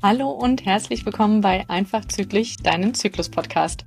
Hallo 0.00 0.30
und 0.30 0.64
herzlich 0.64 1.04
willkommen 1.04 1.40
bei 1.40 1.64
Einfach 1.66 2.04
Zyklisch, 2.04 2.58
deinem 2.58 2.94
Zyklus-Podcast. 2.94 3.84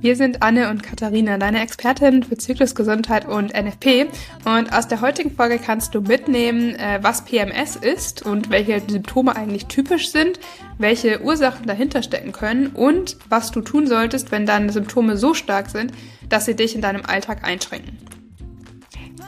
Wir 0.00 0.16
sind 0.16 0.42
Anne 0.42 0.70
und 0.70 0.82
Katharina, 0.82 1.38
deine 1.38 1.62
Expertin 1.62 2.24
für 2.24 2.36
Zyklusgesundheit 2.36 3.28
und 3.28 3.54
NFP. 3.54 4.08
Und 4.44 4.72
aus 4.72 4.88
der 4.88 5.00
heutigen 5.02 5.30
Folge 5.30 5.60
kannst 5.60 5.94
du 5.94 6.00
mitnehmen, 6.00 6.74
äh, 6.74 6.98
was 7.00 7.24
PMS 7.24 7.76
ist 7.76 8.26
und 8.26 8.50
welche 8.50 8.80
Symptome 8.80 9.36
eigentlich 9.36 9.66
typisch 9.66 10.10
sind, 10.10 10.40
welche 10.78 11.22
Ursachen 11.22 11.66
dahinter 11.66 12.02
stecken 12.02 12.32
können 12.32 12.72
und 12.74 13.18
was 13.28 13.52
du 13.52 13.60
tun 13.60 13.86
solltest, 13.86 14.32
wenn 14.32 14.46
deine 14.46 14.72
Symptome 14.72 15.16
so 15.16 15.32
stark 15.32 15.70
sind, 15.70 15.92
dass 16.28 16.44
sie 16.44 16.56
dich 16.56 16.74
in 16.74 16.80
deinem 16.80 17.06
Alltag 17.06 17.44
einschränken. 17.44 18.13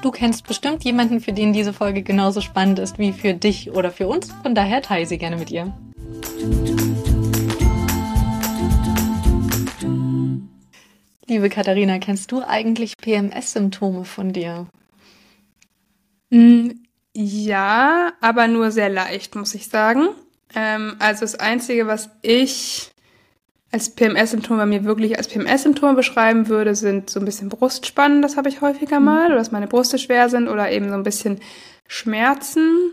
Du 0.06 0.12
kennst 0.12 0.46
bestimmt 0.46 0.84
jemanden, 0.84 1.18
für 1.18 1.32
den 1.32 1.52
diese 1.52 1.72
Folge 1.72 2.04
genauso 2.04 2.40
spannend 2.40 2.78
ist 2.78 2.96
wie 2.96 3.12
für 3.12 3.34
dich 3.34 3.72
oder 3.72 3.90
für 3.90 4.06
uns. 4.06 4.30
Von 4.44 4.54
daher 4.54 4.80
teile 4.80 5.04
sie 5.04 5.18
gerne 5.18 5.36
mit 5.36 5.50
ihr. 5.50 5.76
Liebe 11.26 11.48
Katharina, 11.48 11.98
kennst 11.98 12.30
du 12.30 12.40
eigentlich 12.40 12.96
PMS-Symptome 12.98 14.04
von 14.04 14.32
dir? 14.32 14.68
Mm, 16.30 16.68
ja, 17.12 18.12
aber 18.20 18.46
nur 18.46 18.70
sehr 18.70 18.88
leicht, 18.88 19.34
muss 19.34 19.56
ich 19.56 19.66
sagen. 19.66 20.10
Ähm, 20.54 20.94
also 21.00 21.22
das 21.22 21.34
Einzige, 21.34 21.88
was 21.88 22.10
ich 22.22 22.92
als 23.72 23.90
PMS-Symptom 23.90 24.56
bei 24.56 24.66
mir 24.66 24.84
wirklich 24.84 25.18
als 25.18 25.28
PMS-Symptome 25.28 25.94
beschreiben 25.94 26.48
würde, 26.48 26.74
sind 26.74 27.10
so 27.10 27.20
ein 27.20 27.26
bisschen 27.26 27.48
Brustspannen, 27.48 28.22
das 28.22 28.36
habe 28.36 28.48
ich 28.48 28.60
häufiger 28.60 29.00
mal, 29.00 29.20
mhm. 29.20 29.26
oder 29.26 29.36
dass 29.36 29.52
meine 29.52 29.66
Brüste 29.66 29.98
schwer 29.98 30.28
sind 30.28 30.48
oder 30.48 30.70
eben 30.70 30.88
so 30.88 30.94
ein 30.94 31.02
bisschen 31.02 31.40
Schmerzen. 31.88 32.92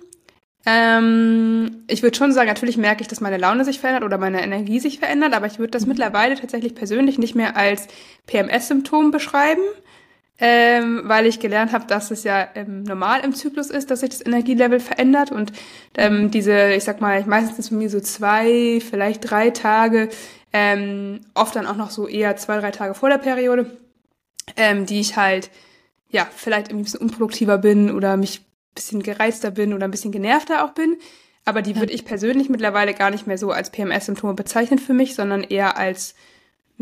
Ähm, 0.66 1.84
ich 1.88 2.04
würde 2.04 2.18
schon 2.18 2.32
sagen, 2.32 2.48
natürlich 2.48 2.78
merke 2.78 3.02
ich, 3.02 3.08
dass 3.08 3.22
meine 3.22 3.38
Laune 3.38 3.66
sich 3.66 3.80
verändert 3.80 4.04
oder 4.04 4.18
meine 4.18 4.42
Energie 4.42 4.80
sich 4.80 5.00
verändert, 5.00 5.34
aber 5.34 5.46
ich 5.46 5.60
würde 5.60 5.72
das 5.72 5.84
mhm. 5.84 5.90
mittlerweile 5.90 6.36
tatsächlich 6.36 6.76
persönlich 6.76 7.18
nicht 7.18 7.36
mehr 7.36 7.56
als 7.56 7.88
PMS-Symptom 8.28 9.12
beschreiben, 9.12 9.62
ähm, 10.40 11.04
weil 11.06 11.26
ich 11.26 11.40
gelernt 11.40 11.74
habe, 11.74 11.86
dass 11.86 12.12
es 12.12 12.24
ja 12.24 12.48
ähm, 12.56 12.84
normal 12.84 13.22
im 13.22 13.36
Zyklus 13.36 13.70
ist, 13.70 13.92
dass 13.92 14.00
sich 14.00 14.10
das 14.10 14.26
Energielevel 14.26 14.80
verändert 14.80 15.32
und 15.32 15.54
ähm, 15.96 16.32
diese, 16.32 16.74
ich 16.74 16.84
sag 16.84 17.02
mal, 17.02 17.24
meistens 17.26 17.70
für 17.70 17.76
mich 17.76 17.92
so 17.92 18.00
zwei, 18.00 18.82
vielleicht 18.82 19.30
drei 19.30 19.52
Tage 19.52 20.10
ähm, 20.52 21.22
oft 21.34 21.56
dann 21.56 21.68
auch 21.68 21.76
noch 21.76 21.90
so 21.90 22.08
eher 22.08 22.36
zwei, 22.38 22.60
drei 22.60 22.72
Tage 22.72 22.94
vor 22.94 23.10
der 23.10 23.18
Periode, 23.18 23.78
ähm, 24.56 24.86
die 24.86 25.00
ich 25.00 25.18
halt, 25.18 25.50
ja, 26.10 26.28
vielleicht 26.36 26.70
ein 26.70 26.82
bisschen 26.82 27.02
unproduktiver 27.02 27.58
bin 27.58 27.92
oder 27.92 28.18
mich 28.18 28.42
ein 28.42 28.76
bisschen 28.76 29.04
gereizter 29.04 29.52
bin 29.52 29.74
oder 29.74 29.86
ein 29.86 29.92
bisschen 29.92 30.12
genervter 30.12 30.64
auch 30.64 30.72
bin. 30.72 30.98
Aber 31.46 31.62
die 31.62 31.72
ja. 31.72 31.80
würde 31.80 31.94
ich 31.94 32.06
persönlich 32.06 32.50
mittlerweile 32.50 32.94
gar 32.94 33.10
nicht 33.10 33.28
mehr 33.28 33.38
so 33.38 33.52
als 33.52 33.72
PMS-Symptome 33.72 34.34
bezeichnen 34.36 34.80
für 34.80 34.94
mich, 34.94 35.16
sondern 35.16 35.44
eher 35.44 35.78
als 35.78 36.16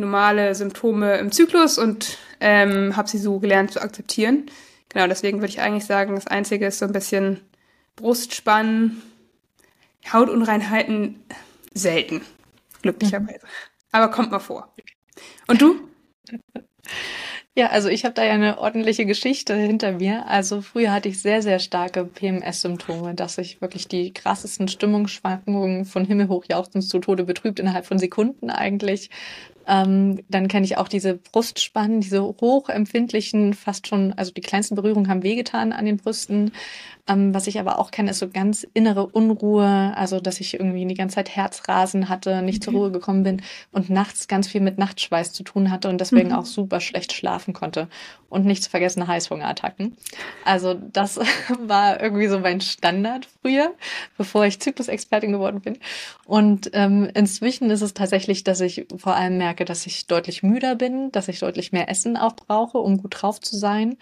normale 0.02 0.54
Symptome 0.56 1.18
im 1.18 1.32
Zyklus 1.32 1.78
und 1.78 2.18
ähm, 2.40 2.96
habe 2.98 3.08
sie 3.08 3.18
so 3.18 3.40
gelernt 3.40 3.72
zu 3.72 3.82
akzeptieren. 3.82 4.48
Genau, 4.90 5.08
deswegen 5.08 5.40
würde 5.40 5.50
ich 5.50 5.62
eigentlich 5.62 5.86
sagen, 5.86 6.16
das 6.16 6.28
Einzige 6.28 6.68
ist 6.68 6.80
so 6.80 6.86
ein 6.86 6.92
bisschen 6.92 7.40
Brustspannen, 7.96 9.02
Hautunreinheiten 10.12 11.24
selten 11.74 12.22
glücklicherweise. 12.82 13.46
Aber 13.92 14.10
kommt 14.10 14.32
mal 14.32 14.40
vor. 14.40 14.74
Und 15.48 15.62
du? 15.62 15.80
Ja, 17.54 17.68
also 17.68 17.90
ich 17.90 18.06
habe 18.06 18.14
da 18.14 18.24
ja 18.24 18.32
eine 18.32 18.60
ordentliche 18.60 19.06
Geschichte 19.06 19.54
hinter 19.54 19.92
mir. 19.92 20.26
Also 20.28 20.62
früher 20.62 20.94
hatte 20.94 21.10
ich 21.10 21.22
sehr, 21.22 21.42
sehr 21.42 21.60
starke 21.60 22.06
PMS-Symptome, 22.06 23.14
dass 23.14 23.38
ich 23.38 23.60
wirklich 23.60 23.90
die 23.90 24.14
krassesten 24.14 24.70
Stimmungsschwankungen 24.70 25.84
von 25.84 26.06
Himmel 26.06 26.30
hoch 26.30 26.46
jauchzend 26.50 26.86
zu 26.86 27.00
Tode 27.00 27.26
betrübt 27.26 27.60
innerhalb 27.60 27.86
von 27.86 28.00
Sekunden 28.00 28.50
eigentlich 28.50 29.10
ähm, 29.72 30.20
dann 30.28 30.50
kenne 30.50 30.66
ich 30.66 30.78
auch 30.78 30.90
diese 30.90 31.16
Brustspannen, 31.16 32.02
diese 32.02 32.22
hochempfindlichen, 32.22 33.54
fast 33.54 33.88
schon, 33.88 34.12
also 34.12 34.34
die 34.34 34.42
kleinsten 34.42 34.76
Berührungen 34.76 35.09
haben 35.09 35.24
wehgetan 35.24 35.72
an 35.72 35.86
den 35.86 35.96
Brüsten. 35.96 36.52
Ähm, 37.08 37.34
was 37.34 37.48
ich 37.48 37.59
aber 37.59 37.80
auch 37.80 37.90
kenne, 37.90 38.12
ist 38.12 38.20
so 38.20 38.30
ganz 38.30 38.68
innere 38.74 39.08
Unruhe, 39.08 39.94
also 39.96 40.20
dass 40.20 40.40
ich 40.40 40.54
irgendwie 40.54 40.86
die 40.86 40.94
ganze 40.96 41.16
Zeit 41.16 41.30
Herzrasen 41.30 42.10
hatte, 42.10 42.42
nicht 42.42 42.60
mhm. 42.60 42.64
zur 42.64 42.74
Ruhe 42.74 42.92
gekommen 42.92 43.24
bin 43.24 43.42
und 43.72 43.90
nachts 43.90 44.28
ganz 44.28 44.48
viel 44.48 44.62
mit 44.62 44.78
Nachtschweiß 44.78 45.34
zu 45.34 45.44
tun 45.44 45.72
hatte 45.72 45.90
und 45.90 46.00
deswegen 46.00 46.30
mhm. 46.30 46.36
auch 46.36 46.46
super 46.46 46.80
schlecht 46.80 47.14
schlafen 47.14 47.54
konnte. 47.54 47.88
Und 48.30 48.46
nicht 48.46 48.64
zu 48.64 48.70
vergessen 48.70 49.08
Heißhungerattacken. 49.08 49.98
Also 50.46 50.74
das 50.74 51.20
war 51.60 52.02
irgendwie 52.02 52.28
so 52.28 52.40
mein 52.40 52.62
Standard 52.62 53.28
früher, 53.42 53.74
bevor 54.18 54.46
ich 54.46 54.62
Zyklusexpertin 54.62 55.34
geworden 55.34 55.60
bin. 55.60 55.78
Und 56.26 56.70
ähm, 56.72 57.10
inzwischen 57.14 57.70
ist 57.72 57.81
es 57.81 57.94
tatsächlich, 57.94 58.46
dass 58.46 58.62
ich 58.62 58.86
vor 58.96 59.16
allem 59.16 59.38
merke, 59.38 59.61
merke, 59.62 59.66
dass 59.66 59.86
ich 59.86 60.08
deutlich 60.08 60.44
müder 60.44 60.76
bin, 60.76 61.12
dass 61.12 61.28
ich 61.28 61.40
deutlich 61.40 61.72
mehr 61.72 61.90
Essen 61.90 62.18
auch 62.18 62.36
brauche, 62.36 62.80
um 62.80 62.98
gut 62.98 63.22
drauf 63.22 63.40
zu 63.40 63.58
sein. 63.58 63.98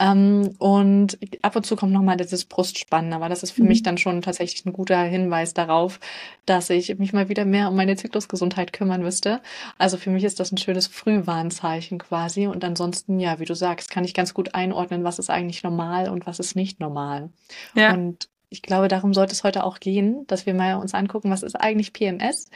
Ähm, 0.00 0.54
und 0.58 1.18
ab 1.42 1.56
und 1.56 1.66
zu 1.66 1.74
kommt 1.74 1.92
nochmal 1.92 2.16
dieses 2.16 2.44
Brustspannen, 2.44 3.12
aber 3.12 3.28
das 3.28 3.42
ist 3.42 3.50
für 3.50 3.62
mhm. 3.62 3.68
mich 3.68 3.82
dann 3.82 3.98
schon 3.98 4.22
tatsächlich 4.22 4.64
ein 4.64 4.72
guter 4.72 5.02
Hinweis 5.02 5.54
darauf, 5.54 5.98
dass 6.46 6.70
ich 6.70 6.96
mich 6.98 7.12
mal 7.12 7.28
wieder 7.28 7.44
mehr 7.44 7.68
um 7.68 7.76
meine 7.76 7.96
Zyklusgesundheit 7.96 8.72
kümmern 8.72 9.02
müsste. 9.02 9.40
Also 9.76 9.96
für 9.96 10.10
mich 10.10 10.24
ist 10.24 10.38
das 10.38 10.52
ein 10.52 10.58
schönes 10.58 10.86
Frühwarnzeichen 10.86 11.98
quasi. 11.98 12.46
Und 12.46 12.64
ansonsten, 12.64 13.18
ja, 13.18 13.40
wie 13.40 13.46
du 13.46 13.54
sagst, 13.54 13.90
kann 13.90 14.04
ich 14.04 14.14
ganz 14.14 14.34
gut 14.34 14.54
einordnen, 14.54 15.04
was 15.04 15.18
ist 15.18 15.30
eigentlich 15.30 15.62
normal 15.64 16.08
und 16.10 16.26
was 16.26 16.38
ist 16.38 16.54
nicht 16.54 16.80
normal. 16.80 17.30
Ja. 17.74 17.92
Und 17.92 18.28
ich 18.50 18.62
glaube, 18.62 18.88
darum 18.88 19.12
sollte 19.12 19.32
es 19.32 19.44
heute 19.44 19.64
auch 19.64 19.78
gehen, 19.78 20.26
dass 20.26 20.46
wir 20.46 20.54
mal 20.54 20.76
uns 20.76 20.94
angucken, 20.94 21.30
was 21.30 21.42
ist 21.42 21.56
eigentlich 21.56 21.92
PMS 21.92 22.46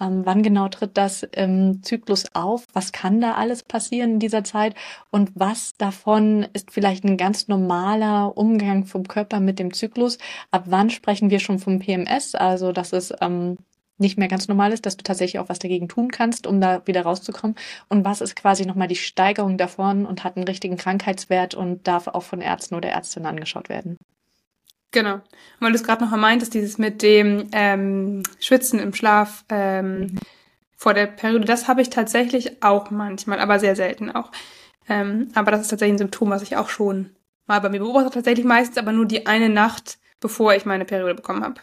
ähm, 0.00 0.22
wann 0.24 0.42
genau 0.42 0.68
tritt 0.68 0.96
das 0.96 1.22
im 1.22 1.82
Zyklus 1.82 2.24
auf? 2.34 2.66
Was 2.72 2.92
kann 2.92 3.20
da 3.20 3.34
alles 3.34 3.62
passieren 3.62 4.12
in 4.12 4.18
dieser 4.18 4.44
Zeit? 4.44 4.74
Und 5.10 5.30
was 5.34 5.74
davon 5.76 6.46
ist 6.52 6.70
vielleicht 6.70 7.04
ein 7.04 7.16
ganz 7.16 7.48
normaler 7.48 8.36
Umgang 8.36 8.84
vom 8.84 9.08
Körper 9.08 9.40
mit 9.40 9.58
dem 9.58 9.72
Zyklus? 9.72 10.18
Ab 10.50 10.64
wann 10.66 10.90
sprechen 10.90 11.30
wir 11.30 11.40
schon 11.40 11.58
vom 11.58 11.78
PMS? 11.78 12.34
Also, 12.34 12.72
dass 12.72 12.92
es 12.92 13.12
ähm, 13.20 13.56
nicht 13.98 14.18
mehr 14.18 14.28
ganz 14.28 14.48
normal 14.48 14.72
ist, 14.72 14.86
dass 14.86 14.96
du 14.96 15.04
tatsächlich 15.04 15.38
auch 15.38 15.48
was 15.48 15.58
dagegen 15.58 15.88
tun 15.88 16.10
kannst, 16.10 16.46
um 16.46 16.60
da 16.60 16.86
wieder 16.86 17.02
rauszukommen. 17.02 17.56
Und 17.88 18.04
was 18.04 18.20
ist 18.20 18.36
quasi 18.36 18.66
nochmal 18.66 18.88
die 18.88 18.96
Steigerung 18.96 19.56
davon 19.56 20.06
und 20.06 20.24
hat 20.24 20.36
einen 20.36 20.46
richtigen 20.46 20.76
Krankheitswert 20.76 21.54
und 21.54 21.86
darf 21.86 22.06
auch 22.08 22.22
von 22.22 22.40
Ärzten 22.40 22.74
oder 22.74 22.90
Ärztinnen 22.90 23.26
angeschaut 23.26 23.68
werden? 23.68 23.96
Genau. 24.96 25.16
Und 25.16 25.22
weil 25.60 25.72
du 25.72 25.76
es 25.76 25.84
gerade 25.84 26.02
noch 26.02 26.16
meintest, 26.16 26.54
dieses 26.54 26.78
mit 26.78 27.02
dem 27.02 27.50
ähm, 27.52 28.22
Schwitzen 28.40 28.78
im 28.78 28.94
Schlaf 28.94 29.44
ähm, 29.50 29.98
mhm. 29.98 30.18
vor 30.74 30.94
der 30.94 31.06
Periode, 31.06 31.44
das 31.44 31.68
habe 31.68 31.82
ich 31.82 31.90
tatsächlich 31.90 32.62
auch 32.62 32.90
manchmal, 32.90 33.38
aber 33.38 33.58
sehr 33.58 33.76
selten 33.76 34.10
auch. 34.10 34.32
Ähm, 34.88 35.28
aber 35.34 35.50
das 35.50 35.60
ist 35.60 35.68
tatsächlich 35.68 35.96
ein 35.96 35.98
Symptom, 35.98 36.30
was 36.30 36.40
ich 36.40 36.56
auch 36.56 36.70
schon 36.70 37.10
mal 37.46 37.60
bei 37.60 37.68
mir 37.68 37.80
beobachte, 37.80 38.08
tatsächlich 38.10 38.46
meistens 38.46 38.78
aber 38.78 38.92
nur 38.92 39.04
die 39.04 39.26
eine 39.26 39.50
Nacht, 39.50 39.98
bevor 40.18 40.54
ich 40.54 40.64
meine 40.64 40.86
Periode 40.86 41.14
bekommen 41.14 41.44
habe. 41.44 41.60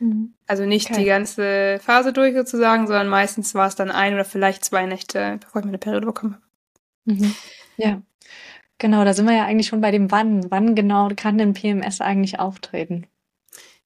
Mhm. 0.00 0.34
Also 0.48 0.66
nicht 0.66 0.90
okay. 0.90 0.98
die 0.98 1.06
ganze 1.06 1.78
Phase 1.80 2.12
durch 2.12 2.34
sozusagen, 2.34 2.88
sondern 2.88 3.06
meistens 3.06 3.54
war 3.54 3.68
es 3.68 3.76
dann 3.76 3.92
ein 3.92 4.14
oder 4.14 4.24
vielleicht 4.24 4.64
zwei 4.64 4.86
Nächte, 4.86 5.38
bevor 5.40 5.60
ich 5.60 5.66
meine 5.66 5.78
Periode 5.78 6.06
bekommen 6.06 6.34
habe. 6.34 7.14
Mhm. 7.14 7.34
Ja. 7.76 8.02
Genau, 8.78 9.04
da 9.04 9.14
sind 9.14 9.26
wir 9.26 9.34
ja 9.34 9.44
eigentlich 9.44 9.68
schon 9.68 9.80
bei 9.80 9.90
dem 9.90 10.10
Wann. 10.10 10.50
Wann 10.50 10.74
genau 10.74 11.08
kann 11.16 11.38
denn 11.38 11.54
PMS 11.54 12.00
eigentlich 12.00 12.38
auftreten? 12.38 13.06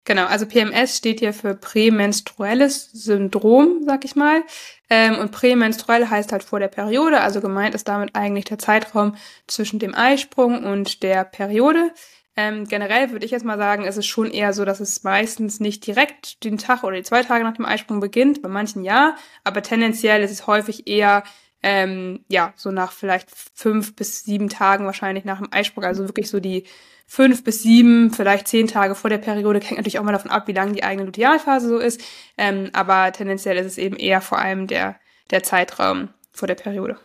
Genau, 0.04 0.24
also 0.26 0.46
PMS 0.46 0.96
steht 0.96 1.20
hier 1.20 1.32
für 1.32 1.54
prämenstruelles 1.54 2.90
Syndrom, 2.90 3.82
sag 3.84 4.04
ich 4.04 4.16
mal. 4.16 4.42
Ähm, 4.88 5.18
und 5.18 5.30
prämenstruell 5.30 6.08
heißt 6.08 6.32
halt 6.32 6.42
vor 6.42 6.58
der 6.58 6.68
Periode, 6.68 7.20
also 7.20 7.40
gemeint 7.40 7.74
ist 7.74 7.86
damit 7.86 8.16
eigentlich 8.16 8.46
der 8.46 8.58
Zeitraum 8.58 9.14
zwischen 9.46 9.78
dem 9.78 9.94
Eisprung 9.94 10.64
und 10.64 11.02
der 11.02 11.24
Periode. 11.24 11.92
Ähm, 12.36 12.66
generell 12.66 13.10
würde 13.10 13.26
ich 13.26 13.30
jetzt 13.30 13.44
mal 13.44 13.58
sagen, 13.58 13.84
ist 13.84 13.98
es 13.98 14.06
schon 14.06 14.30
eher 14.30 14.52
so, 14.52 14.64
dass 14.64 14.80
es 14.80 15.02
meistens 15.04 15.60
nicht 15.60 15.86
direkt 15.86 16.42
den 16.44 16.58
Tag 16.58 16.82
oder 16.82 16.96
die 16.96 17.02
zwei 17.02 17.22
Tage 17.22 17.44
nach 17.44 17.54
dem 17.54 17.66
Eisprung 17.66 18.00
beginnt, 18.00 18.40
bei 18.40 18.48
manchen 18.48 18.82
ja, 18.82 19.16
aber 19.44 19.62
tendenziell 19.62 20.22
ist 20.22 20.30
es 20.30 20.46
häufig 20.46 20.88
eher 20.88 21.22
ähm, 21.62 22.24
ja, 22.28 22.52
so 22.56 22.70
nach 22.70 22.92
vielleicht 22.92 23.28
fünf 23.30 23.94
bis 23.94 24.24
sieben 24.24 24.48
Tagen 24.48 24.86
wahrscheinlich 24.86 25.24
nach 25.24 25.38
dem 25.38 25.52
Eisprung, 25.52 25.84
also 25.84 26.06
wirklich 26.06 26.30
so 26.30 26.40
die 26.40 26.64
fünf 27.06 27.44
bis 27.44 27.62
sieben, 27.62 28.12
vielleicht 28.12 28.48
zehn 28.48 28.66
Tage 28.66 28.94
vor 28.94 29.10
der 29.10 29.18
Periode, 29.18 29.60
hängt 29.64 29.78
natürlich 29.78 29.98
auch 29.98 30.04
mal 30.04 30.12
davon 30.12 30.30
ab, 30.30 30.46
wie 30.46 30.52
lang 30.52 30.72
die 30.72 30.84
eigene 30.84 31.06
Lutealphase 31.06 31.68
so 31.68 31.78
ist, 31.78 32.02
ähm, 32.38 32.70
aber 32.72 33.12
tendenziell 33.12 33.56
ist 33.56 33.66
es 33.66 33.78
eben 33.78 33.96
eher 33.96 34.20
vor 34.20 34.38
allem 34.38 34.66
der, 34.66 34.98
der 35.30 35.42
Zeitraum 35.42 36.08
vor 36.32 36.48
der 36.48 36.54
Periode. 36.54 36.98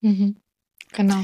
Mhm. 0.00 0.36
Genau. 0.92 1.20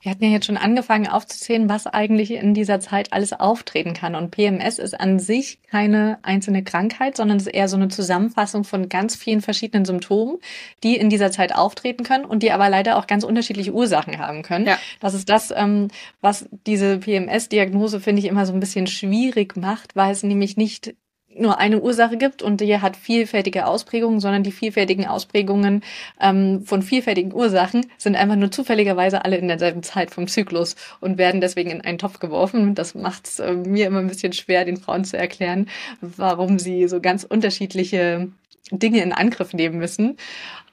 Wir 0.00 0.10
hatten 0.10 0.24
ja 0.24 0.30
jetzt 0.30 0.46
schon 0.46 0.56
angefangen 0.56 1.06
aufzuzählen, 1.06 1.68
was 1.68 1.86
eigentlich 1.86 2.30
in 2.30 2.54
dieser 2.54 2.80
Zeit 2.80 3.12
alles 3.12 3.32
auftreten 3.32 3.92
kann. 3.92 4.14
Und 4.14 4.30
PMS 4.30 4.78
ist 4.78 4.98
an 4.98 5.18
sich 5.18 5.60
keine 5.70 6.18
einzelne 6.22 6.64
Krankheit, 6.64 7.16
sondern 7.16 7.36
es 7.36 7.46
ist 7.46 7.54
eher 7.54 7.68
so 7.68 7.76
eine 7.76 7.88
Zusammenfassung 7.88 8.64
von 8.64 8.88
ganz 8.88 9.16
vielen 9.16 9.42
verschiedenen 9.42 9.84
Symptomen, 9.84 10.38
die 10.82 10.96
in 10.96 11.10
dieser 11.10 11.30
Zeit 11.30 11.54
auftreten 11.54 12.04
können 12.04 12.24
und 12.24 12.42
die 12.42 12.52
aber 12.52 12.68
leider 12.70 12.96
auch 12.96 13.06
ganz 13.06 13.24
unterschiedliche 13.24 13.72
Ursachen 13.72 14.18
haben 14.18 14.42
können. 14.42 14.66
Ja. 14.66 14.78
Das 15.00 15.14
ist 15.14 15.28
das, 15.28 15.52
ähm, 15.54 15.88
was 16.20 16.48
diese 16.66 16.98
PMS-Diagnose, 16.98 18.00
finde 18.00 18.20
ich, 18.20 18.28
immer 18.28 18.46
so 18.46 18.52
ein 18.52 18.60
bisschen 18.60 18.86
schwierig 18.86 19.56
macht, 19.56 19.96
weil 19.96 20.12
es 20.12 20.22
nämlich 20.22 20.56
nicht 20.56 20.94
nur 21.36 21.58
eine 21.58 21.80
Ursache 21.80 22.16
gibt 22.16 22.42
und 22.42 22.60
die 22.60 22.80
hat 22.80 22.96
vielfältige 22.96 23.66
Ausprägungen, 23.66 24.20
sondern 24.20 24.42
die 24.42 24.52
vielfältigen 24.52 25.06
Ausprägungen 25.06 25.82
ähm, 26.20 26.62
von 26.64 26.82
vielfältigen 26.82 27.32
Ursachen 27.32 27.86
sind 27.98 28.16
einfach 28.16 28.36
nur 28.36 28.50
zufälligerweise 28.50 29.24
alle 29.24 29.36
in 29.36 29.48
derselben 29.48 29.82
Zeit 29.82 30.10
vom 30.10 30.26
Zyklus 30.26 30.76
und 31.00 31.18
werden 31.18 31.40
deswegen 31.40 31.70
in 31.70 31.80
einen 31.82 31.98
Topf 31.98 32.18
geworfen. 32.18 32.74
Das 32.74 32.94
macht 32.94 33.26
es 33.26 33.38
äh, 33.38 33.52
mir 33.52 33.86
immer 33.86 34.00
ein 34.00 34.08
bisschen 34.08 34.32
schwer, 34.32 34.64
den 34.64 34.76
Frauen 34.76 35.04
zu 35.04 35.16
erklären, 35.16 35.68
warum 36.00 36.58
sie 36.58 36.88
so 36.88 37.00
ganz 37.00 37.24
unterschiedliche 37.24 38.28
Dinge 38.72 39.02
in 39.02 39.12
Angriff 39.12 39.52
nehmen 39.52 39.78
müssen. 39.78 40.16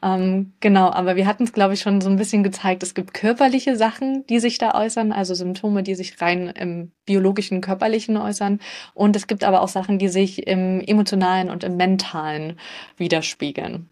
Ähm, 0.08 0.54
genau, 0.62 0.90
aber 0.90 1.16
wir 1.16 1.26
hatten 1.26 1.44
es, 1.44 1.52
glaube 1.52 1.74
ich, 1.74 1.82
schon 1.82 2.00
so 2.00 2.10
ein 2.10 2.16
bisschen 2.16 2.44
gezeigt. 2.44 2.82
Es 2.82 2.94
gibt 2.94 3.14
körperliche 3.14 3.76
Sachen, 3.76 4.26
die 4.28 4.40
sich 4.40 4.58
da 4.58 4.74
äußern, 4.74 5.12
also 5.12 5.34
Symptome, 5.34 5.84
die 5.84 5.96
sich 5.96 6.22
rein 6.22 6.48
im 6.48 6.92
biologischen, 7.06 7.60
körperlichen 7.60 8.16
äußern. 8.16 8.60
Und 8.94 9.16
es 9.16 9.28
gibt 9.28 9.44
aber 9.44 9.62
auch 9.62 9.68
Sachen, 9.68 10.00
die 10.00 10.08
sich 10.08 10.48
im 10.48 10.80
emotionalen 10.80 11.50
und 11.50 11.64
im 11.64 11.76
mentalen 11.76 12.58
widerspiegeln. 12.96 13.90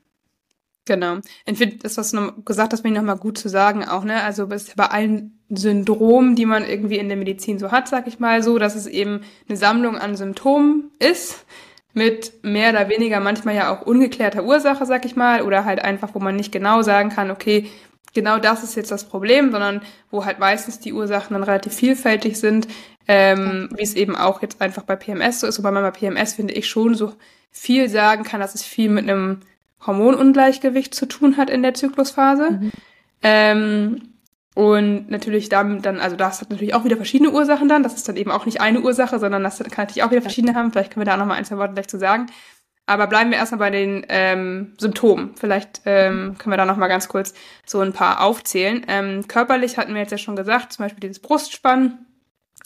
Genau. 0.85 1.17
Ich 1.47 1.57
finde, 1.57 1.77
das, 1.77 1.97
was 1.97 2.11
du 2.11 2.43
gesagt 2.43 2.71
hast, 2.71 2.83
mir 2.83 2.91
nochmal 2.91 3.17
gut 3.17 3.37
zu 3.37 3.49
sagen 3.49 3.83
auch, 3.83 4.03
ne? 4.03 4.23
Also 4.23 4.47
bei 4.47 4.85
allen 4.85 5.39
Syndromen, 5.49 6.35
die 6.35 6.45
man 6.45 6.63
irgendwie 6.63 6.97
in 6.97 7.07
der 7.07 7.17
Medizin 7.17 7.57
so 7.57 7.71
hat, 7.71 7.87
sag 7.87 8.07
ich 8.07 8.19
mal 8.19 8.43
so, 8.43 8.59
dass 8.59 8.75
es 8.75 8.85
eben 8.85 9.21
eine 9.49 9.57
Sammlung 9.57 9.97
an 9.97 10.15
Symptomen 10.15 10.91
ist, 10.99 11.45
mit 11.95 12.43
mehr 12.43 12.71
oder 12.71 12.89
weniger 12.89 13.19
manchmal 13.19 13.55
ja 13.55 13.73
auch 13.73 13.81
ungeklärter 13.81 14.43
Ursache, 14.43 14.85
sag 14.85 15.05
ich 15.05 15.15
mal, 15.15 15.41
oder 15.41 15.65
halt 15.65 15.79
einfach, 15.79 16.09
wo 16.13 16.19
man 16.19 16.35
nicht 16.35 16.51
genau 16.51 16.81
sagen 16.81 17.09
kann, 17.09 17.31
okay, 17.31 17.69
genau 18.13 18.37
das 18.37 18.63
ist 18.63 18.75
jetzt 18.75 18.91
das 18.91 19.07
Problem, 19.07 19.51
sondern 19.51 19.81
wo 20.11 20.25
halt 20.25 20.37
meistens 20.37 20.79
die 20.79 20.93
Ursachen 20.93 21.33
dann 21.33 21.43
relativ 21.43 21.73
vielfältig 21.73 22.37
sind, 22.37 22.67
ähm, 23.07 23.69
wie 23.75 23.83
es 23.83 23.95
eben 23.95 24.15
auch 24.15 24.41
jetzt 24.41 24.61
einfach 24.61 24.83
bei 24.83 24.95
PMS 24.97 25.39
so 25.39 25.47
ist. 25.47 25.57
Wobei 25.57 25.71
man 25.71 25.83
bei 25.83 25.91
PMS, 25.91 26.33
finde 26.33 26.53
ich, 26.53 26.67
schon 26.67 26.95
so 26.95 27.13
viel 27.49 27.87
sagen 27.87 28.23
kann, 28.23 28.41
dass 28.41 28.55
es 28.55 28.63
viel 28.63 28.89
mit 28.89 29.09
einem 29.09 29.39
Hormonungleichgewicht 29.85 30.93
zu 30.93 31.05
tun 31.05 31.37
hat 31.37 31.49
in 31.49 31.63
der 31.63 31.75
Zyklusphase. 31.75 32.51
Mhm. 32.51 32.71
Ähm, 33.23 34.01
und 34.55 35.09
natürlich 35.09 35.49
dann, 35.49 35.81
dann, 35.81 35.99
also 35.99 36.15
das 36.15 36.39
hat 36.39 36.49
natürlich 36.49 36.73
auch 36.73 36.85
wieder 36.85 36.95
verschiedene 36.95 37.29
Ursachen 37.29 37.67
dann. 37.67 37.83
Das 37.83 37.93
ist 37.93 38.07
dann 38.07 38.15
eben 38.15 38.31
auch 38.31 38.45
nicht 38.45 38.61
eine 38.61 38.79
Ursache, 38.79 39.19
sondern 39.19 39.43
das 39.43 39.59
kann 39.59 39.83
natürlich 39.83 40.03
auch 40.03 40.11
wieder 40.11 40.21
verschiedene 40.21 40.55
haben. 40.55 40.71
Vielleicht 40.71 40.93
können 40.93 41.05
wir 41.05 41.05
da 41.05 41.15
auch 41.15 41.19
nochmal 41.19 41.37
ein, 41.37 41.43
zwei 41.43 41.57
Worte 41.57 41.73
gleich 41.73 41.89
zu 41.89 41.99
sagen. 41.99 42.27
Aber 42.85 43.07
bleiben 43.07 43.31
wir 43.31 43.37
erstmal 43.37 43.59
bei 43.59 43.69
den 43.69 44.05
ähm, 44.07 44.73
Symptomen. 44.79 45.35
Vielleicht 45.35 45.81
ähm, 45.85 46.37
können 46.37 46.53
wir 46.53 46.57
da 46.57 46.65
nochmal 46.65 46.87
ganz 46.87 47.09
kurz 47.09 47.33
so 47.65 47.81
ein 47.81 47.91
paar 47.91 48.21
aufzählen. 48.21 48.85
Ähm, 48.87 49.27
körperlich 49.27 49.77
hatten 49.77 49.93
wir 49.93 50.01
jetzt 50.01 50.11
ja 50.11 50.17
schon 50.17 50.37
gesagt, 50.37 50.71
zum 50.71 50.85
Beispiel 50.85 51.01
dieses 51.01 51.19
Brustspannen 51.19 52.05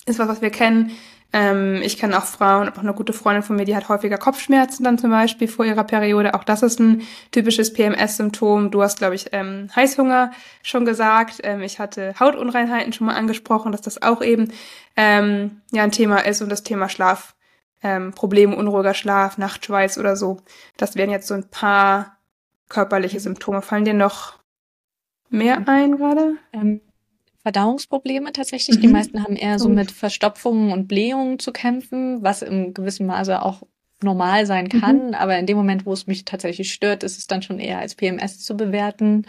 ist 0.06 0.19
was, 0.19 0.27
was 0.27 0.42
wir 0.44 0.51
kennen. 0.51 0.92
Ähm, 1.31 1.81
ich 1.83 1.97
kenne 1.97 2.17
auch 2.17 2.25
Frauen, 2.25 2.69
auch 2.69 2.77
eine 2.79 2.93
gute 2.93 3.13
Freundin 3.13 3.43
von 3.43 3.55
mir, 3.55 3.65
die 3.65 3.75
hat 3.75 3.87
häufiger 3.87 4.17
Kopfschmerzen 4.17 4.83
dann 4.83 4.97
zum 4.97 5.11
Beispiel 5.11 5.47
vor 5.47 5.63
ihrer 5.63 5.83
Periode. 5.83 6.33
Auch 6.33 6.43
das 6.43 6.63
ist 6.63 6.79
ein 6.79 7.03
typisches 7.31 7.71
PMS-Symptom. 7.73 8.71
Du 8.71 8.81
hast, 8.81 8.97
glaube 8.97 9.15
ich, 9.15 9.27
ähm, 9.31 9.69
Heißhunger 9.75 10.31
schon 10.63 10.85
gesagt. 10.85 11.39
Ähm, 11.43 11.61
ich 11.61 11.79
hatte 11.79 12.15
Hautunreinheiten 12.19 12.93
schon 12.93 13.07
mal 13.07 13.15
angesprochen, 13.15 13.71
dass 13.71 13.81
das 13.81 14.01
auch 14.01 14.23
eben 14.23 14.51
ähm, 14.95 15.61
ja 15.71 15.83
ein 15.83 15.91
Thema 15.91 16.25
ist 16.25 16.41
und 16.41 16.49
das 16.49 16.63
Thema 16.63 16.89
Schlaf. 16.89 17.35
Ähm, 17.81 18.11
Probleme, 18.11 18.55
unruhiger 18.55 18.93
Schlaf, 18.93 19.37
Nachtschweiß 19.37 19.99
oder 19.99 20.17
so. 20.17 20.41
Das 20.75 20.95
wären 20.95 21.11
jetzt 21.11 21.27
so 21.27 21.33
ein 21.33 21.49
paar 21.49 22.17
körperliche 22.67 23.19
Symptome. 23.19 23.61
Fallen 23.61 23.85
dir 23.85 23.93
noch 23.93 24.39
mehr 25.29 25.61
ein 25.65 25.95
gerade? 25.97 26.33
Ähm, 26.51 26.81
Verdauungsprobleme 27.44 28.33
tatsächlich. 28.33 28.77
Mhm. 28.77 28.81
Die 28.81 28.88
meisten 28.88 29.24
haben 29.24 29.36
eher 29.36 29.59
so 29.59 29.69
mit 29.69 29.91
Verstopfungen 29.91 30.71
und 30.71 30.88
Blähungen 30.88 31.39
zu 31.39 31.51
kämpfen, 31.51 32.21
was 32.21 32.41
im 32.41 32.74
gewissen 32.74 33.06
Maße 33.06 33.41
auch 33.41 33.63
normal 34.01 34.45
sein 34.45 34.69
mhm. 34.71 34.81
kann. 34.81 35.07
Mhm. 35.07 35.13
Aber 35.13 35.38
in 35.38 35.45
dem 35.45 35.57
Moment, 35.57 35.86
wo 35.86 35.94
es 35.94 36.07
mich 36.07 36.25
tatsächlich 36.25 36.74
stört, 36.74 37.03
ist 37.03 37.18
es 37.18 37.27
dann 37.27 37.41
schon 37.41 37.59
eher 37.59 37.80
als 37.80 37.95
PMS 37.95 38.39
zu 38.39 38.56
bewerten. 38.56 39.25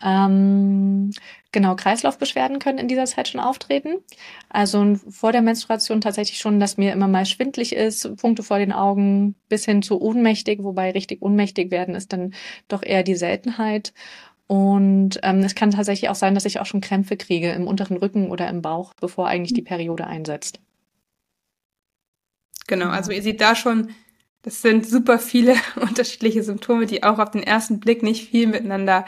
Ähm, 0.00 1.10
genau, 1.50 1.74
Kreislaufbeschwerden 1.74 2.60
können 2.60 2.78
in 2.78 2.86
dieser 2.86 3.06
Zeit 3.06 3.28
schon 3.28 3.40
auftreten. 3.40 3.96
Also 4.48 4.94
vor 5.08 5.32
der 5.32 5.42
Menstruation 5.42 6.00
tatsächlich 6.00 6.38
schon, 6.38 6.60
dass 6.60 6.76
mir 6.76 6.92
immer 6.92 7.08
mal 7.08 7.26
schwindlig 7.26 7.74
ist, 7.74 8.16
Punkte 8.16 8.44
vor 8.44 8.58
den 8.58 8.72
Augen 8.72 9.34
bis 9.48 9.64
hin 9.64 9.82
zu 9.82 10.00
ohnmächtig, 10.00 10.62
wobei 10.62 10.92
richtig 10.92 11.20
ohnmächtig 11.20 11.72
werden 11.72 11.96
ist 11.96 12.12
dann 12.12 12.34
doch 12.68 12.84
eher 12.84 13.02
die 13.02 13.16
Seltenheit. 13.16 13.92
Und 14.48 15.20
ähm, 15.22 15.40
es 15.40 15.54
kann 15.54 15.70
tatsächlich 15.70 16.08
auch 16.08 16.14
sein, 16.14 16.34
dass 16.34 16.46
ich 16.46 16.58
auch 16.58 16.66
schon 16.66 16.80
Krämpfe 16.80 17.18
kriege 17.18 17.52
im 17.52 17.66
unteren 17.66 17.98
Rücken 17.98 18.30
oder 18.30 18.48
im 18.48 18.62
Bauch, 18.62 18.94
bevor 18.94 19.28
eigentlich 19.28 19.52
die 19.52 19.62
Periode 19.62 20.06
einsetzt. 20.06 20.58
Genau, 22.66 22.88
also 22.88 23.12
ihr 23.12 23.22
seht 23.22 23.42
da 23.42 23.54
schon, 23.54 23.90
das 24.42 24.62
sind 24.62 24.86
super 24.86 25.18
viele 25.18 25.54
unterschiedliche 25.80 26.42
Symptome, 26.42 26.86
die 26.86 27.02
auch 27.02 27.18
auf 27.18 27.30
den 27.30 27.42
ersten 27.42 27.78
Blick 27.78 28.02
nicht 28.02 28.30
viel 28.30 28.46
miteinander 28.46 29.04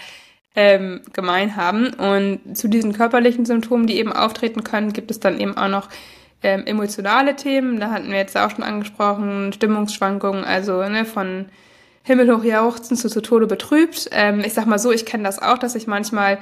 ähm, 0.54 1.00
gemein 1.14 1.56
haben. 1.56 1.94
Und 1.94 2.54
zu 2.54 2.68
diesen 2.68 2.92
körperlichen 2.92 3.46
Symptomen, 3.46 3.86
die 3.86 3.96
eben 3.96 4.12
auftreten 4.12 4.62
können, 4.62 4.92
gibt 4.92 5.10
es 5.10 5.20
dann 5.20 5.40
eben 5.40 5.56
auch 5.56 5.68
noch 5.68 5.88
ähm, 6.42 6.66
emotionale 6.66 7.34
Themen. 7.34 7.80
Da 7.80 7.90
hatten 7.90 8.10
wir 8.10 8.18
jetzt 8.18 8.36
auch 8.36 8.50
schon 8.50 8.64
angesprochen, 8.64 9.54
Stimmungsschwankungen, 9.54 10.44
also 10.44 10.86
ne, 10.86 11.06
von 11.06 11.46
himmelhoch 12.02 12.44
jauchzend 12.44 12.98
zu, 12.98 13.08
zu 13.08 13.20
Tode 13.20 13.46
betrübt. 13.46 14.08
Ähm, 14.12 14.40
ich 14.40 14.54
sag 14.54 14.66
mal 14.66 14.78
so, 14.78 14.90
ich 14.90 15.06
kenne 15.06 15.24
das 15.24 15.40
auch, 15.40 15.58
dass 15.58 15.74
ich 15.74 15.86
manchmal 15.86 16.38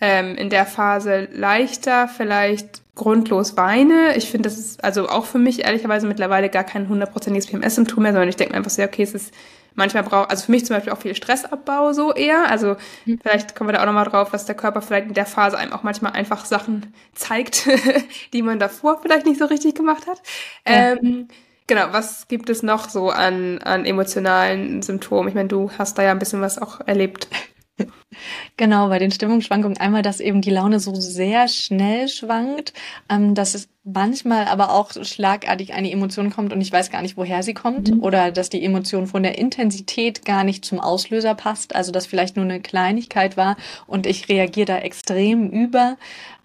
ähm, 0.00 0.36
in 0.36 0.50
der 0.50 0.66
Phase 0.66 1.28
leichter 1.32 2.08
vielleicht 2.08 2.82
grundlos 2.94 3.56
weine. 3.56 4.16
Ich 4.16 4.30
finde, 4.30 4.48
das 4.48 4.58
ist 4.58 4.82
also 4.82 5.08
auch 5.08 5.26
für 5.26 5.38
mich 5.38 5.64
ehrlicherweise 5.64 6.06
mittlerweile 6.06 6.48
gar 6.48 6.64
kein 6.64 6.88
hundertprozentiges 6.88 7.46
PMS-Symptom 7.46 8.02
mehr, 8.02 8.12
sondern 8.12 8.28
ich 8.28 8.36
denke 8.36 8.52
mir 8.52 8.58
einfach 8.58 8.70
so, 8.70 8.82
okay, 8.82 9.02
es 9.02 9.14
ist 9.14 9.32
manchmal 9.74 10.02
braucht, 10.02 10.30
also 10.30 10.46
für 10.46 10.52
mich 10.52 10.64
zum 10.64 10.74
Beispiel 10.74 10.92
auch 10.92 10.98
viel 10.98 11.14
Stressabbau 11.14 11.92
so 11.92 12.12
eher. 12.12 12.50
Also 12.50 12.76
mhm. 13.04 13.20
vielleicht 13.22 13.54
kommen 13.54 13.68
wir 13.68 13.74
da 13.74 13.82
auch 13.82 13.86
nochmal 13.86 14.06
drauf, 14.06 14.30
dass 14.30 14.46
der 14.46 14.54
Körper 14.54 14.80
vielleicht 14.80 15.08
in 15.08 15.14
der 15.14 15.26
Phase 15.26 15.58
einem 15.58 15.72
auch 15.72 15.82
manchmal 15.82 16.12
einfach 16.12 16.46
Sachen 16.46 16.92
zeigt, 17.14 17.68
die 18.32 18.42
man 18.42 18.58
davor 18.58 19.00
vielleicht 19.02 19.26
nicht 19.26 19.38
so 19.38 19.44
richtig 19.44 19.74
gemacht 19.74 20.06
hat. 20.06 20.22
Ja. 20.66 20.92
Ähm, 20.92 21.28
Genau, 21.66 21.86
was 21.90 22.28
gibt 22.28 22.48
es 22.48 22.62
noch 22.62 22.88
so 22.88 23.10
an, 23.10 23.58
an 23.58 23.84
emotionalen 23.84 24.82
Symptomen? 24.82 25.28
Ich 25.28 25.34
meine, 25.34 25.48
du 25.48 25.70
hast 25.76 25.98
da 25.98 26.02
ja 26.02 26.12
ein 26.12 26.18
bisschen 26.18 26.40
was 26.40 26.58
auch 26.58 26.80
erlebt. 26.86 27.28
Genau, 28.56 28.88
bei 28.88 28.98
den 28.98 29.10
Stimmungsschwankungen 29.10 29.76
einmal, 29.76 30.00
dass 30.00 30.20
eben 30.20 30.40
die 30.40 30.50
Laune 30.50 30.80
so 30.80 30.94
sehr 30.94 31.46
schnell 31.46 32.08
schwankt, 32.08 32.72
ähm, 33.10 33.34
dass 33.34 33.54
es 33.54 33.68
manchmal 33.84 34.46
aber 34.46 34.72
auch 34.72 34.92
schlagartig 35.04 35.74
eine 35.74 35.92
Emotion 35.92 36.30
kommt 36.30 36.54
und 36.54 36.62
ich 36.62 36.72
weiß 36.72 36.90
gar 36.90 37.02
nicht, 37.02 37.18
woher 37.18 37.42
sie 37.42 37.52
kommt 37.52 37.90
mhm. 37.90 38.02
oder 38.02 38.32
dass 38.32 38.48
die 38.48 38.64
Emotion 38.64 39.06
von 39.06 39.22
der 39.22 39.36
Intensität 39.36 40.24
gar 40.24 40.42
nicht 40.42 40.64
zum 40.64 40.80
Auslöser 40.80 41.34
passt, 41.34 41.76
also 41.76 41.92
dass 41.92 42.06
vielleicht 42.06 42.36
nur 42.36 42.46
eine 42.46 42.60
Kleinigkeit 42.60 43.36
war 43.36 43.56
und 43.86 44.06
ich 44.06 44.30
reagiere 44.30 44.66
da 44.66 44.78
extrem 44.78 45.50
über. 45.50 45.98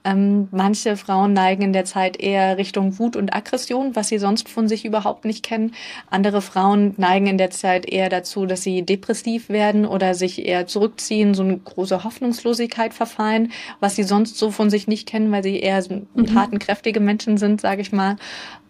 Ähm, 0.04 0.48
manche 0.52 0.98
Frauen 0.98 1.34
neigen 1.34 1.62
in 1.62 1.74
der 1.74 1.86
Zeit 1.86 2.20
eher 2.20 2.58
Richtung 2.58 2.98
Wut 2.98 3.16
und 3.16 3.36
Aggression, 3.36 3.96
was 3.96 4.08
sie 4.08 4.18
sonst 4.18 4.50
von 4.50 4.68
sich 4.68 4.84
überhaupt 4.84 5.26
nicht 5.26 5.44
kennen. 5.44 5.74
Andere 6.10 6.42
Frauen 6.42 6.96
neigen 6.98 7.28
in 7.28 7.38
der 7.38 7.52
Zeit 7.52 7.86
eher 7.86 8.10
dazu, 8.10 8.48
dass 8.48 8.64
sie 8.64 8.82
depressiv 8.82 9.50
werden 9.50 9.86
oder 9.86 10.16
sich 10.16 10.46
eher 10.46 10.66
zurückziehen, 10.66 11.36
so 11.36 11.44
eine 11.44 11.58
große 11.58 12.04
Hoffnungslosigkeit 12.04 12.94
verfallen, 12.94 13.52
was 13.80 13.96
sie 13.96 14.04
sonst 14.04 14.38
so 14.38 14.50
von 14.50 14.72
sich 14.72 14.88
nicht 14.88 15.08
kennen, 15.08 15.32
weil 15.32 15.44
sie 15.44 15.60
eher 15.60 15.84
mhm. 15.90 16.26
tatenkräftige 16.26 17.00
Menschen 17.00 17.38
sind, 17.38 17.62
sage 17.62 17.82
ich 17.82 17.92
mal. 17.92 18.16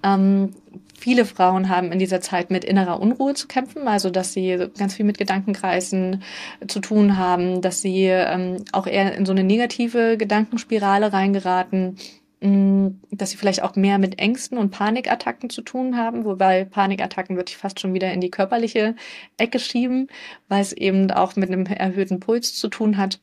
Ähm, 0.04 0.52
Viele 1.02 1.26
Frauen 1.26 1.68
haben 1.68 1.92
in 1.92 1.98
dieser 1.98 2.22
Zeit 2.22 2.52
mit 2.52 2.64
innerer 2.64 3.00
Unruhe 3.00 3.34
zu 3.34 3.48
kämpfen, 3.48 3.88
also 3.88 4.12
dass 4.12 4.34
sie 4.34 4.68
ganz 4.78 4.94
viel 4.94 5.04
mit 5.04 5.18
Gedankenkreisen 5.18 6.22
zu 6.68 6.80
tun 6.80 7.18
haben, 7.18 7.60
dass 7.62 7.82
sie 7.82 8.06
ähm, 8.06 8.66
auch 8.72 8.86
eher 8.86 9.16
in 9.16 9.26
so 9.26 9.32
eine 9.32 9.44
negative 9.44 10.16
Gedankenspirale 10.16 11.12
reingeraten, 11.12 11.98
mm, 12.42 12.90
dass 13.10 13.32
sie 13.32 13.38
vielleicht 13.38 13.64
auch 13.64 13.76
mehr 13.76 13.98
mit 13.98 14.20
Ängsten 14.20 14.60
und 14.60 14.70
Panikattacken 14.70 15.50
zu 15.50 15.64
tun 15.64 15.98
haben, 15.98 16.24
wobei 16.24 16.66
Panikattacken 16.66 17.36
würde 17.36 17.50
ich 17.50 17.58
fast 17.58 17.80
schon 17.80 17.96
wieder 17.96 18.14
in 18.14 18.22
die 18.22 18.30
körperliche 18.30 18.96
Ecke 19.38 19.58
schieben, 19.58 20.08
weil 20.50 20.62
es 20.62 20.72
eben 20.72 21.10
auch 21.10 21.36
mit 21.36 21.50
einem 21.50 21.66
erhöhten 21.66 22.20
Puls 22.20 22.54
zu 22.54 22.68
tun 22.68 22.98
hat. 22.98 23.20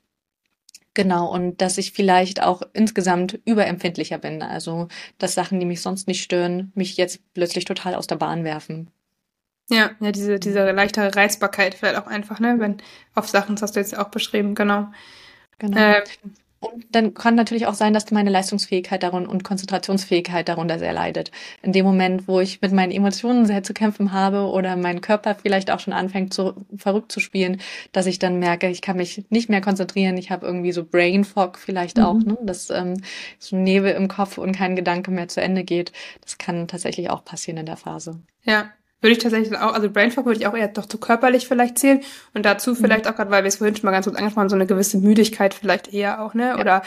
Genau, 0.95 1.31
und 1.33 1.61
dass 1.61 1.79
ich 1.79 1.93
vielleicht 1.93 2.43
auch 2.43 2.63
insgesamt 2.73 3.39
überempfindlicher 3.45 4.19
bin. 4.19 4.43
Also, 4.43 4.89
dass 5.19 5.35
Sachen, 5.35 5.61
die 5.61 5.67
mich 5.67 5.81
sonst 5.81 6.09
nicht 6.09 6.23
stören, 6.23 6.73
mich 6.75 6.97
jetzt 6.97 7.21
plötzlich 7.35 7.65
total 7.65 7.95
aus 7.95 8.07
der 8.07 8.17
Bahn 8.17 8.45
werfen. 8.45 8.91
Ja, 9.71 9.91
ja, 10.01 10.13
diese, 10.13 10.39
diese 10.39 10.71
leichtere 10.73 11.15
Reizbarkeit 11.15 11.75
vielleicht 11.75 11.97
auch 11.97 12.07
einfach, 12.07 12.41
ne, 12.41 12.57
wenn 12.59 12.79
auf 13.15 13.29
Sachen, 13.29 13.55
das 13.55 13.63
hast 13.63 13.77
du 13.77 13.81
jetzt 13.81 13.97
auch 13.97 14.09
beschrieben, 14.09 14.55
genau. 14.55 14.91
Genau. 15.59 15.77
Äh, 15.79 16.05
Und 16.61 16.87
dann 16.91 17.15
kann 17.15 17.37
natürlich 17.37 17.67
auch 17.67 17.75
sein, 17.75 17.93
dass 17.93 18.11
meine 18.11 18.31
Leistungsfähigkeit 18.31 19.03
darin 19.03 19.27
und 19.27 19.45
Konzentrationsfähigkeit 19.45 20.49
darunter 20.49 20.81
sehr 20.81 20.93
leidet. 20.93 21.31
In 21.63 21.73
dem 21.73 21.87
Moment, 21.87 22.27
wo 22.27 22.41
ich 22.41 22.61
mit 22.61 22.73
meinen 22.73 22.91
Emotionen 22.91 23.47
sehr 23.47 23.63
zu 23.63 23.73
kämpfen 23.73 24.13
habe 24.13 24.43
oder 24.51 24.75
mein 24.75 25.01
Körper 25.01 25.37
vielleicht 25.37 25.71
auch 25.71 25.79
schon 25.79 25.93
anfängt, 25.93 26.35
so 26.35 26.55
verrückt 26.77 27.13
zu 27.13 27.21
spielen, 27.21 27.61
dass 27.93 28.07
ich 28.07 28.19
dann 28.19 28.41
merke, 28.41 28.69
ich 28.69 28.83
kann 28.83 28.97
mich 28.97 29.25
nicht 29.31 29.49
mehr 29.49 29.61
konzentrieren. 29.61 30.17
Ich 30.17 30.33
habe 30.33 30.47
irgendwie 30.47 30.73
so 30.73 30.85
Brain 30.85 31.25
Fog 31.25 31.59
vielleicht 31.59 31.99
mhm. 31.99 32.05
auch, 32.05 32.19
ne? 32.19 32.37
dass 32.43 32.71
ähm, 32.71 33.03
so 33.39 33.57
Nebel 33.57 33.93
im 33.93 34.09
Kopf 34.09 34.37
und 34.37 34.53
kein 34.53 34.75
Gedanke 34.75 35.13
mehr 35.13 35.29
zu 35.29 35.41
Ende 35.41 35.63
geht. 35.63 35.93
Das 36.23 36.39
kann 36.39 36.67
tatsächlich 36.67 37.11
auch 37.11 37.25
passieren 37.25 37.59
in 37.59 37.67
der 37.67 37.77
Phase. 37.77 38.21
Ja, 38.43 38.71
würde 39.01 39.13
ich 39.13 39.19
tatsächlich 39.19 39.57
auch, 39.59 39.75
also 39.75 39.91
Brainfog 39.91 40.27
würde 40.27 40.41
ich 40.41 40.47
auch 40.47 40.57
eher 40.57 40.69
doch 40.69 40.87
zu 40.87 40.99
körperlich 40.99 41.47
vielleicht 41.47 41.79
zählen 41.79 42.01
und 42.35 42.45
dazu 42.45 42.71
mhm. 42.71 42.77
vielleicht 42.77 43.05
mhm. 43.05 43.11
auch 43.11 43.17
gerade, 43.17 43.31
weil 43.31 43.45
wir 43.45 43.49
es 43.49 43.57
vorhin 43.57 43.77
schon 43.77 43.87
mal 43.87 43.93
ganz 43.93 44.07
kurz 44.07 44.17
angesprochen 44.17 44.43
haben, 44.43 44.49
so 44.51 44.57
eine 44.57 44.67
gewisse 44.67 44.99
Müdigkeit 44.99 45.55
vielleicht 45.55 45.93
eher 45.93 46.23
auch, 46.23 46.35
ne? 46.35 46.49
Ja. 46.49 46.59
Oder 46.59 46.83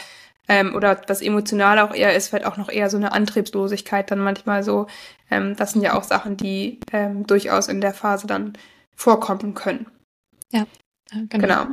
ähm, 0.48 0.74
oder 0.74 1.00
was 1.06 1.22
emotional 1.22 1.78
auch 1.78 1.94
eher 1.94 2.14
ist, 2.16 2.28
vielleicht 2.28 2.46
auch 2.46 2.56
noch 2.56 2.68
eher 2.68 2.90
so 2.90 2.96
eine 2.96 3.12
Antriebslosigkeit 3.12 4.10
dann 4.10 4.18
manchmal 4.18 4.62
so. 4.64 4.86
Ähm, 5.30 5.54
das 5.56 5.72
sind 5.72 5.82
ja 5.82 5.94
auch 5.94 6.02
Sachen, 6.02 6.36
die 6.36 6.80
ähm, 6.92 7.26
durchaus 7.26 7.68
in 7.68 7.80
der 7.80 7.94
Phase 7.94 8.26
dann 8.26 8.54
vorkommen 8.96 9.54
können. 9.54 9.86
Ja, 10.50 10.66
genau. 11.10 11.26
genau. 11.64 11.66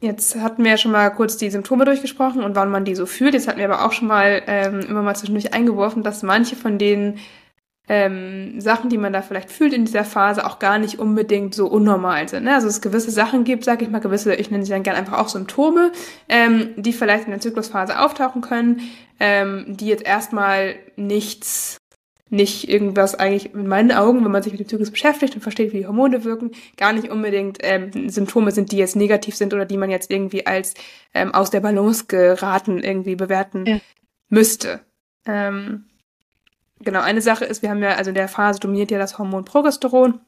Jetzt 0.00 0.36
hatten 0.36 0.64
wir 0.64 0.72
ja 0.72 0.76
schon 0.76 0.92
mal 0.92 1.10
kurz 1.10 1.36
die 1.36 1.50
Symptome 1.50 1.84
durchgesprochen 1.84 2.42
und 2.42 2.56
wann 2.56 2.70
man 2.70 2.84
die 2.84 2.94
so 2.94 3.06
fühlt. 3.06 3.34
Jetzt 3.34 3.48
hatten 3.48 3.58
wir 3.58 3.70
aber 3.70 3.86
auch 3.86 3.92
schon 3.92 4.08
mal 4.08 4.42
ähm, 4.46 4.80
immer 4.80 5.02
mal 5.02 5.16
zwischendurch 5.16 5.54
eingeworfen, 5.54 6.02
dass 6.02 6.22
manche 6.22 6.56
von 6.56 6.78
denen 6.78 7.18
ähm, 7.86 8.60
Sachen, 8.60 8.88
die 8.88 8.96
man 8.96 9.12
da 9.12 9.20
vielleicht 9.20 9.50
fühlt 9.50 9.74
in 9.74 9.84
dieser 9.84 10.04
Phase, 10.04 10.46
auch 10.46 10.58
gar 10.58 10.78
nicht 10.78 10.98
unbedingt 10.98 11.54
so 11.54 11.66
unnormal 11.66 12.28
sind. 12.28 12.44
Ne? 12.44 12.54
Also 12.54 12.66
es 12.66 12.80
gewisse 12.80 13.10
Sachen 13.10 13.44
gibt, 13.44 13.64
sage 13.64 13.84
ich 13.84 13.90
mal, 13.90 13.98
gewisse, 13.98 14.34
ich 14.34 14.50
nenne 14.50 14.64
sie 14.64 14.70
dann 14.70 14.82
gerne 14.82 14.98
einfach 14.98 15.18
auch 15.18 15.28
Symptome, 15.28 15.92
ähm, 16.28 16.70
die 16.76 16.94
vielleicht 16.94 17.24
in 17.24 17.30
der 17.30 17.40
Zyklusphase 17.40 18.00
auftauchen 18.00 18.40
können, 18.40 18.80
ähm, 19.20 19.66
die 19.68 19.86
jetzt 19.86 20.06
erstmal 20.06 20.76
nichts, 20.96 21.76
nicht 22.30 22.70
irgendwas 22.70 23.14
eigentlich 23.14 23.52
in 23.52 23.66
meinen 23.66 23.92
Augen, 23.92 24.24
wenn 24.24 24.32
man 24.32 24.42
sich 24.42 24.52
mit 24.52 24.60
dem 24.60 24.68
Zyklus 24.68 24.90
beschäftigt 24.90 25.34
und 25.34 25.42
versteht, 25.42 25.74
wie 25.74 25.80
die 25.80 25.86
Hormone 25.86 26.24
wirken, 26.24 26.52
gar 26.78 26.94
nicht 26.94 27.10
unbedingt 27.10 27.58
ähm, 27.60 28.08
Symptome 28.08 28.50
sind, 28.50 28.72
die 28.72 28.78
jetzt 28.78 28.96
negativ 28.96 29.36
sind 29.36 29.52
oder 29.52 29.66
die 29.66 29.76
man 29.76 29.90
jetzt 29.90 30.10
irgendwie 30.10 30.46
als 30.46 30.72
ähm, 31.12 31.34
aus 31.34 31.50
der 31.50 31.60
Balance 31.60 32.06
geraten 32.08 32.82
irgendwie 32.82 33.14
bewerten 33.14 33.66
ja. 33.66 33.78
müsste. 34.30 34.80
Ähm, 35.26 35.84
Genau, 36.84 37.00
eine 37.00 37.22
Sache 37.22 37.44
ist, 37.44 37.62
wir 37.62 37.70
haben 37.70 37.82
ja, 37.82 37.94
also 37.94 38.10
in 38.10 38.14
der 38.14 38.28
Phase 38.28 38.60
dominiert 38.60 38.90
ja 38.90 38.98
das 38.98 39.18
Hormon 39.18 39.44
Progesteron. 39.44 40.20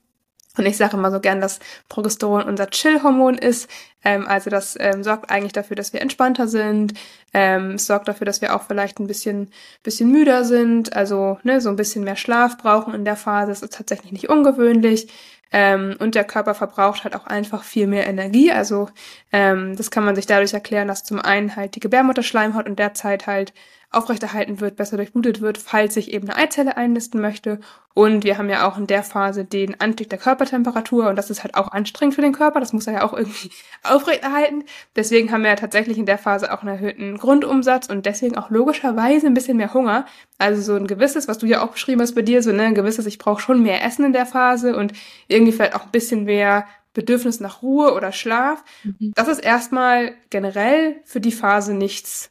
Und 0.57 0.65
ich 0.65 0.77
sage 0.77 0.97
immer 0.97 1.11
so 1.11 1.21
gern, 1.21 1.41
dass 1.41 1.61
Progesteron 1.89 2.45
unser 2.45 2.71
Chill-Hormon 2.71 3.37
ist. 3.37 3.69
Ähm, 4.03 4.27
also 4.27 4.49
das 4.51 4.77
ähm, 4.81 5.05
sorgt 5.05 5.31
eigentlich 5.31 5.53
dafür, 5.53 5.77
dass 5.77 5.93
wir 5.93 6.01
entspannter 6.01 6.49
sind. 6.49 6.95
Ähm, 7.35 7.73
es 7.73 7.87
sorgt 7.87 8.09
dafür, 8.09 8.25
dass 8.25 8.41
wir 8.41 8.57
auch 8.57 8.63
vielleicht 8.63 8.99
ein 8.99 9.07
bisschen, 9.07 9.51
bisschen 9.83 10.11
müder 10.11 10.45
sind. 10.45 10.97
Also 10.97 11.39
ne, 11.43 11.61
so 11.61 11.69
ein 11.69 11.77
bisschen 11.77 12.05
mehr 12.05 12.17
Schlaf 12.17 12.57
brauchen 12.57 12.95
in 12.95 13.05
der 13.05 13.17
Phase. 13.17 13.51
Das 13.51 13.63
ist 13.63 13.75
tatsächlich 13.75 14.13
nicht 14.13 14.29
ungewöhnlich. 14.31 15.09
Ähm, 15.53 15.97
und 15.99 16.15
der 16.15 16.25
Körper 16.25 16.55
verbraucht 16.55 17.05
halt 17.05 17.15
auch 17.15 17.27
einfach 17.27 17.63
viel 17.63 17.87
mehr 17.87 18.07
Energie. 18.07 18.51
Also 18.51 18.89
ähm, 19.33 19.77
das 19.77 19.91
kann 19.91 20.05
man 20.05 20.17
sich 20.17 20.27
dadurch 20.27 20.55
erklären, 20.55 20.89
dass 20.89 21.05
zum 21.05 21.21
einen 21.21 21.55
halt 21.55 21.77
die 21.77 21.81
Gebärmutterschleimhaut 21.81 22.67
in 22.67 22.77
der 22.77 22.95
Zeit 22.95 23.27
halt 23.27 23.53
aufrechterhalten 23.97 24.61
wird, 24.61 24.76
besser 24.76 24.97
durchblutet 24.97 25.41
wird, 25.41 25.59
falls 25.59 25.95
sich 25.95 26.12
eben 26.12 26.29
eine 26.29 26.38
Eizelle 26.38 26.76
einnisten 26.76 27.21
möchte. 27.21 27.61
Und 27.95 28.25
wir 28.25 28.37
haben 28.37 28.50
ja 28.50 28.69
auch 28.69 28.76
in 28.76 28.87
der 28.87 29.03
Phase 29.03 29.45
den 29.45 29.81
Anstieg 29.81 30.11
der 30.11 30.19
Körpertemperatur 30.19 31.09
und 31.09 31.17
das 31.17 31.31
ist 31.31 31.43
halt 31.43 31.55
auch 31.55 31.73
anstrengend 31.73 32.15
für 32.15 32.21
den 32.21 32.35
Körper. 32.35 32.61
Das 32.61 32.75
muss 32.75 32.87
er 32.87 32.93
ja 32.93 33.03
auch 33.03 33.15
irgendwie 33.15 33.50
aufrechterhalten. 33.83 34.65
Deswegen 34.95 35.33
haben 35.33 35.43
wir 35.43 35.50
ja 35.50 35.57
tatsächlich 35.57 35.97
in 35.97 36.05
der 36.05 36.19
Phase 36.19 36.53
auch 36.53 36.61
einen 36.61 36.76
erhöhten 36.76 37.17
Grundumsatz 37.17 37.88
und 37.88 38.05
deswegen 38.05 38.37
auch 38.37 38.50
logischerweise 38.50 39.26
ein 39.26 39.35
bisschen 39.35 39.57
mehr 39.57 39.73
Hunger. 39.73 40.05
Also 40.37 40.61
so 40.61 40.75
ein 40.75 40.87
gewisses, 40.87 41.26
was 41.26 41.38
du 41.38 41.47
ja 41.47 41.65
auch 41.65 41.73
beschrieben 41.73 42.03
hast 42.03 42.15
bei 42.15 42.23
dir, 42.23 42.43
so 42.43 42.53
ne, 42.53 42.65
ein 42.65 42.75
gewisses, 42.75 43.07
ich 43.07 43.19
brauche 43.19 43.41
schon 43.41 43.62
mehr 43.62 43.83
Essen 43.83 44.05
in 44.05 44.12
der 44.12 44.26
Phase 44.26 44.76
und 44.76 44.93
irgendwie 45.26 45.53
vielleicht 45.53 45.75
auch 45.75 45.85
ein 45.85 45.91
bisschen 45.91 46.25
mehr 46.25 46.67
Bedürfnis 46.93 47.41
nach 47.41 47.62
Ruhe 47.62 47.95
oder 47.95 48.12
Schlaf. 48.12 48.62
Mhm. 48.85 49.12
Das 49.15 49.29
ist 49.29 49.38
erstmal 49.38 50.15
generell 50.31 50.97
für 51.05 51.21
die 51.21 51.33
Phase 51.33 51.73
nichts 51.73 52.31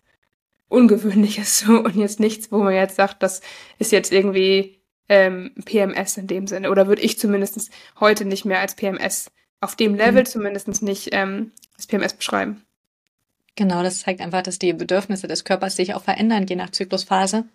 Ungewöhnliches 0.68 1.60
so 1.60 1.80
und 1.84 1.96
jetzt 1.96 2.20
nichts, 2.20 2.52
wo 2.52 2.58
man 2.60 2.74
jetzt 2.74 2.96
sagt, 2.96 3.22
das 3.22 3.42
ist 3.78 3.92
jetzt 3.92 4.12
irgendwie 4.12 4.82
ähm, 5.10 5.52
PMS 5.64 6.18
in 6.18 6.28
dem 6.28 6.48
Sinne. 6.48 6.72
Oder 6.72 6.88
würde 6.88 7.02
ich 7.02 7.20
zumindest 7.20 7.70
heute 8.00 8.26
nicht 8.26 8.46
mehr 8.46 8.60
als 8.60 8.76
PMS, 8.76 9.32
auf 9.62 9.76
dem 9.76 9.96
Level 9.96 10.22
mhm. 10.22 10.26
zumindest 10.26 10.82
nicht 10.82 11.10
ähm, 11.12 11.52
als 11.76 11.88
PMS 11.88 12.14
beschreiben. 12.14 12.64
Genau, 13.56 13.84
das 13.84 14.00
zeigt 14.00 14.20
einfach, 14.20 14.42
dass 14.42 14.60
die 14.60 14.74
Bedürfnisse 14.74 15.28
des 15.28 15.46
Körpers 15.46 15.76
sich 15.76 15.94
auch 15.94 16.04
verändern, 16.04 16.46
je 16.48 16.56
nach 16.56 16.72
Zyklusphase. 16.72 17.46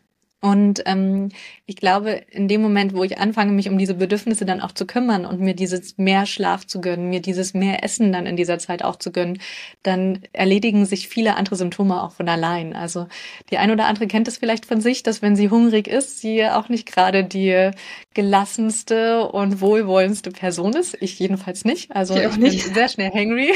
Und 0.42 0.82
ähm, 0.87 1.28
ich 1.66 1.76
glaube, 1.76 2.23
in 2.30 2.49
dem 2.49 2.62
Moment, 2.62 2.94
wo 2.94 3.04
ich 3.04 3.18
anfange, 3.18 3.52
mich 3.52 3.68
um 3.68 3.76
diese 3.76 3.94
Bedürfnisse 3.94 4.47
dann 4.47 4.62
auch 4.62 4.73
zu 4.73 4.87
kümmern 4.87 5.26
und 5.26 5.38
mir 5.38 5.54
dieses 5.54 5.99
mehr 5.99 6.25
Schlaf 6.25 6.66
zu 6.66 6.80
gönnen, 6.80 7.11
mir 7.11 7.20
dieses 7.20 7.52
mehr 7.52 7.85
Essen 7.85 8.11
dann 8.11 8.25
in 8.25 8.37
dieser 8.37 8.59
Zeit 8.59 8.82
auch 8.82 8.97
zu 8.97 9.12
gönnen, 9.12 9.38
dann 9.82 10.20
erledigen 10.32 10.87
sich 10.87 11.09
viele 11.09 11.37
andere 11.37 11.56
Symptome 11.56 12.02
auch 12.02 12.12
von 12.12 12.26
allein. 12.28 12.75
Also 12.75 13.06
die 13.50 13.59
ein 13.59 13.70
oder 13.70 13.85
andere 13.87 14.06
kennt 14.06 14.28
es 14.28 14.38
vielleicht 14.38 14.64
von 14.64 14.80
sich, 14.80 15.02
dass 15.02 15.20
wenn 15.20 15.37
sie 15.37 15.50
hungrig 15.50 15.87
ist, 15.87 16.20
sie 16.20 16.47
auch 16.47 16.70
nicht 16.70 16.90
gerade 16.90 17.23
die 17.23 17.70
gelassenste 18.14 19.28
und 19.28 19.61
wohlwollendste 19.61 20.30
Person 20.30 20.73
ist. 20.73 20.97
Ich 21.02 21.18
jedenfalls 21.18 21.66
nicht. 21.66 21.94
Also 21.94 22.16
ich, 22.16 22.25
ich 22.25 22.37
nicht. 22.38 22.64
bin 22.64 22.75
sehr 22.75 22.88
schnell 22.88 23.11
hangry. 23.11 23.52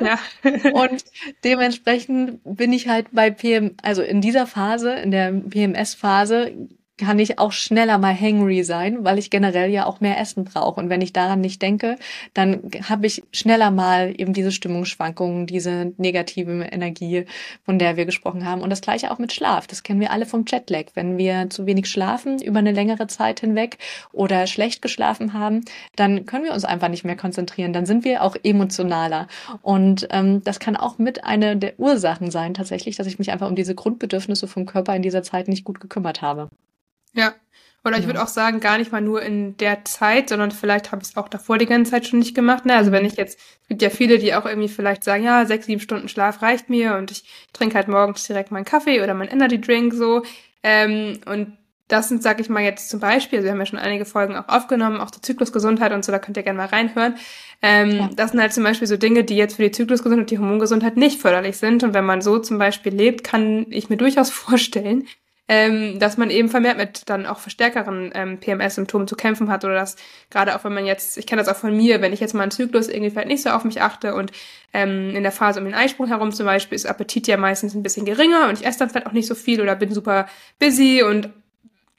Ja. 0.00 0.18
und 0.72 1.04
dementsprechend 1.42 2.40
bin 2.44 2.72
ich 2.72 2.88
halt 2.88 3.08
bei 3.10 3.30
PM, 3.30 3.74
also 3.82 4.02
in 4.02 4.20
dieser 4.20 4.46
Phase, 4.46 4.92
in 4.92 5.10
der 5.10 5.32
PMS-Phase, 5.32 6.27
Phase 6.28 6.77
kann 6.98 7.18
ich 7.18 7.38
auch 7.38 7.52
schneller 7.52 7.96
mal 7.98 8.14
hangry 8.18 8.64
sein, 8.64 9.04
weil 9.04 9.18
ich 9.18 9.30
generell 9.30 9.70
ja 9.70 9.86
auch 9.86 10.00
mehr 10.00 10.18
Essen 10.20 10.44
brauche. 10.44 10.80
Und 10.80 10.90
wenn 10.90 11.00
ich 11.00 11.12
daran 11.12 11.40
nicht 11.40 11.62
denke, 11.62 11.96
dann 12.34 12.60
habe 12.88 13.06
ich 13.06 13.22
schneller 13.32 13.70
mal 13.70 14.12
eben 14.16 14.32
diese 14.32 14.52
Stimmungsschwankungen, 14.52 15.46
diese 15.46 15.92
negative 15.96 16.64
Energie, 16.64 17.24
von 17.64 17.78
der 17.78 17.96
wir 17.96 18.04
gesprochen 18.04 18.44
haben. 18.44 18.62
Und 18.62 18.70
das 18.70 18.80
gleiche 18.80 19.10
auch 19.10 19.18
mit 19.18 19.32
Schlaf. 19.32 19.66
Das 19.66 19.82
kennen 19.82 20.00
wir 20.00 20.10
alle 20.10 20.26
vom 20.26 20.44
Jetlag. 20.46 20.86
Wenn 20.94 21.16
wir 21.16 21.48
zu 21.50 21.66
wenig 21.66 21.88
schlafen 21.88 22.42
über 22.42 22.58
eine 22.58 22.72
längere 22.72 23.06
Zeit 23.06 23.40
hinweg 23.40 23.78
oder 24.12 24.46
schlecht 24.46 24.82
geschlafen 24.82 25.32
haben, 25.32 25.64
dann 25.96 26.26
können 26.26 26.44
wir 26.44 26.52
uns 26.52 26.64
einfach 26.64 26.88
nicht 26.88 27.04
mehr 27.04 27.16
konzentrieren. 27.16 27.72
Dann 27.72 27.86
sind 27.86 28.04
wir 28.04 28.22
auch 28.22 28.36
emotionaler. 28.42 29.28
Und 29.62 30.08
ähm, 30.10 30.42
das 30.42 30.58
kann 30.58 30.76
auch 30.76 30.98
mit 30.98 31.24
einer 31.24 31.54
der 31.54 31.78
Ursachen 31.78 32.30
sein, 32.30 32.54
tatsächlich, 32.54 32.96
dass 32.96 33.06
ich 33.06 33.18
mich 33.18 33.30
einfach 33.30 33.48
um 33.48 33.56
diese 33.56 33.74
Grundbedürfnisse 33.74 34.48
vom 34.48 34.66
Körper 34.66 34.96
in 34.96 35.02
dieser 35.02 35.22
Zeit 35.22 35.48
nicht 35.48 35.64
gut 35.64 35.80
gekümmert 35.80 36.22
habe. 36.22 36.48
Ja. 37.18 37.34
Oder 37.84 37.98
ich 37.98 38.06
würde 38.06 38.22
auch 38.22 38.28
sagen, 38.28 38.60
gar 38.60 38.76
nicht 38.76 38.92
mal 38.92 39.00
nur 39.00 39.22
in 39.22 39.56
der 39.56 39.84
Zeit, 39.84 40.28
sondern 40.28 40.50
vielleicht 40.50 40.92
habe 40.92 41.02
ich 41.02 41.10
es 41.10 41.16
auch 41.16 41.28
davor 41.28 41.58
die 41.58 41.66
ganze 41.66 41.92
Zeit 41.92 42.06
schon 42.06 42.18
nicht 42.18 42.34
gemacht. 42.34 42.66
Ne? 42.66 42.74
Also 42.74 42.92
wenn 42.92 43.04
ich 43.04 43.16
jetzt, 43.16 43.38
es 43.62 43.68
gibt 43.68 43.82
ja 43.82 43.88
viele, 43.88 44.18
die 44.18 44.34
auch 44.34 44.46
irgendwie 44.46 44.68
vielleicht 44.68 45.04
sagen, 45.04 45.24
ja, 45.24 45.46
sechs, 45.46 45.66
sieben 45.66 45.80
Stunden 45.80 46.08
Schlaf 46.08 46.42
reicht 46.42 46.68
mir 46.68 46.96
und 46.96 47.10
ich 47.10 47.24
trinke 47.52 47.76
halt 47.76 47.88
morgens 47.88 48.26
direkt 48.26 48.50
meinen 48.50 48.64
Kaffee 48.64 49.00
oder 49.00 49.14
meinen 49.14 49.30
Energy 49.30 49.60
Drink 49.60 49.94
so. 49.94 50.22
Ähm, 50.62 51.20
und 51.24 51.56
das 51.86 52.08
sind, 52.08 52.22
sag 52.22 52.40
ich 52.40 52.50
mal 52.50 52.62
jetzt 52.62 52.90
zum 52.90 53.00
Beispiel, 53.00 53.38
also 53.38 53.46
wir 53.46 53.52
haben 53.52 53.60
ja 53.60 53.66
schon 53.66 53.78
einige 53.78 54.04
Folgen 54.04 54.36
auch 54.36 54.48
aufgenommen, 54.48 55.00
auch 55.00 55.10
zur 55.10 55.22
Zyklusgesundheit 55.22 55.92
und 55.92 56.04
so, 56.04 56.12
da 56.12 56.18
könnt 56.18 56.36
ihr 56.36 56.42
gerne 56.42 56.58
mal 56.58 56.66
reinhören. 56.66 57.14
Ähm, 57.62 57.90
ja. 57.92 58.10
Das 58.14 58.32
sind 58.32 58.40
halt 58.40 58.52
zum 58.52 58.64
Beispiel 58.64 58.86
so 58.86 58.98
Dinge, 58.98 59.24
die 59.24 59.36
jetzt 59.36 59.56
für 59.56 59.62
die 59.62 59.70
Zyklusgesundheit 59.70 60.24
und 60.24 60.30
die 60.30 60.38
Hormongesundheit 60.38 60.98
nicht 60.98 61.20
förderlich 61.20 61.56
sind. 61.56 61.82
Und 61.84 61.94
wenn 61.94 62.04
man 62.04 62.20
so 62.20 62.38
zum 62.38 62.58
Beispiel 62.58 62.94
lebt, 62.94 63.24
kann 63.24 63.66
ich 63.70 63.88
mir 63.88 63.96
durchaus 63.96 64.30
vorstellen, 64.30 65.06
ähm, 65.48 65.98
dass 65.98 66.18
man 66.18 66.30
eben 66.30 66.48
vermehrt 66.48 66.76
mit 66.76 67.08
dann 67.08 67.26
auch 67.26 67.38
verstärkeren 67.38 68.10
ähm, 68.14 68.38
PMS-Symptomen 68.38 69.08
zu 69.08 69.16
kämpfen 69.16 69.50
hat 69.50 69.64
oder 69.64 69.74
dass 69.74 69.96
gerade 70.30 70.54
auch 70.54 70.64
wenn 70.64 70.74
man 70.74 70.86
jetzt, 70.86 71.16
ich 71.16 71.26
kenne 71.26 71.42
das 71.42 71.48
auch 71.48 71.58
von 71.58 71.76
mir, 71.76 72.00
wenn 72.02 72.12
ich 72.12 72.20
jetzt 72.20 72.34
mal 72.34 72.42
einen 72.42 72.50
Zyklus 72.50 72.88
irgendwie 72.88 73.10
vielleicht 73.10 73.28
nicht 73.28 73.42
so 73.42 73.50
auf 73.50 73.64
mich 73.64 73.80
achte 73.80 74.14
und 74.14 74.30
ähm, 74.74 75.16
in 75.16 75.22
der 75.22 75.32
Phase 75.32 75.58
um 75.58 75.64
den 75.64 75.74
Eisprung 75.74 76.06
herum 76.06 76.32
zum 76.32 76.46
Beispiel 76.46 76.76
ist 76.76 76.86
Appetit 76.86 77.26
ja 77.26 77.38
meistens 77.38 77.74
ein 77.74 77.82
bisschen 77.82 78.04
geringer 78.04 78.48
und 78.48 78.60
ich 78.60 78.66
esse 78.66 78.78
dann 78.78 78.90
vielleicht 78.90 79.06
auch 79.06 79.12
nicht 79.12 79.26
so 79.26 79.34
viel 79.34 79.60
oder 79.60 79.74
bin 79.74 79.92
super 79.92 80.26
busy 80.58 81.02
und 81.02 81.30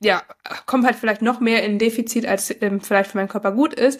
ja, 0.01 0.21
komme 0.65 0.85
halt 0.85 0.95
vielleicht 0.95 1.21
noch 1.21 1.39
mehr 1.39 1.63
in 1.63 1.77
Defizit, 1.77 2.25
als 2.25 2.55
ähm, 2.61 2.81
vielleicht 2.81 3.11
für 3.11 3.17
meinen 3.17 3.27
Körper 3.27 3.51
gut 3.51 3.73
ist. 3.73 3.99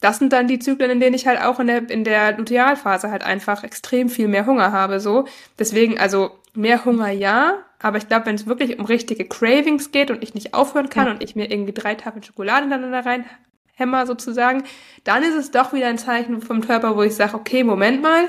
Das 0.00 0.18
sind 0.18 0.32
dann 0.32 0.48
die 0.48 0.58
Zyklen, 0.58 0.90
in 0.90 1.00
denen 1.00 1.14
ich 1.14 1.26
halt 1.26 1.40
auch 1.40 1.60
in 1.60 1.66
der, 1.66 1.88
in 1.90 2.04
der 2.04 2.36
Lutealphase 2.36 3.10
halt 3.10 3.24
einfach 3.24 3.64
extrem 3.64 4.08
viel 4.08 4.28
mehr 4.28 4.46
Hunger 4.46 4.72
habe, 4.72 5.00
so. 5.00 5.26
Deswegen, 5.58 5.98
also, 5.98 6.30
mehr 6.54 6.84
Hunger 6.84 7.10
ja, 7.10 7.58
aber 7.80 7.98
ich 7.98 8.08
glaube, 8.08 8.26
wenn 8.26 8.36
es 8.36 8.46
wirklich 8.46 8.78
um 8.78 8.86
richtige 8.86 9.26
Cravings 9.26 9.90
geht 9.90 10.10
und 10.10 10.22
ich 10.22 10.34
nicht 10.34 10.54
aufhören 10.54 10.88
kann 10.88 11.06
ja. 11.06 11.12
und 11.12 11.22
ich 11.22 11.36
mir 11.36 11.50
irgendwie 11.50 11.72
drei 11.72 11.94
Tafeln 11.94 12.22
Schokolade 12.22 12.62
hintereinander 12.62 13.04
reinhämmer 13.04 14.06
sozusagen, 14.06 14.64
dann 15.02 15.22
ist 15.22 15.34
es 15.34 15.50
doch 15.50 15.72
wieder 15.72 15.88
ein 15.88 15.98
Zeichen 15.98 16.40
vom 16.40 16.60
Körper, 16.60 16.96
wo 16.96 17.02
ich 17.02 17.14
sage, 17.14 17.34
okay, 17.34 17.64
Moment 17.64 18.00
mal, 18.00 18.28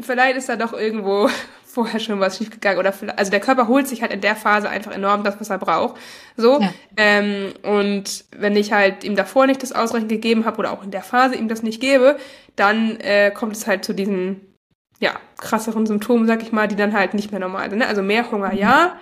vielleicht 0.00 0.36
ist 0.36 0.48
da 0.48 0.56
doch 0.56 0.72
irgendwo 0.72 1.28
vorher 1.66 1.98
schon 1.98 2.20
was 2.20 2.38
schiefgegangen 2.38 2.78
oder 2.78 2.92
vielleicht, 2.92 3.18
also 3.18 3.32
der 3.32 3.40
Körper 3.40 3.66
holt 3.66 3.88
sich 3.88 4.00
halt 4.00 4.12
in 4.12 4.20
der 4.20 4.36
Phase 4.36 4.68
einfach 4.68 4.92
enorm 4.92 5.24
das, 5.24 5.40
was 5.40 5.50
er 5.50 5.58
braucht. 5.58 6.00
So. 6.36 6.60
Ja. 6.60 6.72
Ähm, 6.96 7.52
und 7.62 8.24
wenn 8.30 8.54
ich 8.54 8.72
halt 8.72 9.02
ihm 9.02 9.16
davor 9.16 9.48
nicht 9.48 9.62
das 9.62 9.72
ausreichend 9.72 10.08
gegeben 10.08 10.44
habe 10.44 10.58
oder 10.58 10.72
auch 10.72 10.84
in 10.84 10.92
der 10.92 11.02
Phase 11.02 11.34
ihm 11.34 11.48
das 11.48 11.64
nicht 11.64 11.80
gebe, 11.80 12.16
dann 12.54 12.96
äh, 13.00 13.32
kommt 13.32 13.56
es 13.56 13.66
halt 13.66 13.84
zu 13.84 13.92
diesen 13.92 14.53
ja, 15.00 15.14
krasseren 15.38 15.86
Symptomen, 15.86 16.26
sag 16.26 16.42
ich 16.42 16.52
mal, 16.52 16.68
die 16.68 16.76
dann 16.76 16.92
halt 16.92 17.14
nicht 17.14 17.30
mehr 17.30 17.40
normal 17.40 17.70
sind. 17.70 17.80
Ne? 17.80 17.86
Also 17.86 18.02
mehr 18.02 18.30
Hunger, 18.30 18.54
ja. 18.54 18.98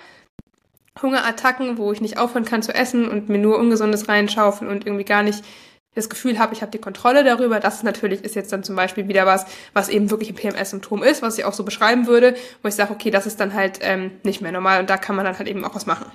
Hungerattacken, 1.00 1.78
wo 1.78 1.92
ich 1.92 2.00
nicht 2.00 2.18
aufhören 2.18 2.44
kann 2.44 2.62
zu 2.62 2.74
essen 2.74 3.08
und 3.08 3.28
mir 3.28 3.38
nur 3.38 3.58
Ungesundes 3.58 4.08
reinschaufeln 4.08 4.70
und 4.70 4.86
irgendwie 4.86 5.04
gar 5.04 5.22
nicht 5.22 5.42
das 5.94 6.08
Gefühl 6.08 6.38
habe, 6.38 6.54
ich 6.54 6.62
habe 6.62 6.72
die 6.72 6.78
Kontrolle 6.78 7.22
darüber. 7.22 7.60
Das 7.60 7.82
natürlich 7.82 8.24
ist 8.24 8.34
jetzt 8.34 8.52
dann 8.52 8.64
zum 8.64 8.76
Beispiel 8.76 9.08
wieder 9.08 9.26
was, 9.26 9.46
was 9.74 9.88
eben 9.88 10.10
wirklich 10.10 10.30
ein 10.30 10.36
PMS-Symptom 10.36 11.02
ist, 11.02 11.22
was 11.22 11.38
ich 11.38 11.44
auch 11.44 11.52
so 11.52 11.64
beschreiben 11.64 12.06
würde, 12.06 12.34
wo 12.62 12.68
ich 12.68 12.74
sage, 12.74 12.92
okay, 12.92 13.10
das 13.10 13.26
ist 13.26 13.40
dann 13.40 13.52
halt 13.52 13.78
ähm, 13.82 14.12
nicht 14.22 14.40
mehr 14.40 14.52
normal 14.52 14.80
und 14.80 14.88
da 14.88 14.96
kann 14.96 15.16
man 15.16 15.24
dann 15.24 15.36
halt 15.36 15.48
eben 15.48 15.64
auch 15.64 15.74
was 15.74 15.86
machen. 15.86 16.06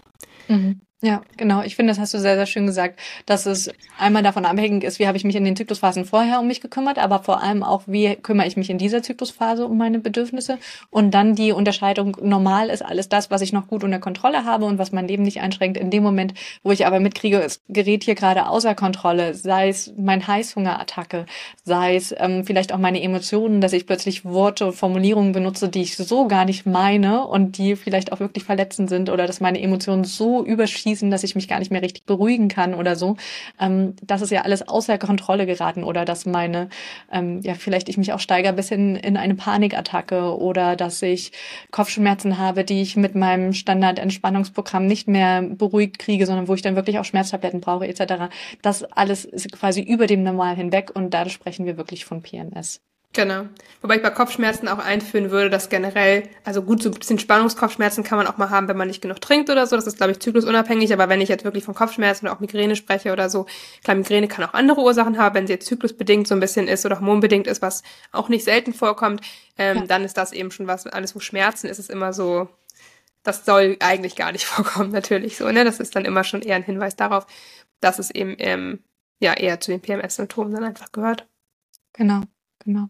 Mhm. 0.48 0.82
Ja, 1.04 1.22
genau. 1.38 1.62
Ich 1.62 1.76
finde, 1.76 1.92
das 1.92 2.00
hast 2.00 2.16
du 2.16 2.20
sehr, 2.20 2.38
sehr 2.38 2.48
schön 2.48 2.66
gesagt, 2.66 3.00
dass 3.28 3.46
es 3.46 3.70
einmal 4.00 4.24
davon 4.24 4.46
abhängig 4.46 4.84
ist, 4.84 4.98
wie 4.98 5.06
habe 5.06 5.16
ich 5.16 5.24
mich 5.24 5.36
in 5.36 5.46
den 5.46 5.56
Zyklusphasen 5.56 6.06
vorher 6.06 6.40
um 6.40 6.48
mich 6.48 6.60
gekümmert, 6.60 6.98
aber 6.98 7.20
vor 7.22 7.44
allem 7.44 7.62
auch, 7.62 7.84
wie 7.86 8.16
kümmere 8.16 8.48
ich 8.48 8.58
mich 8.58 8.72
in 8.72 8.80
dieser 8.80 9.04
Zyklusphase 9.04 9.68
um 9.68 9.78
meine 9.78 10.00
Bedürfnisse 10.00 10.58
und 10.90 11.12
dann 11.12 11.36
die 11.36 11.52
Unterscheidung, 11.52 12.18
normal 12.24 12.72
ist 12.72 12.84
alles 12.84 13.10
das, 13.10 13.30
was 13.30 13.42
ich 13.42 13.54
noch 13.54 13.68
gut 13.68 13.84
unter 13.84 14.00
Kontrolle 14.00 14.44
habe 14.44 14.66
und 14.66 14.80
was 14.80 14.92
mein 14.92 15.08
Leben 15.08 15.22
nicht 15.22 15.40
einschränkt. 15.40 15.78
In 15.78 15.92
dem 15.92 16.02
Moment, 16.02 16.34
wo 16.64 16.72
ich 16.72 16.88
aber 16.88 17.00
mitkriege, 17.00 17.44
es 17.44 17.62
gerät 17.70 18.04
hier 18.04 18.16
gerade 18.16 18.50
außer 18.50 18.74
Kontrolle, 18.74 19.36
sei 19.36 19.70
es 19.70 19.94
mein 20.00 20.26
Heißhungerattacke, 20.26 21.28
sei 21.64 21.96
es 21.96 22.16
ähm, 22.18 22.44
vielleicht 22.44 22.74
auch 22.74 22.80
meine 22.80 23.04
Emotionen, 23.04 23.62
dass 23.62 23.74
ich 23.74 23.86
plötzlich 23.86 24.26
Worte 24.26 24.66
und 24.66 24.74
Formulierungen 24.74 25.32
benutze, 25.32 25.70
die 25.70 25.84
ich 25.84 25.96
so 25.96 26.28
gar 26.28 26.46
nicht 26.46 26.66
meine 26.66 27.24
und 27.28 27.60
die 27.60 27.76
vielleicht 27.76 28.12
auch 28.12 28.20
wirklich 28.20 28.46
verletzend 28.46 28.90
sind 28.90 29.12
oder 29.12 29.28
dass 29.28 29.42
meine 29.42 29.62
Emotionen 29.62 30.04
so 30.04 30.44
überschießen 30.44 30.87
schießen, 30.88 31.12
dass 31.12 31.24
ich 31.24 31.36
mich 31.36 31.48
gar 31.48 31.60
nicht 31.60 31.72
mehr 31.72 31.82
richtig 31.82 32.06
beruhigen 32.06 32.48
kann 32.48 32.74
oder 32.74 32.96
so. 32.96 33.18
Ähm, 33.60 33.96
das 34.02 34.22
ist 34.22 34.32
ja 34.32 34.44
alles 34.44 34.68
außer 34.68 34.98
Kontrolle 34.98 35.46
geraten 35.46 35.84
oder 35.84 36.06
dass 36.06 36.26
meine, 36.26 36.70
ähm, 37.12 37.42
ja, 37.42 37.56
vielleicht 37.56 37.90
ich 37.90 37.98
mich 37.98 38.14
auch 38.14 38.20
steigere 38.20 38.54
bis 38.54 38.72
in, 38.72 38.96
in 38.96 39.18
eine 39.18 39.36
Panikattacke 39.36 40.38
oder 40.38 40.76
dass 40.76 41.02
ich 41.02 41.32
Kopfschmerzen 41.72 42.38
habe, 42.38 42.64
die 42.64 42.82
ich 42.82 42.96
mit 42.96 43.16
meinem 43.16 43.54
Standard-Entspannungsprogramm 43.54 44.88
nicht 44.88 45.08
mehr 45.08 45.42
beruhigt 45.42 46.00
kriege, 46.00 46.26
sondern 46.26 46.48
wo 46.48 46.54
ich 46.54 46.62
dann 46.62 46.76
wirklich 46.76 47.00
auch 47.00 47.06
Schmerztabletten 47.06 47.60
brauche 47.60 47.88
etc. 47.88 48.34
Das 48.62 48.84
alles 48.84 49.26
ist 49.26 49.52
quasi 49.52 49.82
über 49.82 50.08
dem 50.08 50.24
Normal 50.24 50.56
hinweg 50.56 50.92
und 50.94 51.14
da 51.14 51.28
sprechen 51.30 51.66
wir 51.66 51.78
wirklich 51.78 52.06
von 52.06 52.22
PMS. 52.22 52.82
Genau. 53.18 53.48
Wobei 53.82 53.96
ich 53.96 54.04
bei 54.04 54.12
Kopfschmerzen 54.12 54.68
auch 54.68 54.78
einführen 54.78 55.32
würde, 55.32 55.50
dass 55.50 55.70
generell, 55.70 56.30
also 56.44 56.62
gut, 56.62 56.84
so 56.84 56.90
ein 56.90 56.94
bisschen 56.94 57.18
Spannungskopfschmerzen 57.18 58.04
kann 58.04 58.20
man 58.20 58.28
auch 58.28 58.38
mal 58.38 58.52
haben, 58.52 58.68
wenn 58.68 58.78
man 58.78 58.88
nicht 58.88 59.02
genug 59.02 59.22
trinkt 59.22 59.50
oder 59.50 59.66
so. 59.66 59.76
Das 59.76 59.88
ist, 59.88 59.98
glaube 59.98 60.12
ich, 60.12 60.20
zyklusunabhängig. 60.20 60.94
Aber 60.94 61.10
wenn 61.10 61.20
ich 61.20 61.28
jetzt 61.28 61.44
wirklich 61.44 61.64
von 61.64 61.74
Kopfschmerzen 61.74 62.28
oder 62.28 62.36
auch 62.36 62.40
Migräne 62.42 62.76
spreche 62.76 63.12
oder 63.12 63.32
so, 63.32 63.48
klar, 63.84 63.98
Migräne 63.98 64.28
kann 64.28 64.46
auch 64.46 64.54
andere 64.54 64.82
Ursachen 64.82 65.18
haben, 65.18 65.34
wenn 65.34 65.48
sie 65.48 65.54
jetzt 65.54 65.66
zyklusbedingt 65.66 66.28
so 66.28 66.36
ein 66.36 66.40
bisschen 66.40 66.68
ist 66.68 66.86
oder 66.86 67.00
hormonbedingt 67.00 67.48
ist, 67.48 67.64
was 67.64 67.82
auch 68.12 68.30
nicht 68.30 68.44
selten 68.44 68.72
vorkommt, 68.72 69.22
ähm, 69.58 69.78
ja. 69.78 69.86
dann 69.88 70.04
ist 70.04 70.16
das 70.16 70.32
eben 70.32 70.52
schon 70.52 70.68
was, 70.68 70.86
alles 70.86 71.16
wo 71.16 71.20
Schmerzen 71.20 71.66
ist, 71.66 71.80
ist 71.80 71.90
immer 71.90 72.14
so, 72.14 72.50
das 73.24 73.46
soll 73.46 73.78
eigentlich 73.80 74.16
gar 74.16 74.32
nicht 74.32 74.46
vorkommen, 74.46 74.92
natürlich 74.92 75.38
so, 75.38 75.52
ne? 75.52 75.66
Das 75.66 75.80
ist 75.80 75.96
dann 75.96 76.06
immer 76.06 76.24
schon 76.24 76.44
eher 76.44 76.56
ein 76.56 76.64
Hinweis 76.64 76.96
darauf, 76.96 77.26
dass 77.80 77.98
es 77.98 78.12
eben, 78.12 78.36
ähm, 78.38 78.84
ja, 79.20 79.34
eher 79.34 79.60
zu 79.60 79.72
den 79.72 79.82
PMS-Symptomen 79.82 80.54
dann 80.54 80.64
einfach 80.64 80.92
gehört. 80.92 81.28
Genau, 81.94 82.22
genau. 82.60 82.90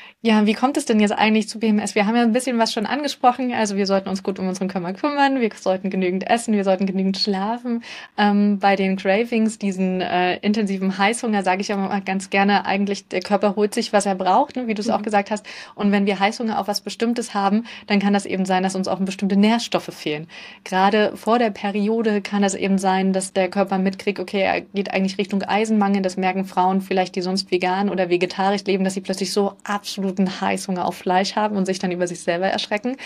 Ja, 0.23 0.45
wie 0.45 0.53
kommt 0.53 0.77
es 0.77 0.85
denn 0.85 0.99
jetzt 0.99 1.13
eigentlich 1.13 1.49
zu 1.49 1.57
BMS? 1.57 1.95
Wir 1.95 2.05
haben 2.05 2.15
ja 2.15 2.21
ein 2.21 2.31
bisschen 2.31 2.59
was 2.59 2.71
schon 2.71 2.85
angesprochen. 2.85 3.51
Also 3.53 3.75
wir 3.75 3.87
sollten 3.87 4.07
uns 4.07 4.21
gut 4.21 4.37
um 4.37 4.47
unseren 4.47 4.67
Körper 4.67 4.93
kümmern, 4.93 5.41
wir 5.41 5.49
sollten 5.55 5.89
genügend 5.89 6.29
essen, 6.29 6.53
wir 6.53 6.63
sollten 6.63 6.85
genügend 6.85 7.17
schlafen. 7.17 7.83
Ähm, 8.19 8.59
bei 8.59 8.75
den 8.75 8.97
Cravings, 8.97 9.57
diesen 9.57 9.99
äh, 9.99 10.37
intensiven 10.37 10.95
Heißhunger, 10.95 11.41
sage 11.41 11.61
ich 11.61 11.69
ja 11.69 11.77
mal 11.77 12.01
ganz 12.01 12.29
gerne, 12.29 12.67
eigentlich 12.67 13.07
der 13.07 13.21
Körper 13.21 13.55
holt 13.55 13.73
sich, 13.73 13.93
was 13.93 14.05
er 14.05 14.13
braucht, 14.13 14.57
ne, 14.57 14.67
wie 14.67 14.75
du 14.75 14.81
es 14.81 14.89
mhm. 14.89 14.93
auch 14.93 15.01
gesagt 15.01 15.31
hast. 15.31 15.43
Und 15.73 15.91
wenn 15.91 16.05
wir 16.05 16.19
Heißhunger 16.19 16.59
auf 16.59 16.67
was 16.67 16.81
Bestimmtes 16.81 17.33
haben, 17.33 17.63
dann 17.87 17.97
kann 17.97 18.13
das 18.13 18.27
eben 18.27 18.45
sein, 18.45 18.61
dass 18.61 18.75
uns 18.75 18.87
auch 18.87 18.99
bestimmte 18.99 19.37
Nährstoffe 19.37 19.89
fehlen. 19.91 20.27
Gerade 20.63 21.17
vor 21.17 21.39
der 21.39 21.49
Periode 21.49 22.21
kann 22.21 22.43
es 22.43 22.53
eben 22.53 22.77
sein, 22.77 23.11
dass 23.11 23.33
der 23.33 23.49
Körper 23.49 23.79
mitkriegt, 23.79 24.19
okay, 24.19 24.41
er 24.41 24.61
geht 24.61 24.93
eigentlich 24.93 25.17
Richtung 25.17 25.41
Eisenmangel. 25.41 26.03
Das 26.03 26.15
merken 26.15 26.45
Frauen 26.45 26.81
vielleicht, 26.81 27.15
die 27.15 27.21
sonst 27.21 27.49
vegan 27.49 27.89
oder 27.89 28.09
vegetarisch 28.09 28.65
leben, 28.65 28.83
dass 28.83 28.93
sie 28.93 29.01
plötzlich 29.01 29.33
so 29.33 29.53
absolut 29.63 30.10
absoluten 30.11 30.41
Heißhunger 30.41 30.85
auf 30.85 30.95
Fleisch 30.95 31.35
haben 31.35 31.55
und 31.55 31.65
sich 31.65 31.79
dann 31.79 31.91
über 31.91 32.07
sich 32.07 32.21
selber 32.21 32.47
erschrecken. 32.47 32.97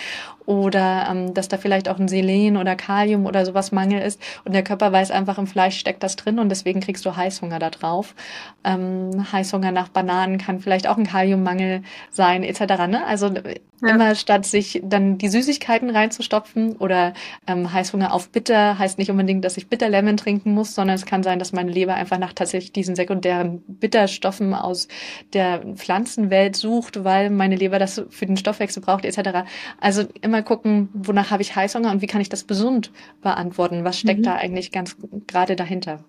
Oder 0.45 1.07
ähm, 1.09 1.33
dass 1.33 1.47
da 1.47 1.57
vielleicht 1.57 1.89
auch 1.89 1.99
ein 1.99 2.07
Selen 2.07 2.57
oder 2.57 2.75
Kalium 2.75 3.25
oder 3.25 3.45
sowas 3.45 3.71
Mangel 3.71 4.01
ist. 4.01 4.21
Und 4.43 4.53
der 4.53 4.63
Körper 4.63 4.91
weiß 4.91 5.11
einfach, 5.11 5.37
im 5.37 5.47
Fleisch 5.47 5.77
steckt 5.77 6.03
das 6.03 6.15
drin 6.15 6.39
und 6.39 6.49
deswegen 6.49 6.81
kriegst 6.81 7.05
du 7.05 7.15
Heißhunger 7.15 7.59
da 7.59 7.69
drauf. 7.69 8.15
Ähm, 8.63 9.25
Heißhunger 9.31 9.71
nach 9.71 9.89
Bananen 9.89 10.37
kann 10.37 10.59
vielleicht 10.59 10.87
auch 10.87 10.97
ein 10.97 11.07
Kaliummangel 11.07 11.83
sein, 12.11 12.43
etc. 12.43 12.87
Ne? 12.87 13.05
Also 13.07 13.31
ja. 13.81 13.95
immer 13.95 14.15
statt 14.15 14.45
sich 14.45 14.81
dann 14.83 15.17
die 15.17 15.29
Süßigkeiten 15.29 15.89
reinzustopfen 15.89 16.75
oder 16.77 17.13
ähm, 17.47 17.71
Heißhunger 17.71 18.13
auf 18.13 18.29
Bitter 18.29 18.77
heißt 18.77 18.97
nicht 18.97 19.09
unbedingt, 19.09 19.45
dass 19.45 19.57
ich 19.57 19.69
Bitterlemon 19.69 20.17
trinken 20.17 20.53
muss, 20.53 20.75
sondern 20.75 20.95
es 20.95 21.05
kann 21.05 21.23
sein, 21.23 21.39
dass 21.39 21.53
meine 21.53 21.71
Leber 21.71 21.95
einfach 21.95 22.17
nach 22.17 22.33
tatsächlich 22.33 22.73
diesen 22.73 22.95
sekundären 22.95 23.63
Bitterstoffen 23.67 24.53
aus 24.53 24.87
der 25.33 25.61
Pflanzenwelt 25.75 26.55
sucht 26.55 27.05
weil 27.05 27.29
meine 27.29 27.55
Leber 27.55 27.79
das 27.79 28.03
für 28.09 28.25
den 28.25 28.37
Stoffwechsel 28.37 28.81
braucht, 28.81 29.05
etc. 29.05 29.47
Also 29.79 30.03
immer 30.21 30.41
gucken, 30.41 30.89
wonach 30.93 31.31
habe 31.31 31.41
ich 31.41 31.55
Heißhunger 31.55 31.91
und 31.91 32.01
wie 32.01 32.07
kann 32.07 32.21
ich 32.21 32.29
das 32.29 32.47
gesund 32.47 32.91
beantworten? 33.21 33.83
Was 33.83 33.99
steckt 33.99 34.19
mhm. 34.19 34.23
da 34.23 34.35
eigentlich 34.35 34.71
ganz 34.71 34.97
gerade 35.27 35.55
dahinter? 35.55 36.03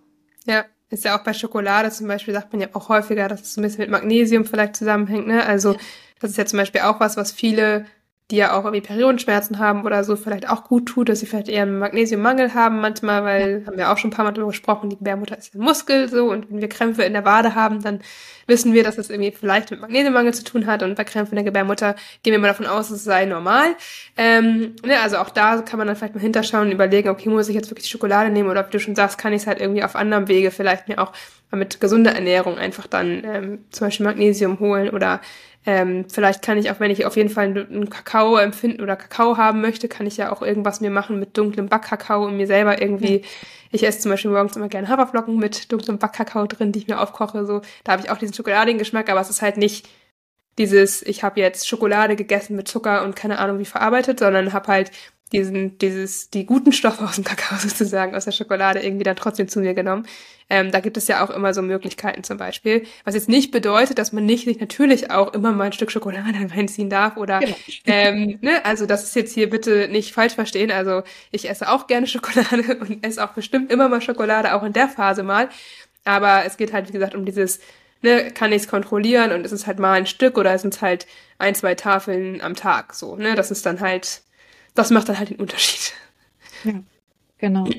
Ja, 0.47 0.65
ist 0.89 1.05
ja 1.05 1.19
auch 1.19 1.25
bei 1.25 1.33
Schokolade 1.33 1.91
zum 1.91 2.07
Beispiel, 2.07 2.35
sagt 2.35 2.53
man 2.53 2.63
ja 2.63 2.69
auch 2.73 2.89
häufiger, 2.89 3.29
dass 3.29 3.43
es 3.43 3.55
so 3.55 3.61
ein 3.61 3.65
bisschen 3.65 3.81
mit 3.81 3.91
Magnesium 3.91 4.45
vielleicht 4.45 4.77
zusammenhängt. 4.77 5.27
Ne? 5.27 5.45
Also 5.45 5.73
ja. 5.73 5.79
Das 6.21 6.31
ist 6.31 6.37
ja 6.37 6.47
zum 6.47 6.59
Beispiel 6.59 6.83
auch 6.83 7.01
was, 7.01 7.17
was 7.17 7.33
viele 7.33 7.87
die 8.33 8.37
ja 8.37 8.59
auch 8.59 8.65
irgendwie 8.65 8.81
Periodenschmerzen 8.81 9.61
haben 9.61 9.85
oder 9.85 10.03
so, 10.03 10.17
vielleicht 10.17 10.49
auch 10.49 10.65
gut 10.65 10.87
tut, 10.87 11.09
dass 11.09 11.21
sie 11.21 11.27
vielleicht 11.27 11.49
eher 11.49 11.63
einen 11.63 11.79
Magnesiummangel 11.79 12.55
haben 12.55 12.81
manchmal, 12.81 13.23
weil, 13.23 13.65
haben 13.67 13.77
wir 13.77 13.93
auch 13.93 13.99
schon 13.99 14.11
ein 14.11 14.15
paar 14.15 14.25
Mal 14.25 14.33
darüber 14.33 14.51
gesprochen, 14.51 14.91
die 14.91 14.97
Gebärmutter 14.97 15.39
ist 15.39 15.55
ein 15.55 15.61
Muskel 15.61 16.09
so 16.09 16.33
und 16.33 16.51
wenn 16.51 16.61
wir 16.61 16.69
Krämpfe 16.69 17.05
in 17.05 17.13
der 17.13 17.25
Wade 17.25 17.55
haben, 17.55 17.83
dann 17.83 18.01
wissen 18.49 18.73
wir, 18.73 18.83
dass 18.83 18.97
das 18.97 19.11
irgendwie 19.11 19.31
vielleicht 19.31 19.71
mit 19.71 19.81
Magnesiummangel 19.81 20.35
zu 20.35 20.43
tun 20.43 20.67
hat 20.67 20.83
und 20.83 20.97
bei 20.97 21.05
Krämpfen 21.05 21.39
in 21.39 21.45
der 21.45 21.53
Gebärmutter 21.53 21.95
gehen 22.25 22.33
wir 22.33 22.41
mal 22.41 22.49
davon 22.49 22.67
aus, 22.67 22.91
es 22.91 23.05
sei 23.05 23.27
normal. 23.27 23.77
Ähm, 24.17 24.75
ne, 24.85 25.01
also 25.01 25.19
auch 25.19 25.31
da 25.31 25.59
kann 25.59 25.79
man 25.79 25.87
dann 25.87 25.95
vielleicht 25.95 26.17
mal 26.17 26.21
hinterschauen 26.21 26.67
und 26.67 26.73
überlegen, 26.73 27.11
okay, 27.11 27.29
muss 27.29 27.49
ich 27.49 27.55
jetzt 27.55 27.71
wirklich 27.71 27.89
Schokolade 27.89 28.31
nehmen 28.31 28.51
oder 28.51 28.67
wie 28.67 28.73
du 28.73 28.81
schon 28.81 28.97
sagst, 28.97 29.19
kann 29.19 29.35
ich 29.35 29.43
es 29.43 29.47
halt 29.47 29.61
irgendwie 29.61 29.85
auf 29.85 29.95
anderem 29.95 30.27
Wege 30.27 30.51
vielleicht 30.51 30.89
mir 30.89 31.01
auch 31.01 31.13
mit 31.53 31.81
gesunder 31.81 32.13
Ernährung 32.13 32.59
einfach 32.59 32.89
dann 32.89 33.23
ähm, 33.25 33.59
zum 33.71 33.87
Beispiel 33.87 34.05
Magnesium 34.05 34.59
holen 34.59 34.91
oder 34.91 35.21
ähm, 35.67 36.07
vielleicht 36.09 36.43
kann 36.43 36.59
ich 36.59 36.71
auch, 36.71 36.79
wenn 36.79 36.93
ich 36.93 37.05
auf 37.07 37.17
jeden 37.17 37.29
Fall 37.29 37.47
einen 37.47 37.91
Kakao 37.91 38.37
empfinden 38.37 38.81
oder 38.83 38.95
Kakao 38.95 39.37
haben 39.37 39.61
möchte, 39.61 39.89
kann 39.89 40.07
ich 40.07 40.17
ja 40.17 40.31
auch 40.33 40.41
irgendwas 40.41 40.81
mir 40.81 40.91
machen 40.91 41.19
mit 41.19 41.37
dunklem 41.37 41.69
Backkakao 41.69 42.25
und 42.25 42.37
mir 42.37 42.47
selber 42.47 42.81
irgendwie. 42.81 43.23
Ich 43.73 43.85
esse 43.85 43.99
zum 43.99 44.13
Beispiel 44.13 44.31
morgens 44.31 44.55
immer 44.55 44.69
gerne 44.69 44.89
Haferflocken 44.89 45.37
mit 45.37 45.73
dunklem 45.73 45.99
Backkakao 45.99 46.47
drin, 46.47 46.71
die 46.71 46.79
ich 46.79 46.87
mir 46.87 47.01
aufkoche. 47.01 47.45
So, 47.45 47.63
da 47.83 47.93
habe 47.93 48.03
ich 48.03 48.11
auch 48.11 48.17
diesen 48.17 48.33
schokoladigen 48.33 48.79
Geschmack, 48.79 49.11
aber 49.11 49.21
es 49.21 49.29
ist 49.29 49.43
halt 49.43 49.57
nicht 49.57 49.89
dieses, 50.57 51.03
ich 51.03 51.25
habe 51.25 51.41
jetzt 51.41 51.69
Schokolade 51.69 52.15
gegessen 52.15 52.55
mit 52.55 52.69
Zucker 52.69 53.03
und 53.03 53.17
keine 53.17 53.41
Ahnung 53.41 53.59
wie 53.59 53.65
verarbeitet, 53.65 54.21
sondern 54.21 54.53
habe 54.53 54.69
halt 54.69 54.93
diesen, 55.33 55.77
dieses, 55.79 56.31
die 56.31 56.47
guten 56.47 56.73
Stoffe 56.73 57.05
aus 57.05 57.17
dem 57.17 57.25
Kakao 57.25 57.59
sozusagen, 57.61 58.15
aus 58.15 58.25
der 58.25 58.33
Schokolade 58.33 58.81
irgendwie 58.81 59.05
dann 59.05 59.17
trotzdem 59.17 59.49
zu 59.49 59.61
mir 59.61 59.75
genommen. 59.75 60.07
Ähm, 60.49 60.71
da 60.71 60.79
gibt 60.79 60.97
es 60.97 61.09
ja 61.09 61.25
auch 61.25 61.31
immer 61.31 61.53
so 61.53 61.63
Möglichkeiten 61.63 62.23
zum 62.23 62.39
Beispiel. 62.39 62.87
Was 63.05 63.15
jetzt 63.17 63.29
nicht 63.29 63.51
bedeutet, 63.51 63.99
dass 63.99 64.13
man 64.13 64.25
nicht 64.25 64.45
sich 64.45 64.61
natürlich 64.61 65.11
auch 65.11 65.35
immer 65.35 65.51
mal 65.51 65.65
ein 65.65 65.73
Stück 65.73 65.91
Schokolade 65.91 66.39
reinziehen 66.55 66.89
darf 66.89 67.17
oder, 67.17 67.41
genau. 67.41 67.57
ähm, 67.87 68.39
ne, 68.41 68.65
also 68.65 68.87
das 68.87 69.03
ist 69.03 69.17
jetzt 69.17 69.35
hier 69.35 69.51
bitte 69.51 69.89
nicht 69.89 70.13
falsch 70.13 70.35
verstehen. 70.35 70.71
Also 70.71 71.03
ich 71.33 71.51
esse 71.51 71.69
auch 71.69 71.89
gerne 71.89 72.07
Schokolade 72.07 72.77
und 72.77 73.05
esse 73.05 73.25
auch 73.25 73.33
bestimmt 73.33 73.73
immer 73.73 73.89
mal 73.89 74.01
Schokolade, 74.01 74.55
auch 74.55 74.63
in 74.63 74.73
der 74.73 74.89
Phase 74.89 75.25
mal. 75.25 75.49
Aber 76.05 76.45
es 76.45 76.57
geht 76.57 76.73
halt, 76.73 76.89
wie 76.89 76.93
gesagt, 76.93 77.17
um 77.17 77.25
dieses, 77.25 77.59
ne, 78.03 78.31
kann 78.31 78.53
ich 78.53 78.63
es 78.63 78.69
kontrollieren 78.69 79.33
und 79.33 79.45
ist 79.45 79.51
es 79.51 79.67
halt 79.67 79.81
mal 79.81 79.95
ein 79.95 80.07
Stück 80.07 80.39
oder 80.39 80.57
sind 80.59 80.75
es 80.75 80.83
halt 80.83 81.07
ein, 81.39 81.57
zwei 81.57 81.75
Tafeln 81.75 82.41
am 82.41 82.55
Tag, 82.55 82.95
so, 82.95 83.17
ne, 83.17 83.35
das 83.35 83.51
ist 83.51 83.67
dann 83.67 83.81
halt, 83.81 84.23
das 84.77 84.91
macht 84.91 85.09
dann 85.09 85.19
halt 85.19 85.31
den 85.31 85.39
Unterschied. 85.39 85.93
Ja, 86.65 86.83
genau. 87.39 87.69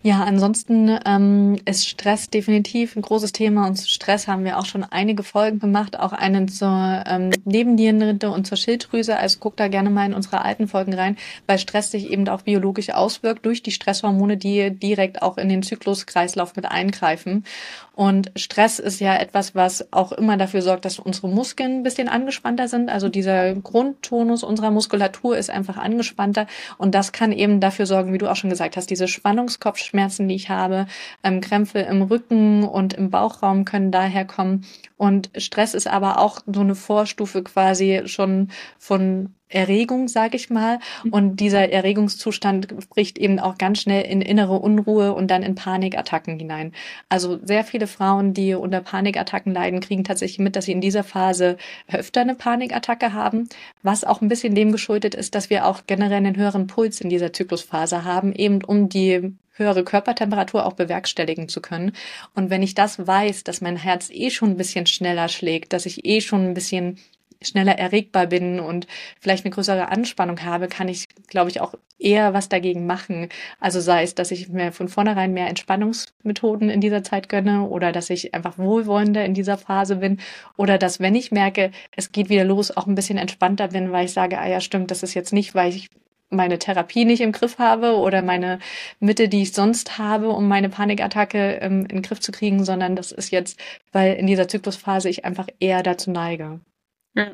Ja, 0.00 0.22
ansonsten 0.22 0.96
ähm, 1.06 1.56
ist 1.64 1.88
Stress 1.88 2.30
definitiv 2.30 2.94
ein 2.94 3.02
großes 3.02 3.32
Thema 3.32 3.66
und 3.66 3.74
zu 3.74 3.88
Stress 3.88 4.28
haben 4.28 4.44
wir 4.44 4.56
auch 4.56 4.64
schon 4.64 4.84
einige 4.84 5.24
Folgen 5.24 5.58
gemacht, 5.58 5.98
auch 5.98 6.12
einen 6.12 6.46
zur 6.46 7.02
ähm, 7.04 7.30
Nebennierenrinde 7.44 8.30
und 8.30 8.46
zur 8.46 8.56
Schilddrüse. 8.56 9.16
Also 9.16 9.38
guck 9.40 9.56
da 9.56 9.66
gerne 9.66 9.90
mal 9.90 10.06
in 10.06 10.14
unsere 10.14 10.42
alten 10.42 10.68
Folgen 10.68 10.94
rein, 10.94 11.16
weil 11.48 11.58
Stress 11.58 11.90
sich 11.90 12.12
eben 12.12 12.28
auch 12.28 12.42
biologisch 12.42 12.90
auswirkt 12.90 13.44
durch 13.44 13.60
die 13.64 13.72
Stresshormone, 13.72 14.36
die 14.36 14.70
direkt 14.70 15.20
auch 15.20 15.36
in 15.36 15.48
den 15.48 15.64
Zykluskreislauf 15.64 16.54
mit 16.54 16.66
eingreifen. 16.66 17.42
Und 17.96 18.30
Stress 18.36 18.78
ist 18.78 19.00
ja 19.00 19.16
etwas, 19.16 19.56
was 19.56 19.92
auch 19.92 20.12
immer 20.12 20.36
dafür 20.36 20.62
sorgt, 20.62 20.84
dass 20.84 21.00
unsere 21.00 21.28
Muskeln 21.28 21.80
ein 21.80 21.82
bisschen 21.82 22.08
angespannter 22.08 22.68
sind. 22.68 22.90
Also 22.90 23.08
dieser 23.08 23.52
Grundtonus 23.56 24.44
unserer 24.44 24.70
Muskulatur 24.70 25.36
ist 25.36 25.50
einfach 25.50 25.76
angespannter 25.76 26.46
und 26.76 26.94
das 26.94 27.10
kann 27.10 27.32
eben 27.32 27.58
dafür 27.58 27.86
sorgen, 27.86 28.12
wie 28.12 28.18
du 28.18 28.30
auch 28.30 28.36
schon 28.36 28.50
gesagt 28.50 28.76
hast, 28.76 28.88
diese 28.90 29.08
Spannungskopf 29.08 29.87
Kopfschmerzen, 29.88 30.28
die 30.28 30.34
ich 30.34 30.50
habe, 30.50 30.86
ähm, 31.22 31.40
Krämpfe 31.40 31.80
im 31.80 32.02
Rücken 32.02 32.64
und 32.64 32.94
im 32.94 33.10
Bauchraum 33.10 33.64
können 33.64 33.90
daher 33.90 34.26
kommen. 34.26 34.64
Und 34.96 35.30
Stress 35.36 35.74
ist 35.74 35.86
aber 35.86 36.18
auch 36.18 36.40
so 36.46 36.60
eine 36.60 36.74
Vorstufe 36.74 37.42
quasi 37.42 38.02
schon 38.06 38.50
von 38.78 39.34
Erregung, 39.48 40.08
sage 40.08 40.36
ich 40.36 40.50
mal. 40.50 40.78
Mhm. 41.04 41.12
Und 41.12 41.36
dieser 41.40 41.70
Erregungszustand 41.70 42.88
bricht 42.90 43.18
eben 43.18 43.38
auch 43.38 43.58
ganz 43.58 43.80
schnell 43.80 44.04
in 44.04 44.20
innere 44.20 44.58
Unruhe 44.58 45.14
und 45.14 45.30
dann 45.30 45.42
in 45.42 45.54
Panikattacken 45.54 46.38
hinein. 46.38 46.72
Also 47.08 47.38
sehr 47.42 47.64
viele 47.64 47.86
Frauen, 47.86 48.34
die 48.34 48.54
unter 48.54 48.80
Panikattacken 48.80 49.52
leiden, 49.52 49.80
kriegen 49.80 50.04
tatsächlich 50.04 50.38
mit, 50.38 50.56
dass 50.56 50.66
sie 50.66 50.72
in 50.72 50.80
dieser 50.80 51.04
Phase 51.04 51.56
öfter 51.90 52.20
eine 52.20 52.34
Panikattacke 52.34 53.12
haben, 53.12 53.48
was 53.82 54.04
auch 54.04 54.20
ein 54.20 54.28
bisschen 54.28 54.54
dem 54.54 54.72
geschuldet 54.72 55.14
ist, 55.14 55.34
dass 55.34 55.50
wir 55.50 55.66
auch 55.66 55.82
generell 55.86 56.18
einen 56.18 56.36
höheren 56.36 56.66
Puls 56.66 57.00
in 57.00 57.10
dieser 57.10 57.32
Zyklusphase 57.32 58.04
haben, 58.04 58.32
eben 58.32 58.62
um 58.64 58.88
die 58.88 59.34
höhere 59.58 59.84
Körpertemperatur 59.84 60.64
auch 60.64 60.74
bewerkstelligen 60.74 61.48
zu 61.48 61.60
können. 61.60 61.92
Und 62.34 62.50
wenn 62.50 62.62
ich 62.62 62.74
das 62.74 63.06
weiß, 63.06 63.44
dass 63.44 63.60
mein 63.60 63.76
Herz 63.76 64.08
eh 64.10 64.30
schon 64.30 64.50
ein 64.50 64.56
bisschen 64.56 64.86
schneller 64.86 65.28
schlägt, 65.28 65.72
dass 65.72 65.86
ich 65.86 66.04
eh 66.04 66.20
schon 66.20 66.46
ein 66.46 66.54
bisschen 66.54 66.98
schneller 67.42 67.78
erregbar 67.78 68.26
bin 68.26 68.60
und 68.60 68.86
vielleicht 69.20 69.44
eine 69.44 69.54
größere 69.54 69.88
Anspannung 69.88 70.42
habe, 70.42 70.68
kann 70.68 70.88
ich, 70.88 71.08
glaube 71.28 71.50
ich, 71.50 71.60
auch 71.60 71.74
eher 71.98 72.32
was 72.32 72.48
dagegen 72.48 72.86
machen. 72.86 73.28
Also 73.60 73.80
sei 73.80 74.02
es, 74.02 74.14
dass 74.14 74.30
ich 74.30 74.48
mir 74.48 74.72
von 74.72 74.88
vornherein 74.88 75.32
mehr 75.32 75.48
Entspannungsmethoden 75.48 76.70
in 76.70 76.80
dieser 76.80 77.02
Zeit 77.02 77.28
gönne 77.28 77.64
oder 77.64 77.92
dass 77.92 78.10
ich 78.10 78.34
einfach 78.34 78.58
wohlwollender 78.58 79.24
in 79.24 79.34
dieser 79.34 79.58
Phase 79.58 79.96
bin 79.96 80.18
oder 80.56 80.78
dass, 80.78 81.00
wenn 81.00 81.14
ich 81.14 81.32
merke, 81.32 81.70
es 81.96 82.12
geht 82.12 82.28
wieder 82.28 82.44
los, 82.44 82.76
auch 82.76 82.86
ein 82.86 82.94
bisschen 82.94 83.18
entspannter 83.18 83.68
bin, 83.68 83.92
weil 83.92 84.06
ich 84.06 84.12
sage, 84.12 84.38
ah 84.38 84.48
ja, 84.48 84.60
stimmt, 84.60 84.90
das 84.90 85.02
ist 85.02 85.14
jetzt 85.14 85.32
nicht, 85.32 85.54
weil 85.54 85.74
ich 85.74 85.90
meine 86.30 86.58
Therapie 86.58 87.04
nicht 87.04 87.20
im 87.22 87.32
Griff 87.32 87.58
habe 87.58 87.96
oder 87.96 88.22
meine 88.22 88.58
Mittel, 89.00 89.28
die 89.28 89.42
ich 89.42 89.52
sonst 89.52 89.98
habe, 89.98 90.28
um 90.30 90.46
meine 90.46 90.68
Panikattacke 90.68 91.58
ähm, 91.62 91.82
in 91.82 91.88
den 91.88 92.02
Griff 92.02 92.20
zu 92.20 92.32
kriegen, 92.32 92.64
sondern 92.64 92.96
das 92.96 93.12
ist 93.12 93.30
jetzt, 93.30 93.58
weil 93.92 94.14
in 94.14 94.26
dieser 94.26 94.46
Zyklusphase 94.46 95.08
ich 95.08 95.24
einfach 95.24 95.48
eher 95.58 95.82
dazu 95.82 96.10
neige. 96.10 96.60
Ja. 97.18 97.32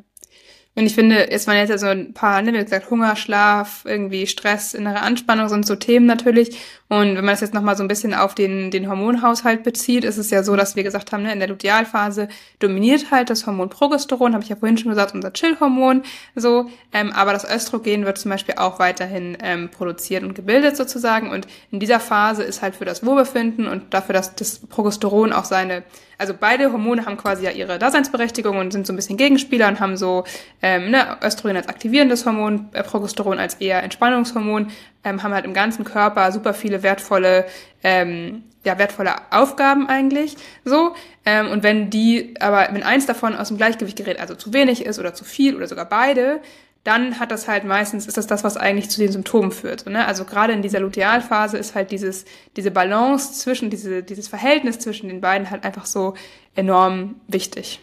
Und 0.76 0.86
ich 0.86 0.94
finde, 0.96 1.30
es 1.30 1.46
waren 1.46 1.56
jetzt 1.56 1.70
ja 1.70 1.78
so 1.78 1.86
ein 1.86 2.14
paar, 2.14 2.42
ne, 2.42 2.52
wie 2.52 2.58
gesagt, 2.58 2.90
Hunger, 2.90 3.14
Schlaf, 3.14 3.84
irgendwie 3.84 4.26
Stress, 4.26 4.74
innere 4.74 5.02
Anspannung 5.02 5.48
sind 5.48 5.64
so 5.64 5.76
Themen 5.76 6.06
natürlich. 6.06 6.58
Und 6.88 7.16
wenn 7.16 7.24
man 7.24 7.26
das 7.26 7.42
jetzt 7.42 7.54
nochmal 7.54 7.76
so 7.76 7.84
ein 7.84 7.88
bisschen 7.88 8.12
auf 8.12 8.34
den, 8.34 8.72
den 8.72 8.88
Hormonhaushalt 8.88 9.62
bezieht, 9.62 10.02
ist 10.02 10.16
es 10.16 10.30
ja 10.30 10.42
so, 10.42 10.56
dass 10.56 10.74
wir 10.74 10.82
gesagt 10.82 11.12
haben, 11.12 11.22
ne, 11.22 11.32
in 11.32 11.38
der 11.38 11.48
Lutealphase 11.48 12.26
dominiert 12.58 13.12
halt 13.12 13.30
das 13.30 13.46
Hormon 13.46 13.68
Progesteron, 13.68 14.34
habe 14.34 14.42
ich 14.42 14.50
ja 14.50 14.56
vorhin 14.56 14.76
schon 14.76 14.90
gesagt, 14.90 15.14
unser 15.14 15.32
Chillhormon, 15.32 16.02
so. 16.34 16.68
Ähm, 16.92 17.12
aber 17.12 17.32
das 17.32 17.48
Östrogen 17.48 18.04
wird 18.04 18.18
zum 18.18 18.32
Beispiel 18.32 18.56
auch 18.56 18.80
weiterhin 18.80 19.38
ähm, 19.42 19.68
produziert 19.68 20.24
und 20.24 20.34
gebildet 20.34 20.76
sozusagen. 20.76 21.30
Und 21.30 21.46
in 21.70 21.78
dieser 21.78 22.00
Phase 22.00 22.42
ist 22.42 22.62
halt 22.62 22.74
für 22.74 22.84
das 22.84 23.06
Wohlbefinden 23.06 23.68
und 23.68 23.94
dafür, 23.94 24.12
dass 24.12 24.34
das 24.34 24.58
Progesteron 24.58 25.32
auch 25.32 25.44
seine 25.44 25.84
also 26.18 26.34
beide 26.38 26.72
Hormone 26.72 27.06
haben 27.06 27.16
quasi 27.16 27.44
ja 27.44 27.50
ihre 27.50 27.78
Daseinsberechtigung 27.78 28.56
und 28.56 28.72
sind 28.72 28.86
so 28.86 28.92
ein 28.92 28.96
bisschen 28.96 29.16
Gegenspieler 29.16 29.68
und 29.68 29.80
haben 29.80 29.96
so 29.96 30.24
ähm, 30.62 30.90
ne, 30.90 31.18
Östrogen 31.22 31.56
als 31.56 31.68
aktivierendes 31.68 32.26
Hormon, 32.26 32.68
äh, 32.72 32.82
Progesteron 32.82 33.38
als 33.38 33.54
eher 33.54 33.82
Entspannungshormon, 33.82 34.70
ähm, 35.04 35.22
haben 35.22 35.34
halt 35.34 35.44
im 35.44 35.54
ganzen 35.54 35.84
Körper 35.84 36.32
super 36.32 36.54
viele 36.54 36.82
wertvolle 36.82 37.46
ähm, 37.82 38.44
ja, 38.64 38.78
wertvolle 38.78 39.14
Aufgaben 39.30 39.88
eigentlich 39.88 40.36
so. 40.64 40.94
Ähm, 41.26 41.50
und 41.50 41.62
wenn 41.62 41.90
die, 41.90 42.34
aber 42.40 42.68
wenn 42.72 42.82
eins 42.82 43.06
davon 43.06 43.36
aus 43.36 43.48
dem 43.48 43.56
Gleichgewicht 43.56 43.96
gerät, 43.96 44.18
also 44.18 44.34
zu 44.34 44.52
wenig 44.52 44.84
ist 44.84 44.98
oder 44.98 45.14
zu 45.14 45.24
viel 45.24 45.54
oder 45.54 45.66
sogar 45.66 45.84
beide, 45.86 46.40
dann 46.84 47.18
hat 47.18 47.30
das 47.30 47.48
halt 47.48 47.64
meistens, 47.64 48.06
ist 48.06 48.18
das 48.18 48.26
das, 48.26 48.44
was 48.44 48.58
eigentlich 48.58 48.90
zu 48.90 49.00
den 49.00 49.10
Symptomen 49.10 49.50
führt. 49.50 49.86
Ne? 49.86 50.06
Also 50.06 50.24
gerade 50.24 50.52
in 50.52 50.60
dieser 50.60 50.80
Lutealphase 50.80 51.56
ist 51.56 51.74
halt 51.74 51.90
dieses, 51.90 52.26
diese 52.56 52.70
Balance 52.70 53.32
zwischen, 53.32 53.70
diese, 53.70 54.02
dieses 54.02 54.28
Verhältnis 54.28 54.78
zwischen 54.78 55.08
den 55.08 55.22
beiden 55.22 55.50
halt 55.50 55.64
einfach 55.64 55.86
so 55.86 56.14
enorm 56.54 57.16
wichtig. 57.26 57.80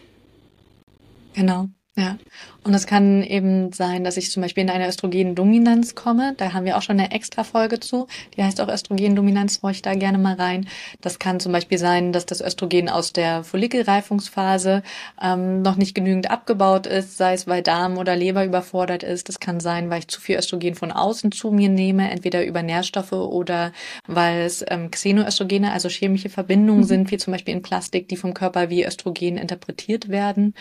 Genau. 1.34 1.68
Ja, 1.94 2.16
und 2.64 2.72
es 2.72 2.86
kann 2.86 3.22
eben 3.22 3.70
sein, 3.74 4.02
dass 4.02 4.16
ich 4.16 4.30
zum 4.30 4.42
Beispiel 4.42 4.62
in 4.62 4.70
eine 4.70 4.88
Östrogendominanz 4.88 5.94
komme. 5.94 6.32
Da 6.38 6.54
haben 6.54 6.64
wir 6.64 6.78
auch 6.78 6.82
schon 6.82 6.98
eine 6.98 7.10
extra 7.10 7.44
Folge 7.44 7.80
zu. 7.80 8.06
Die 8.34 8.42
heißt 8.42 8.62
auch 8.62 8.68
Östrogendominanz, 8.68 9.60
horch 9.62 9.76
ich 9.76 9.82
da 9.82 9.94
gerne 9.94 10.16
mal 10.16 10.36
rein. 10.36 10.66
Das 11.02 11.18
kann 11.18 11.38
zum 11.38 11.52
Beispiel 11.52 11.76
sein, 11.76 12.12
dass 12.12 12.24
das 12.24 12.40
Östrogen 12.40 12.88
aus 12.88 13.12
der 13.12 13.44
Follikelreifungsphase 13.44 14.82
ähm, 15.20 15.60
noch 15.60 15.76
nicht 15.76 15.94
genügend 15.94 16.30
abgebaut 16.30 16.86
ist, 16.86 17.18
sei 17.18 17.34
es 17.34 17.46
weil 17.46 17.62
Darm 17.62 17.98
oder 17.98 18.16
Leber 18.16 18.46
überfordert 18.46 19.02
ist. 19.02 19.28
Das 19.28 19.38
kann 19.38 19.60
sein, 19.60 19.90
weil 19.90 19.98
ich 19.98 20.08
zu 20.08 20.18
viel 20.18 20.38
Östrogen 20.38 20.74
von 20.74 20.92
außen 20.92 21.30
zu 21.30 21.50
mir 21.50 21.68
nehme, 21.68 22.10
entweder 22.10 22.42
über 22.46 22.62
Nährstoffe 22.62 23.12
oder 23.12 23.70
weil 24.06 24.42
es 24.42 24.64
ähm, 24.66 24.90
Xenoöstrogene, 24.90 25.72
also 25.72 25.90
chemische 25.90 26.30
Verbindungen 26.30 26.82
mhm. 26.82 26.86
sind, 26.86 27.10
wie 27.10 27.18
zum 27.18 27.32
Beispiel 27.32 27.52
in 27.52 27.60
Plastik, 27.60 28.08
die 28.08 28.16
vom 28.16 28.32
Körper 28.32 28.70
wie 28.70 28.82
Östrogen 28.82 29.36
interpretiert 29.36 30.08
werden. 30.08 30.54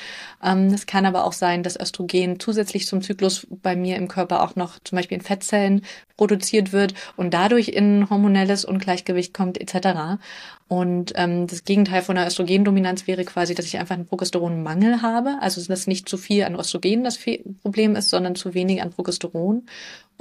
Ähm, 0.44 0.70
das 0.70 0.86
kann 0.88 1.06
aber 1.06 1.21
auch 1.26 1.34
sein, 1.34 1.64
dass 1.64 1.80
Östrogen 1.80 2.40
zusätzlich 2.40 2.88
zum 2.88 3.02
Zyklus 3.02 3.48
bei 3.50 3.76
mir 3.76 3.98
im 3.98 4.08
Körper 4.08 4.44
auch 4.44 4.56
noch 4.56 4.80
zum 4.84 4.96
Beispiel 4.98 5.18
in 5.18 5.24
Fettzellen 5.24 5.84
produziert 6.18 6.72
wird 6.72 6.94
und 7.18 7.34
dadurch 7.34 7.70
in 7.70 8.10
hormonelles 8.10 8.66
Ungleichgewicht 8.66 9.34
kommt 9.34 9.60
etc. 9.60 10.20
Und 10.68 11.12
ähm, 11.16 11.48
das 11.48 11.66
Gegenteil 11.66 12.02
von 12.02 12.18
einer 12.18 12.28
Östrogendominanz 12.28 13.06
wäre 13.06 13.26
quasi, 13.26 13.56
dass 13.56 13.66
ich 13.66 13.78
einfach 13.78 13.96
einen 13.96 14.06
Progesteronmangel 14.06 15.02
habe. 15.02 15.38
Also 15.42 15.62
dass 15.66 15.88
nicht 15.88 16.08
zu 16.08 16.18
viel 16.18 16.44
an 16.44 16.56
Östrogen 16.56 17.04
das 17.04 17.20
Problem 17.62 17.96
ist, 17.96 18.10
sondern 18.10 18.36
zu 18.36 18.54
wenig 18.54 18.82
an 18.82 18.92
Progesteron. 18.92 19.64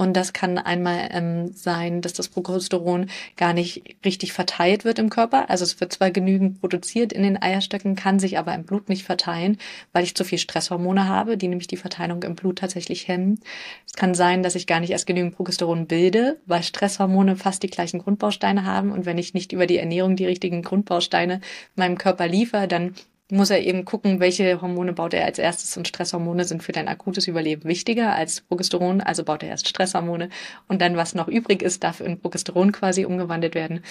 Und 0.01 0.15
das 0.15 0.33
kann 0.33 0.57
einmal 0.57 1.11
ähm, 1.13 1.53
sein, 1.53 2.01
dass 2.01 2.15
das 2.15 2.29
Progesteron 2.29 3.11
gar 3.37 3.53
nicht 3.53 3.83
richtig 4.03 4.33
verteilt 4.33 4.87
wird 4.87 4.99
im 4.99 5.11
Körper. 5.11 5.51
Also 5.51 5.63
es 5.63 5.79
wird 5.79 5.93
zwar 5.93 6.11
genügend 6.11 6.59
produziert 6.59 7.13
in 7.13 7.23
den 7.23 7.37
Eierstöcken, 7.43 7.97
kann 7.97 8.19
sich 8.19 8.39
aber 8.39 8.55
im 8.55 8.65
Blut 8.65 8.89
nicht 8.89 9.05
verteilen, 9.05 9.59
weil 9.93 10.03
ich 10.05 10.15
zu 10.15 10.25
viel 10.25 10.39
Stresshormone 10.39 11.07
habe, 11.07 11.37
die 11.37 11.49
nämlich 11.49 11.67
die 11.67 11.77
Verteilung 11.77 12.23
im 12.23 12.35
Blut 12.35 12.61
tatsächlich 12.61 13.09
hemmen. 13.09 13.41
Es 13.87 13.93
kann 13.93 14.15
sein, 14.15 14.43
dass 14.43 14.55
ich 14.55 14.67
gar 14.67 14.81
nicht 14.81 14.89
erst 14.89 15.07
genügend 15.07 15.37
Progesteron 15.37 15.87
bilde, 15.87 16.41
weil 16.47 16.63
Stresshormone 16.63 17.37
fast 17.37 17.63
die 17.63 17.69
gleichen 17.69 17.99
Grundbausteine 17.99 18.65
haben. 18.65 18.93
Und 18.93 19.05
wenn 19.05 19.19
ich 19.19 19.35
nicht 19.35 19.53
über 19.53 19.67
die 19.67 19.77
Ernährung 19.77 20.17
die 20.17 20.25
richtigen 20.25 20.63
Grundbausteine 20.63 21.43
meinem 21.77 21.99
Körper 21.99 22.27
liefere, 22.27 22.69
dann 22.69 22.95
muss 23.33 23.51
er 23.51 23.61
eben 23.61 23.85
gucken, 23.85 24.21
welche 24.21 24.61
Hormone 24.61 24.93
baut 24.93 25.15
er 25.15 25.25
als 25.25 25.39
erstes 25.39 25.77
und 25.77 25.89
Stresshormone 25.89 26.45
sind 26.45 26.63
für 26.63 26.73
dein 26.73 26.89
akutes 26.89 27.27
Überleben 27.27 27.65
wichtiger 27.65 28.15
als 28.15 28.41
Progesteron, 28.43 29.01
also 29.01 29.25
baut 29.25 29.43
er 29.43 29.51
erst 29.51 29.69
Stresshormone 29.69 30.29
und 30.69 30.81
dann 30.81 30.97
was 30.97 31.15
noch 31.15 31.29
übrig 31.29 31.63
ist, 31.63 31.85
darf 31.85 32.01
in 32.01 32.21
Progesteron 32.21 32.73
quasi 32.73 33.05
umgewandelt 33.05 33.55
werden. 33.55 33.83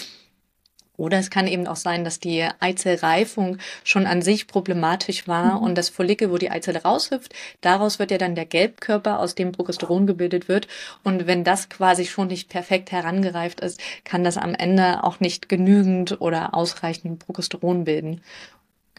Oder 0.99 1.17
es 1.17 1.29
kann 1.29 1.47
eben 1.47 1.65
auch 1.65 1.77
sein, 1.77 2.03
dass 2.03 2.19
die 2.19 2.45
Eizellreifung 2.59 3.57
schon 3.85 4.05
an 4.05 4.21
sich 4.21 4.47
problematisch 4.47 5.29
war 5.29 5.57
mhm. 5.57 5.63
und 5.63 5.77
das 5.77 5.87
Follikel, 5.87 6.29
wo 6.29 6.37
die 6.37 6.51
Eizelle 6.51 6.83
raushüpft, 6.83 7.33
daraus 7.61 7.99
wird 7.99 8.11
ja 8.11 8.17
dann 8.17 8.35
der 8.35 8.45
Gelbkörper, 8.45 9.19
aus 9.19 9.33
dem 9.33 9.53
Progesteron 9.53 10.07
gebildet 10.07 10.49
wird. 10.49 10.67
Und 11.05 11.25
wenn 11.25 11.45
das 11.45 11.69
quasi 11.69 12.05
schon 12.05 12.27
nicht 12.27 12.49
perfekt 12.49 12.91
herangereift 12.91 13.61
ist, 13.61 13.79
kann 14.03 14.25
das 14.25 14.37
am 14.37 14.53
Ende 14.53 15.05
auch 15.05 15.21
nicht 15.21 15.47
genügend 15.47 16.19
oder 16.19 16.53
ausreichend 16.53 17.19
Progesteron 17.19 17.85
bilden. 17.85 18.21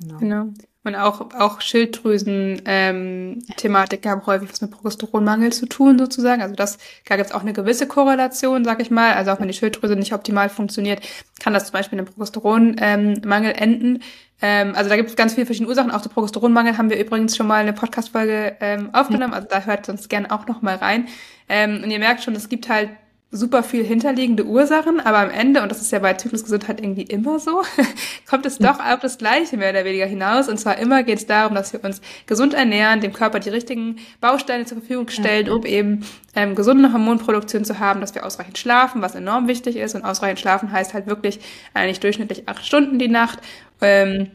Genau. 0.00 0.18
genau. 0.18 0.46
Und 0.82 0.96
auch, 0.96 1.34
auch 1.34 1.60
Schilddrüsen-Thematik 1.60 4.06
ähm, 4.06 4.10
haben 4.10 4.24
häufig 4.24 4.50
was 4.50 4.62
mit 4.62 4.70
Progesteronmangel 4.70 5.52
zu 5.52 5.66
tun, 5.66 5.98
sozusagen. 5.98 6.40
Also 6.40 6.54
das, 6.54 6.78
da 7.06 7.16
gibt 7.16 7.28
es 7.28 7.34
auch 7.34 7.42
eine 7.42 7.52
gewisse 7.52 7.86
Korrelation, 7.86 8.64
sag 8.64 8.80
ich 8.80 8.90
mal. 8.90 9.12
Also 9.12 9.30
auch 9.30 9.40
wenn 9.40 9.48
die 9.48 9.54
Schilddrüse 9.54 9.94
nicht 9.94 10.14
optimal 10.14 10.48
funktioniert, 10.48 11.06
kann 11.38 11.52
das 11.52 11.66
zum 11.66 11.74
Beispiel 11.74 11.98
in 11.98 12.06
einem 12.06 12.14
Progesteronmangel 12.14 13.50
ähm, 13.50 13.58
enden. 13.58 14.02
Ähm, 14.40 14.74
also 14.74 14.88
da 14.88 14.96
gibt 14.96 15.10
es 15.10 15.16
ganz 15.16 15.34
viele 15.34 15.44
verschiedene 15.44 15.68
Ursachen. 15.68 15.90
Auch 15.90 16.00
der 16.00 16.08
Progesteronmangel 16.08 16.78
haben 16.78 16.88
wir 16.88 16.98
übrigens 16.98 17.36
schon 17.36 17.46
mal 17.46 17.60
eine 17.60 17.74
Podcast-Folge 17.74 18.56
ähm, 18.60 18.88
aufgenommen. 18.94 19.34
Also 19.34 19.48
da 19.50 19.60
hört 19.60 19.84
sonst 19.84 20.08
gerne 20.08 20.30
auch 20.30 20.46
noch 20.46 20.62
mal 20.62 20.76
rein. 20.76 21.08
Ähm, 21.50 21.82
und 21.84 21.90
ihr 21.90 21.98
merkt 21.98 22.22
schon, 22.22 22.34
es 22.34 22.48
gibt 22.48 22.70
halt 22.70 22.88
super 23.32 23.62
viel 23.62 23.84
hinterliegende 23.84 24.44
Ursachen, 24.44 24.98
aber 24.98 25.18
am 25.18 25.30
Ende, 25.30 25.62
und 25.62 25.70
das 25.70 25.80
ist 25.80 25.92
ja 25.92 26.00
bei 26.00 26.14
Zyklusgesundheit 26.14 26.80
irgendwie 26.80 27.02
immer 27.02 27.38
so, 27.38 27.62
kommt 28.28 28.44
es 28.44 28.58
doch 28.58 28.80
auf 28.80 28.98
das 29.00 29.18
Gleiche 29.18 29.56
mehr 29.56 29.70
oder 29.70 29.84
weniger 29.84 30.06
hinaus. 30.06 30.48
Und 30.48 30.58
zwar 30.58 30.78
immer 30.78 31.04
geht 31.04 31.18
es 31.18 31.26
darum, 31.26 31.54
dass 31.54 31.72
wir 31.72 31.84
uns 31.84 32.00
gesund 32.26 32.54
ernähren, 32.54 33.00
dem 33.00 33.12
Körper 33.12 33.38
die 33.38 33.50
richtigen 33.50 33.98
Bausteine 34.20 34.64
zur 34.64 34.78
Verfügung 34.78 35.08
stellen, 35.08 35.48
um 35.48 35.64
eben 35.64 36.04
ähm, 36.34 36.56
gesunde 36.56 36.92
Hormonproduktion 36.92 37.64
zu 37.64 37.78
haben, 37.78 38.00
dass 38.00 38.16
wir 38.16 38.26
ausreichend 38.26 38.58
schlafen, 38.58 39.00
was 39.00 39.14
enorm 39.14 39.46
wichtig 39.46 39.76
ist. 39.76 39.94
Und 39.94 40.04
ausreichend 40.04 40.40
schlafen 40.40 40.72
heißt 40.72 40.92
halt 40.92 41.06
wirklich 41.06 41.38
eigentlich 41.72 42.00
durchschnittlich 42.00 42.48
acht 42.48 42.66
Stunden 42.66 42.98
die 42.98 43.08
Nacht, 43.08 43.38
ähm, 43.80 44.28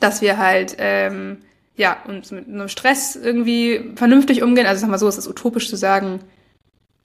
dass 0.00 0.22
wir 0.22 0.38
halt 0.38 0.76
ähm, 0.78 1.42
ja 1.76 1.98
uns 2.08 2.30
mit 2.30 2.48
einem 2.48 2.68
Stress 2.68 3.16
irgendwie 3.16 3.92
vernünftig 3.96 4.42
umgehen. 4.42 4.66
Also 4.66 4.80
sag 4.80 4.88
mal 4.88 4.98
so, 4.98 5.08
es 5.08 5.18
ist 5.18 5.28
utopisch 5.28 5.68
zu 5.68 5.76
sagen, 5.76 6.20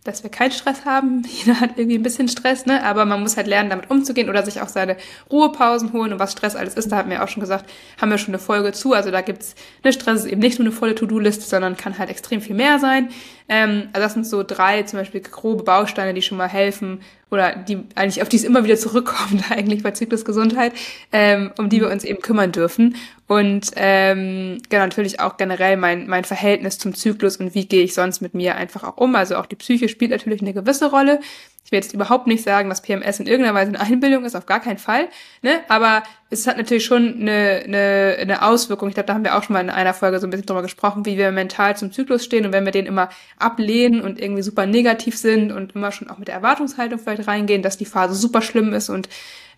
dass 0.09 0.23
wir 0.23 0.29
keinen 0.29 0.51
Stress 0.51 0.85
haben. 0.85 1.23
Jeder 1.27 1.59
hat 1.59 1.71
irgendwie 1.77 1.97
ein 1.97 2.03
bisschen 2.03 2.27
Stress, 2.27 2.65
ne? 2.65 2.83
Aber 2.83 3.05
man 3.05 3.21
muss 3.21 3.37
halt 3.37 3.47
lernen, 3.47 3.69
damit 3.69 3.89
umzugehen 3.89 4.29
oder 4.29 4.43
sich 4.43 4.61
auch 4.61 4.67
seine 4.67 4.97
Ruhepausen 5.31 5.93
holen 5.93 6.13
und 6.13 6.19
was 6.19 6.31
Stress 6.31 6.55
alles 6.55 6.73
ist. 6.73 6.91
Da 6.91 6.97
haben 6.97 7.09
wir 7.09 7.23
auch 7.23 7.27
schon 7.27 7.41
gesagt, 7.41 7.69
haben 8.01 8.11
wir 8.11 8.17
schon 8.17 8.33
eine 8.33 8.39
Folge 8.39 8.71
zu. 8.71 8.93
Also 8.93 9.11
da 9.11 9.21
gibt's, 9.21 9.55
ne, 9.83 9.93
Stress 9.93 10.25
ist 10.25 10.31
eben 10.31 10.41
nicht 10.41 10.59
nur 10.59 10.67
eine 10.67 10.75
volle 10.75 10.95
To-Do-Liste, 10.95 11.45
sondern 11.45 11.77
kann 11.77 11.97
halt 11.97 12.09
extrem 12.09 12.41
viel 12.41 12.55
mehr 12.55 12.79
sein. 12.79 13.09
Ähm, 13.47 13.89
also 13.93 14.05
das 14.05 14.13
sind 14.13 14.25
so 14.25 14.43
drei 14.43 14.83
zum 14.83 14.99
Beispiel 14.99 15.21
grobe 15.21 15.63
Bausteine, 15.63 16.13
die 16.13 16.21
schon 16.21 16.37
mal 16.37 16.49
helfen 16.49 17.01
oder 17.31 17.55
die 17.55 17.83
eigentlich 17.95 18.21
auf 18.21 18.29
die 18.29 18.37
es 18.37 18.43
immer 18.43 18.63
wieder 18.63 18.77
zurückkommt 18.77 19.43
eigentlich 19.51 19.83
bei 19.83 19.91
Zyklusgesundheit, 19.91 20.73
ähm, 21.11 21.51
um 21.57 21.69
die 21.69 21.81
wir 21.81 21.89
uns 21.89 22.03
eben 22.03 22.21
kümmern 22.21 22.51
dürfen. 22.51 22.95
Und 23.27 23.71
ähm, 23.75 24.59
genau 24.69 24.83
natürlich 24.83 25.19
auch 25.19 25.37
generell 25.37 25.77
mein 25.77 26.07
mein 26.07 26.23
Verhältnis 26.23 26.79
zum 26.79 26.95
Zyklus 26.95 27.37
und 27.37 27.53
wie 27.53 27.67
gehe 27.67 27.83
ich 27.83 27.93
sonst 27.93 28.21
mit 28.21 28.33
mir 28.33 28.55
einfach 28.55 28.83
auch 28.83 28.97
um. 28.97 29.15
Also 29.15 29.35
auch 29.35 29.45
die 29.45 29.55
Psyche 29.55 29.89
spielt 29.89 30.11
natürlich 30.11 30.41
eine 30.41 30.53
gewisse 30.53 30.89
Rolle. 30.89 31.19
Ich 31.69 31.71
will 31.71 31.81
jetzt 31.81 31.93
überhaupt 31.93 32.25
nicht 32.25 32.43
sagen, 32.43 32.67
dass 32.67 32.81
PMS 32.81 33.19
in 33.19 33.27
irgendeiner 33.27 33.53
Weise 33.53 33.69
eine 33.69 33.79
Einbildung 33.79 34.25
ist, 34.25 34.35
auf 34.35 34.47
gar 34.47 34.59
keinen 34.59 34.79
Fall. 34.79 35.07
Ne? 35.43 35.59
Aber 35.67 36.01
es 36.31 36.47
hat 36.47 36.57
natürlich 36.57 36.83
schon 36.83 37.21
eine, 37.21 37.61
eine, 37.63 38.17
eine 38.19 38.41
Auswirkung. 38.41 38.89
Ich 38.89 38.95
glaube, 38.95 39.05
da 39.05 39.13
haben 39.13 39.23
wir 39.23 39.37
auch 39.37 39.43
schon 39.43 39.53
mal 39.53 39.59
in 39.59 39.69
einer 39.69 39.93
Folge 39.93 40.19
so 40.19 40.25
ein 40.25 40.31
bisschen 40.31 40.47
drüber 40.47 40.63
gesprochen, 40.63 41.05
wie 41.05 41.15
wir 41.15 41.31
mental 41.31 41.77
zum 41.77 41.91
Zyklus 41.91 42.25
stehen. 42.25 42.47
Und 42.47 42.53
wenn 42.53 42.65
wir 42.65 42.71
den 42.71 42.87
immer 42.87 43.09
ablehnen 43.37 44.01
und 44.01 44.19
irgendwie 44.19 44.41
super 44.41 44.65
negativ 44.65 45.15
sind 45.15 45.51
und 45.51 45.75
immer 45.75 45.91
schon 45.91 46.09
auch 46.09 46.17
mit 46.17 46.27
der 46.27 46.33
Erwartungshaltung 46.33 46.97
vielleicht 46.97 47.27
reingehen, 47.27 47.61
dass 47.61 47.77
die 47.77 47.85
Phase 47.85 48.15
super 48.15 48.41
schlimm 48.41 48.73
ist 48.73 48.89
und 48.89 49.07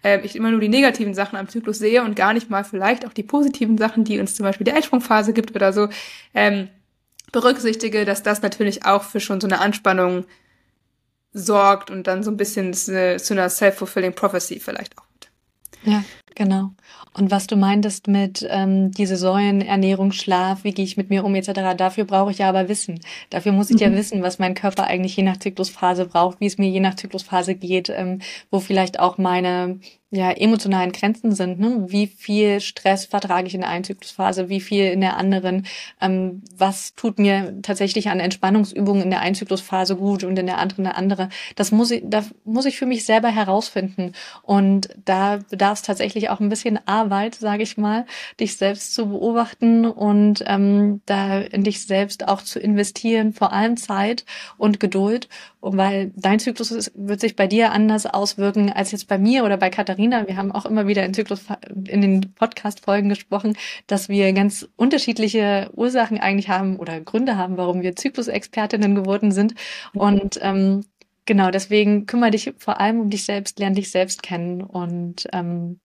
äh, 0.03 0.19
ich 0.25 0.35
immer 0.35 0.51
nur 0.51 0.59
die 0.59 0.67
negativen 0.67 1.13
Sachen 1.13 1.37
am 1.37 1.47
Zyklus 1.47 1.79
sehe 1.79 2.03
und 2.03 2.17
gar 2.17 2.33
nicht 2.33 2.49
mal 2.49 2.65
vielleicht 2.65 3.07
auch 3.07 3.13
die 3.13 3.23
positiven 3.23 3.77
Sachen, 3.77 4.03
die 4.03 4.19
uns 4.19 4.35
zum 4.35 4.43
Beispiel 4.43 4.65
die 4.65 4.73
Eisprungphase 4.73 5.31
gibt 5.31 5.55
oder 5.55 5.71
so, 5.71 5.87
ähm, 6.33 6.67
berücksichtige, 7.31 8.03
dass 8.03 8.21
das 8.21 8.41
natürlich 8.41 8.85
auch 8.85 9.03
für 9.03 9.21
schon 9.21 9.39
so 9.39 9.47
eine 9.47 9.61
Anspannung 9.61 10.25
sorgt 11.33 11.89
und 11.89 12.07
dann 12.07 12.23
so 12.23 12.31
ein 12.31 12.37
bisschen 12.37 12.73
zu 12.73 12.91
einer 13.31 13.49
self-fulfilling 13.49 14.13
prophecy 14.13 14.59
vielleicht 14.59 14.97
auch. 14.97 15.05
Ja, 15.83 16.03
genau. 16.35 16.71
Und 17.13 17.29
was 17.29 17.47
du 17.47 17.57
meintest 17.57 18.07
mit 18.07 18.47
ähm, 18.49 18.91
diese 18.91 19.17
Säulen, 19.17 19.61
Ernährung, 19.61 20.11
Schlaf, 20.11 20.63
wie 20.63 20.71
gehe 20.71 20.85
ich 20.85 20.97
mit 20.97 21.09
mir 21.09 21.25
um 21.25 21.35
etc., 21.35 21.75
dafür 21.75 22.05
brauche 22.05 22.31
ich 22.31 22.37
ja 22.37 22.49
aber 22.49 22.69
Wissen. 22.69 23.01
Dafür 23.29 23.51
muss 23.51 23.69
ich 23.69 23.77
mhm. 23.77 23.81
ja 23.81 23.91
wissen, 23.93 24.21
was 24.21 24.39
mein 24.39 24.53
Körper 24.53 24.85
eigentlich 24.85 25.15
je 25.17 25.23
nach 25.23 25.37
Zyklusphase 25.37 26.05
braucht, 26.05 26.39
wie 26.39 26.45
es 26.45 26.57
mir 26.57 26.69
je 26.69 26.79
nach 26.79 26.95
Zyklusphase 26.95 27.55
geht, 27.55 27.89
ähm, 27.89 28.19
wo 28.49 28.59
vielleicht 28.59 28.99
auch 28.99 29.17
meine 29.17 29.79
ja, 30.13 30.29
emotionalen 30.31 30.91
Grenzen 30.91 31.31
sind. 31.31 31.57
Ne? 31.57 31.85
Wie 31.87 32.05
viel 32.05 32.59
Stress 32.59 33.05
vertrage 33.05 33.47
ich 33.47 33.55
in 33.55 33.61
der 33.61 33.69
einen 33.69 33.85
Zyklusphase, 33.85 34.49
wie 34.49 34.59
viel 34.59 34.87
in 34.87 34.99
der 34.99 35.15
anderen? 35.15 35.65
Ähm, 36.01 36.43
was 36.57 36.95
tut 36.95 37.17
mir 37.17 37.61
tatsächlich 37.61 38.09
an 38.09 38.19
Entspannungsübungen 38.19 39.03
in 39.03 39.09
der 39.09 39.21
einen 39.21 39.35
Zyklusphase 39.35 39.95
gut 39.95 40.25
und 40.25 40.37
in 40.37 40.47
der 40.47 40.57
anderen 40.57 40.85
eine 40.85 40.95
andere? 40.95 41.29
Das 41.55 41.71
muss 41.71 41.91
ich, 41.91 42.03
da 42.05 42.25
muss 42.43 42.65
ich 42.65 42.77
für 42.77 42.85
mich 42.85 43.05
selber 43.05 43.29
herausfinden. 43.29 44.11
Und 44.43 44.89
da 45.05 45.39
bedarf 45.49 45.79
es 45.79 45.81
tatsächlich 45.81 46.20
auch 46.29 46.39
ein 46.39 46.49
bisschen 46.49 46.79
Arbeit, 46.87 47.35
sage 47.35 47.63
ich 47.63 47.77
mal, 47.77 48.05
dich 48.39 48.57
selbst 48.57 48.93
zu 48.93 49.09
beobachten 49.09 49.85
und 49.85 50.43
ähm, 50.47 51.01
da 51.05 51.39
in 51.39 51.63
dich 51.63 51.85
selbst 51.85 52.27
auch 52.27 52.41
zu 52.41 52.59
investieren, 52.59 53.33
vor 53.33 53.53
allem 53.53 53.77
Zeit 53.77 54.25
und 54.57 54.79
Geduld 54.79 55.27
weil 55.61 56.11
dein 56.15 56.39
Zyklus 56.39 56.71
ist, 56.71 56.91
wird 56.95 57.21
sich 57.21 57.35
bei 57.35 57.45
dir 57.45 57.71
anders 57.71 58.07
auswirken 58.07 58.71
als 58.71 58.91
jetzt 58.91 59.07
bei 59.07 59.19
mir 59.19 59.45
oder 59.45 59.57
bei 59.57 59.69
Katharina. 59.69 60.27
Wir 60.27 60.35
haben 60.35 60.51
auch 60.51 60.65
immer 60.65 60.87
wieder 60.87 61.05
in 61.05 61.13
Zyklus 61.13 61.45
in 61.87 62.01
den 62.01 62.33
Podcast-Folgen 62.33 63.09
gesprochen, 63.09 63.55
dass 63.85 64.09
wir 64.09 64.33
ganz 64.33 64.67
unterschiedliche 64.75 65.69
Ursachen 65.75 66.17
eigentlich 66.17 66.49
haben 66.49 66.77
oder 66.77 66.99
Gründe 66.99 67.37
haben, 67.37 67.57
warum 67.57 67.81
wir 67.81 67.95
Zyklusexpertinnen 67.95 68.95
geworden 68.95 69.31
sind. 69.31 69.53
Und 69.93 70.39
ähm, 70.41 70.83
genau, 71.25 71.51
deswegen 71.51 72.07
kümmere 72.07 72.31
dich 72.31 72.53
vor 72.57 72.79
allem 72.79 72.99
um 72.99 73.09
dich 73.11 73.25
selbst, 73.25 73.59
lerne 73.59 73.75
dich 73.75 73.91
selbst 73.91 74.23
kennen. 74.23 74.61
Und 74.63 75.27
ähm, 75.31 75.79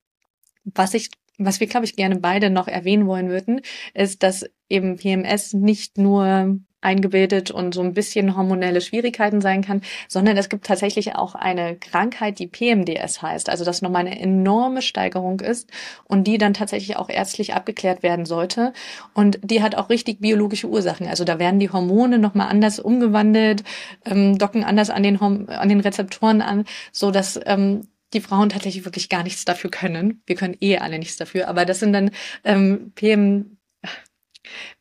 was 0.74 0.94
ich 0.94 1.10
was 1.38 1.60
wir, 1.60 1.66
glaube 1.66 1.84
ich, 1.84 1.96
gerne 1.96 2.16
beide 2.16 2.48
noch 2.48 2.66
erwähnen 2.66 3.06
wollen 3.06 3.28
würden, 3.28 3.60
ist, 3.92 4.22
dass 4.22 4.46
eben 4.68 4.96
PMS 4.96 5.52
nicht 5.52 5.98
nur 5.98 6.58
eingebildet 6.86 7.50
und 7.50 7.74
so 7.74 7.82
ein 7.82 7.94
bisschen 7.94 8.36
hormonelle 8.36 8.80
Schwierigkeiten 8.80 9.40
sein 9.40 9.62
kann, 9.62 9.80
sondern 10.08 10.36
es 10.36 10.48
gibt 10.48 10.66
tatsächlich 10.66 11.16
auch 11.16 11.34
eine 11.34 11.76
Krankheit, 11.76 12.38
die 12.38 12.46
PMDS 12.46 13.22
heißt, 13.22 13.48
also 13.48 13.64
das 13.64 13.82
nochmal 13.82 14.06
eine 14.06 14.20
enorme 14.20 14.82
Steigerung 14.82 15.40
ist 15.40 15.68
und 16.04 16.28
die 16.28 16.38
dann 16.38 16.54
tatsächlich 16.54 16.96
auch 16.96 17.08
ärztlich 17.08 17.54
abgeklärt 17.54 18.04
werden 18.04 18.24
sollte. 18.24 18.72
Und 19.14 19.40
die 19.42 19.62
hat 19.62 19.74
auch 19.74 19.90
richtig 19.90 20.20
biologische 20.20 20.68
Ursachen, 20.68 21.08
also 21.08 21.24
da 21.24 21.40
werden 21.40 21.58
die 21.58 21.70
Hormone 21.70 22.18
nochmal 22.18 22.48
anders 22.48 22.78
umgewandelt, 22.78 23.64
ähm, 24.04 24.38
docken 24.38 24.62
anders 24.62 24.90
an 24.90 25.02
den, 25.02 25.20
an 25.20 25.68
den 25.68 25.80
Rezeptoren 25.80 26.40
an, 26.40 26.66
so 26.92 27.10
dass 27.10 27.40
ähm, 27.46 27.88
die 28.16 28.20
Frauen 28.22 28.48
tatsächlich 28.48 28.84
wirklich 28.84 29.08
gar 29.08 29.22
nichts 29.22 29.44
dafür 29.44 29.70
können. 29.70 30.22
Wir 30.26 30.36
können 30.36 30.56
eh 30.60 30.78
alle 30.78 30.98
nichts 30.98 31.16
dafür, 31.16 31.48
aber 31.48 31.64
das 31.64 31.80
sind 31.80 31.92
dann 31.92 32.10
ähm, 32.44 32.92
PM, 32.94 33.58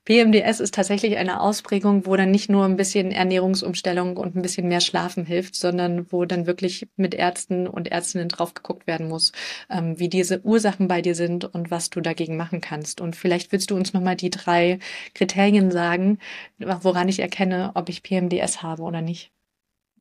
PMDS 0.05 0.59
ist 0.59 0.75
tatsächlich 0.75 1.17
eine 1.17 1.41
Ausprägung, 1.41 2.05
wo 2.05 2.15
dann 2.15 2.31
nicht 2.31 2.49
nur 2.49 2.65
ein 2.65 2.75
bisschen 2.75 3.11
Ernährungsumstellung 3.11 4.17
und 4.17 4.35
ein 4.35 4.41
bisschen 4.41 4.67
mehr 4.67 4.81
Schlafen 4.81 5.25
hilft, 5.25 5.55
sondern 5.55 6.11
wo 6.11 6.25
dann 6.25 6.45
wirklich 6.45 6.87
mit 6.95 7.15
Ärzten 7.15 7.67
und 7.67 7.87
Ärztinnen 7.87 8.29
drauf 8.29 8.53
geguckt 8.53 8.87
werden 8.87 9.07
muss, 9.07 9.31
ähm, 9.69 9.99
wie 9.99 10.07
diese 10.07 10.41
Ursachen 10.41 10.87
bei 10.87 11.01
dir 11.01 11.15
sind 11.15 11.45
und 11.45 11.71
was 11.71 11.89
du 11.89 12.01
dagegen 12.01 12.37
machen 12.37 12.61
kannst. 12.61 13.01
Und 13.01 13.15
vielleicht 13.15 13.51
willst 13.51 13.71
du 13.71 13.75
uns 13.75 13.93
nochmal 13.93 14.15
die 14.15 14.29
drei 14.29 14.79
Kriterien 15.13 15.71
sagen, 15.71 16.19
woran 16.59 17.09
ich 17.09 17.19
erkenne, 17.19 17.71
ob 17.73 17.89
ich 17.89 18.03
PMDS 18.03 18.61
habe 18.61 18.83
oder 18.83 19.01
nicht. 19.01 19.31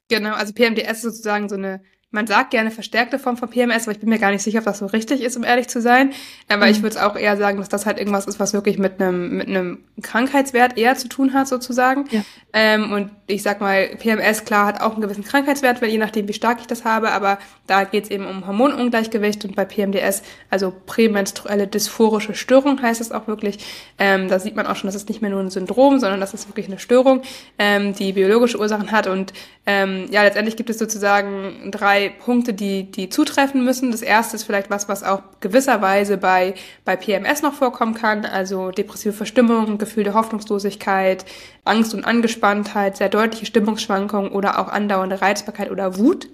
Genau, 0.08 0.34
also 0.34 0.52
PMDS 0.52 0.98
ist 0.98 1.02
sozusagen 1.02 1.48
so 1.48 1.54
eine 1.54 1.80
man 2.14 2.28
sagt 2.28 2.52
gerne 2.52 2.70
verstärkte 2.70 3.18
Form 3.18 3.36
von 3.36 3.50
PMS, 3.50 3.82
aber 3.82 3.92
ich 3.92 3.98
bin 3.98 4.08
mir 4.08 4.20
gar 4.20 4.30
nicht 4.30 4.42
sicher, 4.42 4.60
ob 4.60 4.64
das 4.64 4.78
so 4.78 4.86
richtig 4.86 5.20
ist, 5.20 5.36
um 5.36 5.42
ehrlich 5.42 5.66
zu 5.68 5.80
sein. 5.80 6.12
Aber 6.48 6.66
mhm. 6.66 6.70
ich 6.70 6.82
würde 6.82 6.96
es 6.96 7.02
auch 7.02 7.16
eher 7.16 7.36
sagen, 7.36 7.58
dass 7.58 7.68
das 7.68 7.86
halt 7.86 7.98
irgendwas 7.98 8.26
ist, 8.26 8.38
was 8.38 8.52
wirklich 8.52 8.78
mit 8.78 9.00
einem 9.00 9.36
mit 9.36 9.48
einem 9.48 9.78
Krankheitswert 10.00 10.78
eher 10.78 10.94
zu 10.94 11.08
tun 11.08 11.34
hat, 11.34 11.48
sozusagen. 11.48 12.04
Ja. 12.10 12.22
Ähm, 12.52 12.92
und 12.92 13.10
ich 13.26 13.42
sag 13.42 13.60
mal, 13.60 13.96
PMS, 13.98 14.44
klar, 14.44 14.66
hat 14.66 14.80
auch 14.80 14.92
einen 14.92 15.00
gewissen 15.00 15.24
Krankheitswert, 15.24 15.82
weil 15.82 15.88
je 15.88 15.98
nachdem, 15.98 16.28
wie 16.28 16.32
stark 16.32 16.60
ich 16.60 16.68
das 16.68 16.84
habe, 16.84 17.10
aber 17.10 17.38
da 17.66 17.82
geht 17.82 18.04
es 18.04 18.10
eben 18.10 18.26
um 18.26 18.46
Hormonungleichgewicht 18.46 19.44
und 19.44 19.56
bei 19.56 19.64
PMDS, 19.64 20.22
also 20.50 20.72
prämenstruelle 20.86 21.66
dysphorische 21.66 22.34
Störung 22.34 22.80
heißt 22.80 23.00
es 23.00 23.10
auch 23.10 23.26
wirklich. 23.26 23.58
Ähm, 23.98 24.28
da 24.28 24.38
sieht 24.38 24.54
man 24.54 24.66
auch 24.66 24.76
schon, 24.76 24.86
dass 24.86 24.94
es 24.94 25.08
nicht 25.08 25.20
mehr 25.20 25.30
nur 25.30 25.40
ein 25.40 25.50
Syndrom, 25.50 25.98
sondern 25.98 26.20
dass 26.20 26.32
es 26.32 26.46
wirklich 26.48 26.66
eine 26.66 26.78
Störung, 26.78 27.22
ähm, 27.58 27.94
die 27.94 28.12
biologische 28.12 28.60
Ursachen 28.60 28.92
hat. 28.92 29.08
Und 29.08 29.32
ähm, 29.66 30.06
ja, 30.10 30.22
letztendlich 30.22 30.56
gibt 30.56 30.70
es 30.70 30.78
sozusagen 30.78 31.70
drei 31.70 32.03
Punkte, 32.10 32.54
die, 32.54 32.90
die 32.90 33.08
zutreffen 33.08 33.64
müssen. 33.64 33.90
Das 33.90 34.02
erste 34.02 34.36
ist 34.36 34.44
vielleicht 34.44 34.70
was, 34.70 34.88
was 34.88 35.02
auch 35.02 35.22
gewisserweise 35.40 36.16
bei, 36.16 36.54
bei 36.84 36.96
PMS 36.96 37.42
noch 37.42 37.54
vorkommen 37.54 37.94
kann, 37.94 38.24
also 38.24 38.70
depressive 38.70 39.12
Verstimmung, 39.12 39.78
Gefühl 39.78 40.04
der 40.04 40.14
Hoffnungslosigkeit, 40.14 41.24
Angst 41.64 41.94
und 41.94 42.04
Angespanntheit, 42.04 42.96
sehr 42.96 43.08
deutliche 43.08 43.46
Stimmungsschwankungen 43.46 44.32
oder 44.32 44.58
auch 44.58 44.68
andauernde 44.68 45.20
Reizbarkeit 45.20 45.70
oder 45.70 45.98
Wut. 45.98 46.28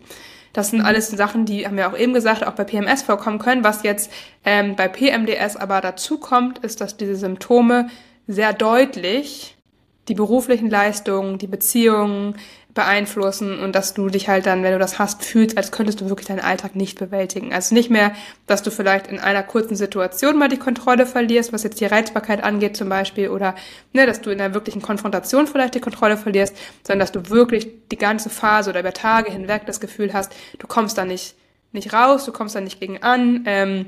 Das 0.53 0.71
sind 0.71 0.81
alles 0.81 1.09
Sachen, 1.09 1.45
die 1.45 1.67
haben 1.67 1.77
wir 1.77 1.89
auch 1.89 1.97
eben 1.97 2.13
gesagt, 2.13 2.45
auch 2.45 2.53
bei 2.53 2.65
PMS 2.65 3.03
vorkommen 3.03 3.39
können. 3.39 3.63
Was 3.63 3.85
jetzt 3.85 4.11
ähm, 4.45 4.75
bei 4.75 4.89
PMDS 4.89 5.57
aber 5.57 5.81
dazu 5.81 6.19
kommt, 6.19 6.59
ist, 6.59 6.81
dass 6.81 6.97
diese 6.97 7.15
Symptome 7.15 7.89
sehr 8.27 8.53
deutlich 8.53 9.57
die 10.09 10.15
beruflichen 10.15 10.69
Leistungen, 10.69 11.39
die 11.39 11.47
Beziehungen, 11.47 12.35
beeinflussen 12.75 13.59
und 13.59 13.75
dass 13.75 13.95
du 13.95 14.09
dich 14.09 14.29
halt 14.29 14.47
dann, 14.47 14.63
wenn 14.63 14.73
du 14.73 14.79
das 14.79 14.99
hast, 14.99 15.25
fühlst, 15.25 15.57
als 15.57 15.73
könntest 15.73 16.01
du 16.01 16.09
wirklich 16.09 16.29
deinen 16.29 16.41
Alltag 16.41 16.77
nicht 16.77 16.99
bewältigen. 16.99 17.53
Also 17.53 17.75
nicht 17.75 17.91
mehr, 17.91 18.13
dass 18.47 18.63
du 18.63 18.71
vielleicht 18.71 19.09
in 19.09 19.19
einer 19.19 19.43
kurzen 19.43 19.75
Situation 19.75 20.39
mal 20.39 20.49
die 20.49 20.57
Kontrolle 20.57 21.07
verlierst, 21.07 21.53
was 21.53 21.65
jetzt 21.65 21.81
die 21.81 21.87
Reizbarkeit 21.87 22.45
angeht 22.45 22.77
zum 22.77 22.89
Beispiel, 22.89 23.29
oder 23.29 23.57
ne, 23.93 24.07
dass 24.07 24.21
du 24.21 24.31
in 24.31 24.41
einer 24.41 24.55
wirklichen 24.55 24.83
Konfrontation 24.83 25.47
vielleicht 25.47 25.75
die 25.75 25.81
Kontrolle 25.81 26.17
verlierst, 26.17 26.57
sondern 26.87 27.01
dass 27.01 27.13
du 27.13 27.29
wirklich 27.29 27.69
die 27.91 27.99
ganze 27.99 28.31
Phase 28.31 28.71
oder 28.71 28.81
über 28.81 28.93
Tage 28.93 29.33
hinweg 29.33 29.63
das 29.67 29.81
Gefühl 29.81 30.13
hast, 30.13 30.33
du 30.59 30.67
kommst 30.67 30.97
da 30.97 31.05
nicht, 31.05 31.35
nicht 31.73 31.93
raus, 31.93 32.25
du 32.25 32.33
kommst 32.33 32.55
da 32.55 32.61
nicht 32.61 32.79
gegen 32.79 33.03
an 33.03 33.43
ähm, 33.47 33.87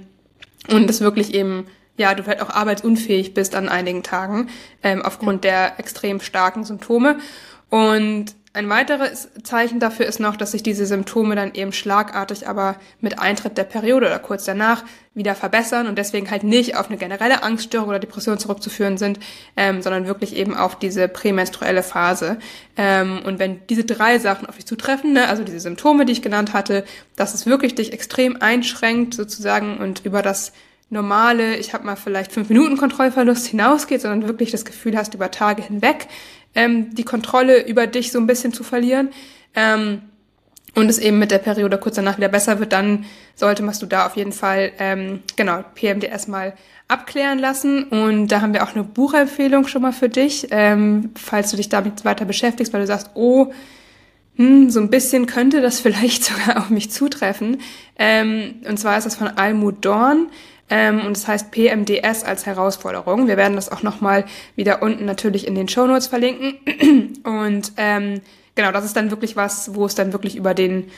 und 0.68 0.88
das 0.88 1.01
wirklich 1.01 1.35
eben 1.35 1.66
ja, 1.99 2.14
du 2.14 2.23
vielleicht 2.23 2.40
auch 2.40 2.49
arbeitsunfähig 2.49 3.35
bist 3.35 3.55
an 3.55 3.68
einigen 3.68 4.03
Tagen 4.03 4.49
ähm, 4.83 5.03
aufgrund 5.03 5.45
der 5.45 5.79
extrem 5.79 6.21
starken 6.21 6.64
Symptome. 6.64 7.18
Und 7.68 8.35
ein 8.55 8.69
weiteres 8.69 9.31
Zeichen 9.45 9.81
dafür 9.81 10.05
ist 10.05 10.21
noch, 10.21 10.37
dass 10.37 10.53
sich 10.53 10.62
diese 10.62 10.85
Symptome 10.85 11.37
dann 11.37 11.55
eben 11.55 11.73
schlagartig 11.73 12.47
aber 12.47 12.77
mit 13.01 13.19
Eintritt 13.19 13.57
der 13.57 13.65
Periode 13.65 14.07
oder 14.07 14.19
kurz 14.19 14.45
danach 14.45 14.85
wieder 15.15 15.35
verbessern 15.35 15.87
und 15.87 15.97
deswegen 15.97 16.31
halt 16.31 16.45
nicht 16.45 16.77
auf 16.77 16.88
eine 16.88 16.99
generelle 16.99 17.43
Angststörung 17.43 17.88
oder 17.88 17.99
Depression 17.99 18.38
zurückzuführen 18.38 18.99
sind, 18.99 19.19
ähm, 19.57 19.81
sondern 19.81 20.07
wirklich 20.07 20.37
eben 20.37 20.55
auf 20.55 20.79
diese 20.79 21.09
prämenstruelle 21.09 21.83
Phase. 21.83 22.38
Ähm, 22.77 23.23
und 23.25 23.38
wenn 23.38 23.67
diese 23.69 23.85
drei 23.85 24.19
Sachen 24.19 24.47
auf 24.47 24.57
dich 24.57 24.67
zutreffen, 24.67 25.15
ne, 25.15 25.29
also 25.29 25.45
diese 25.45 25.61
Symptome, 25.61 26.05
die 26.05 26.12
ich 26.12 26.23
genannt 26.23 26.53
hatte, 26.53 26.85
dass 27.17 27.33
es 27.33 27.47
wirklich 27.47 27.75
dich 27.75 27.95
extrem 27.95 28.43
einschränkt 28.43 29.15
sozusagen 29.15 29.79
und 29.79 30.05
über 30.05 30.21
das 30.21 30.53
normale, 30.91 31.57
ich 31.57 31.73
habe 31.73 31.87
mal 31.87 31.97
vielleicht 31.97 32.33
fünf 32.33 32.51
Minuten 32.51 32.77
Kontrollverlust 32.77 33.47
hinausgeht, 33.47 34.03
sondern 34.03 34.29
wirklich 34.29 34.51
das 34.51 34.67
Gefühl 34.67 34.97
hast, 34.97 35.15
über 35.15 35.31
Tage 35.31 35.62
hinweg 35.62 36.07
ähm, 36.55 36.95
die 36.95 37.05
Kontrolle 37.05 37.67
über 37.67 37.87
dich 37.87 38.12
so 38.12 38.19
ein 38.19 38.27
bisschen 38.27 38.53
zu 38.53 38.65
verlieren, 38.65 39.11
Ähm, 39.55 40.03
und 40.75 40.88
es 40.88 40.99
eben 40.99 41.19
mit 41.19 41.31
der 41.31 41.38
Periode 41.38 41.79
kurz 41.79 41.97
danach 41.97 42.17
wieder 42.17 42.29
besser 42.29 42.59
wird, 42.59 42.73
dann 42.73 43.05
sollte 43.35 43.62
du 43.62 43.87
da 43.87 44.07
auf 44.07 44.17
jeden 44.17 44.33
Fall 44.33 44.73
ähm, 44.79 45.21
genau 45.37 45.62
PMDS 45.75 46.29
mal 46.29 46.55
abklären 46.88 47.38
lassen. 47.38 47.85
Und 47.85 48.29
da 48.29 48.41
haben 48.41 48.55
wir 48.55 48.62
auch 48.62 48.75
eine 48.75 48.85
Buchempfehlung 48.85 49.67
schon 49.67 49.83
mal 49.83 49.93
für 49.93 50.09
dich, 50.09 50.49
ähm, 50.51 51.11
falls 51.15 51.51
du 51.51 51.57
dich 51.57 51.69
damit 51.69 52.05
weiter 52.05 52.25
beschäftigst, 52.25 52.73
weil 52.73 52.81
du 52.81 52.87
sagst, 52.87 53.11
oh, 53.15 53.53
hm, 54.37 54.71
so 54.71 54.81
ein 54.81 54.88
bisschen 54.88 55.27
könnte 55.27 55.61
das 55.61 55.81
vielleicht 55.81 56.25
sogar 56.25 56.59
auf 56.59 56.71
mich 56.71 56.91
zutreffen. 56.91 57.61
Ähm, 57.99 58.55
und 58.67 58.79
zwar 58.79 58.97
ist 58.97 59.05
das 59.05 59.17
von 59.17 59.29
Almut 59.29 59.85
Dorn. 59.85 60.29
Ähm, 60.74 61.04
und 61.04 61.18
das 61.18 61.28
heißt 61.28 61.50
PMDS 61.50 62.24
als 62.24 62.46
Herausforderung. 62.46 63.28
Wir 63.28 63.37
werden 63.37 63.56
das 63.56 63.70
auch 63.70 63.82
nochmal 63.82 64.24
wieder 64.56 64.82
unten 64.82 65.04
natürlich 65.04 65.46
in 65.46 65.54
den 65.54 65.68
Show 65.68 65.87
Notes 65.87 66.06
verlinken. 66.06 66.54
Und 67.24 67.72
ähm, 67.76 68.22
genau, 68.54 68.72
das 68.72 68.87
ist 68.87 68.96
dann 68.96 69.11
wirklich 69.11 69.37
was, 69.37 69.74
wo 69.74 69.85
es 69.85 69.94
dann 69.94 70.14
wirklich 70.14 70.35
über 70.35 70.54
den, 70.54 70.90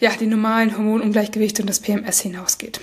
ja, 0.00 0.10
die 0.18 0.26
normalen 0.26 0.76
Hormonungleichgewichte 0.76 1.62
und 1.62 1.68
das 1.68 1.78
PMS 1.78 2.18
hinausgeht. 2.22 2.80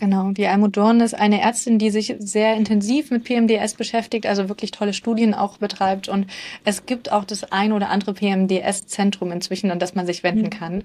Genau, 0.00 0.32
die 0.32 0.46
Almut 0.46 0.76
Dorn 0.76 1.00
ist 1.00 1.14
eine 1.14 1.40
Ärztin, 1.40 1.78
die 1.78 1.90
sich 1.90 2.16
sehr 2.18 2.56
intensiv 2.56 3.10
mit 3.10 3.24
PMDS 3.24 3.74
beschäftigt, 3.74 4.26
also 4.26 4.48
wirklich 4.48 4.70
tolle 4.70 4.92
Studien 4.92 5.34
auch 5.34 5.58
betreibt. 5.58 6.08
Und 6.08 6.26
es 6.64 6.86
gibt 6.86 7.12
auch 7.12 7.24
das 7.24 7.44
ein 7.52 7.72
oder 7.72 7.90
andere 7.90 8.12
PMDS-Zentrum 8.12 9.30
inzwischen, 9.30 9.70
an 9.70 9.78
das 9.78 9.94
man 9.94 10.06
sich 10.06 10.22
wenden 10.22 10.46
mhm. 10.46 10.50
kann. 10.50 10.82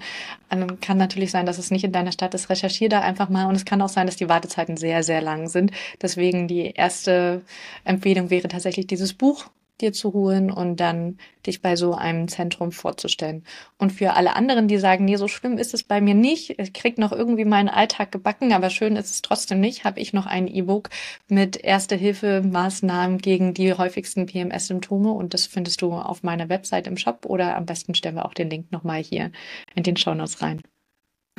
Ähm, 0.52 0.80
kann 0.80 0.98
natürlich 0.98 1.32
sein, 1.32 1.45
dass 1.45 1.58
es 1.58 1.72
nicht 1.72 1.84
in 1.84 1.91
deiner 1.91 2.12
Stadt 2.12 2.34
ist. 2.34 2.50
Recherchiere 2.50 2.89
da 2.89 3.02
einfach 3.02 3.30
mal. 3.30 3.45
Und 3.45 3.56
es 3.56 3.65
kann 3.65 3.82
auch 3.82 3.89
sein, 3.89 4.06
dass 4.06 4.15
die 4.15 4.30
Wartezeiten 4.30 4.78
sehr, 4.78 5.04
sehr 5.04 5.22
lang 5.22 5.48
sind. 5.48 5.72
Deswegen 6.02 6.48
die 6.48 6.72
erste 6.72 7.41
Empfehlung 7.84 8.30
wäre 8.30 8.48
tatsächlich 8.48 8.88
dieses 8.88 9.13
Buch 9.13 9.45
dir 9.82 9.94
zu 9.94 10.13
holen 10.13 10.52
und 10.52 10.78
dann 10.78 11.18
dich 11.46 11.62
bei 11.62 11.76
so 11.76 11.94
einem 11.94 12.28
Zentrum 12.28 12.72
vorzustellen. 12.72 13.44
Und 13.78 13.92
für 13.92 14.13
alle 14.13 14.36
anderen, 14.36 14.68
die 14.68 14.78
sagen, 14.78 15.06
nee, 15.06 15.15
so 15.15 15.28
schlimm 15.28 15.58
ist 15.58 15.74
es 15.74 15.84
bei 15.84 16.02
mir 16.02 16.13
nicht, 16.13 16.60
ich 16.60 16.74
krieg 16.74 16.98
noch 16.98 17.12
irgendwie 17.12 17.46
meinen 17.46 17.70
Alltag 17.70 18.12
gebacken, 18.12 18.54
aber 18.54 18.70
schön 18.70 18.96
ist 18.96 19.10
es 19.10 19.22
trotzdem 19.22 19.60
nicht, 19.60 19.84
habe 19.84 20.00
ich 20.00 20.13
noch 20.13 20.26
ein 20.26 20.48
E-Book 20.48 20.89
mit 21.28 21.58
Erste-Hilfe-Maßnahmen 21.58 23.18
gegen 23.18 23.54
die 23.54 23.74
häufigsten 23.74 24.26
PMS-Symptome 24.26 25.12
und 25.12 25.34
das 25.34 25.46
findest 25.46 25.82
du 25.82 25.94
auf 25.94 26.24
meiner 26.24 26.50
Website 26.50 26.88
im 26.88 26.98
Shop 26.98 27.26
oder 27.26 27.56
am 27.56 27.65
besten 27.65 27.96
stellen 27.96 28.15
wir 28.15 28.26
auch 28.26 28.34
den 28.34 28.50
Link 28.50 28.72
nochmal 28.72 29.02
hier 29.02 29.32
in 29.76 29.84
den 29.84 29.98
Shownotes 29.98 30.42
rein. 30.42 30.62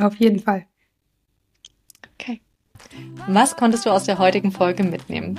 Auf 0.01 0.17
jeden 0.17 0.41
Fall. 0.41 0.67
Okay. 2.15 2.41
Was 3.29 3.57
konntest 3.57 3.87
du 3.87 3.91
aus 3.91 4.05
der 4.05 4.19
heutigen 4.19 4.51
Folge 4.51 4.83
mitnehmen? 4.83 5.39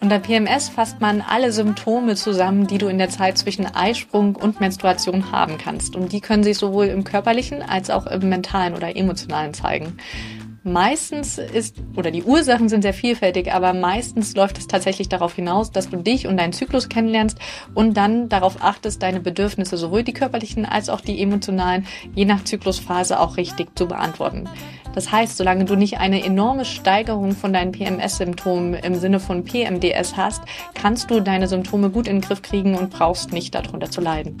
Unter 0.00 0.18
PMS 0.18 0.68
fasst 0.68 1.00
man 1.00 1.20
alle 1.20 1.50
Symptome 1.50 2.14
zusammen, 2.14 2.66
die 2.66 2.78
du 2.78 2.86
in 2.86 2.98
der 2.98 3.08
Zeit 3.08 3.38
zwischen 3.38 3.66
Eisprung 3.66 4.36
und 4.36 4.60
Menstruation 4.60 5.32
haben 5.32 5.58
kannst. 5.58 5.96
Und 5.96 6.12
die 6.12 6.20
können 6.20 6.44
sich 6.44 6.58
sowohl 6.58 6.86
im 6.86 7.04
körperlichen 7.04 7.62
als 7.62 7.90
auch 7.90 8.06
im 8.06 8.28
mentalen 8.28 8.74
oder 8.74 8.96
emotionalen 8.96 9.54
zeigen. 9.54 9.96
Meistens 10.64 11.38
ist, 11.38 11.76
oder 11.96 12.12
die 12.12 12.22
Ursachen 12.22 12.68
sind 12.68 12.82
sehr 12.82 12.94
vielfältig, 12.94 13.52
aber 13.52 13.72
meistens 13.72 14.36
läuft 14.36 14.58
es 14.58 14.68
tatsächlich 14.68 15.08
darauf 15.08 15.34
hinaus, 15.34 15.72
dass 15.72 15.90
du 15.90 15.96
dich 15.96 16.28
und 16.28 16.36
deinen 16.36 16.52
Zyklus 16.52 16.88
kennenlernst 16.88 17.36
und 17.74 17.96
dann 17.96 18.28
darauf 18.28 18.62
achtest, 18.62 19.02
deine 19.02 19.18
Bedürfnisse, 19.18 19.76
sowohl 19.76 20.04
die 20.04 20.12
körperlichen 20.12 20.64
als 20.64 20.88
auch 20.88 21.00
die 21.00 21.20
emotionalen, 21.20 21.86
je 22.14 22.26
nach 22.26 22.44
Zyklusphase 22.44 23.18
auch 23.18 23.36
richtig 23.36 23.76
zu 23.76 23.88
beantworten. 23.88 24.48
Das 24.94 25.10
heißt, 25.10 25.36
solange 25.36 25.64
du 25.64 25.74
nicht 25.74 25.98
eine 25.98 26.24
enorme 26.24 26.64
Steigerung 26.64 27.32
von 27.32 27.52
deinen 27.52 27.72
PMS-Symptomen 27.72 28.74
im 28.74 28.94
Sinne 28.94 29.18
von 29.18 29.42
PMDS 29.42 30.16
hast, 30.16 30.42
kannst 30.74 31.10
du 31.10 31.20
deine 31.20 31.48
Symptome 31.48 31.90
gut 31.90 32.06
in 32.06 32.16
den 32.16 32.22
Griff 32.22 32.42
kriegen 32.42 32.76
und 32.76 32.90
brauchst 32.90 33.32
nicht 33.32 33.54
darunter 33.54 33.90
zu 33.90 34.00
leiden. 34.00 34.36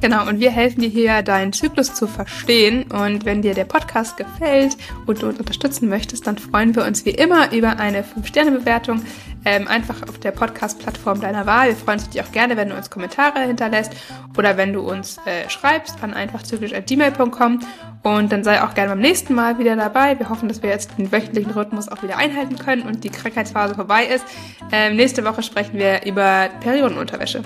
Genau, 0.00 0.28
und 0.28 0.38
wir 0.38 0.52
helfen 0.52 0.80
dir 0.80 0.88
hier, 0.88 1.22
deinen 1.22 1.52
Zyklus 1.52 1.92
zu 1.92 2.06
verstehen. 2.06 2.84
Und 2.84 3.24
wenn 3.24 3.42
dir 3.42 3.54
der 3.54 3.64
Podcast 3.64 4.16
gefällt 4.16 4.76
und 5.06 5.22
du 5.22 5.26
uns 5.26 5.40
unterstützen 5.40 5.88
möchtest, 5.88 6.26
dann 6.26 6.38
freuen 6.38 6.76
wir 6.76 6.84
uns 6.84 7.04
wie 7.04 7.10
immer 7.10 7.52
über 7.52 7.78
eine 7.78 8.02
5-Sterne-Bewertung. 8.02 9.02
Ähm, 9.44 9.66
einfach 9.66 10.02
auf 10.08 10.18
der 10.18 10.30
Podcast-Plattform 10.30 11.20
deiner 11.20 11.46
Wahl. 11.46 11.68
Wir 11.68 11.76
freuen 11.76 11.98
uns 11.98 12.06
natürlich 12.06 12.26
auch 12.26 12.32
gerne, 12.32 12.56
wenn 12.56 12.68
du 12.68 12.76
uns 12.76 12.90
Kommentare 12.90 13.40
hinterlässt 13.40 13.92
oder 14.36 14.56
wenn 14.56 14.72
du 14.72 14.80
uns 14.80 15.18
äh, 15.26 15.48
schreibst 15.48 15.96
an 16.02 16.14
einfachzyklisch.gmail.com. 16.14 17.60
Und 18.04 18.30
dann 18.30 18.44
sei 18.44 18.62
auch 18.62 18.74
gerne 18.74 18.90
beim 18.90 19.00
nächsten 19.00 19.34
Mal 19.34 19.58
wieder 19.58 19.74
dabei. 19.74 20.16
Wir 20.18 20.28
hoffen, 20.28 20.48
dass 20.48 20.62
wir 20.62 20.70
jetzt 20.70 20.96
den 20.96 21.10
wöchentlichen 21.10 21.50
Rhythmus 21.52 21.88
auch 21.88 22.02
wieder 22.04 22.16
einhalten 22.18 22.56
können 22.56 22.82
und 22.82 23.02
die 23.02 23.10
Krankheitsphase 23.10 23.74
vorbei 23.74 24.04
ist. 24.04 24.24
Ähm, 24.70 24.94
nächste 24.96 25.24
Woche 25.24 25.42
sprechen 25.42 25.78
wir 25.78 26.04
über 26.04 26.48
Periodenunterwäsche. 26.60 27.42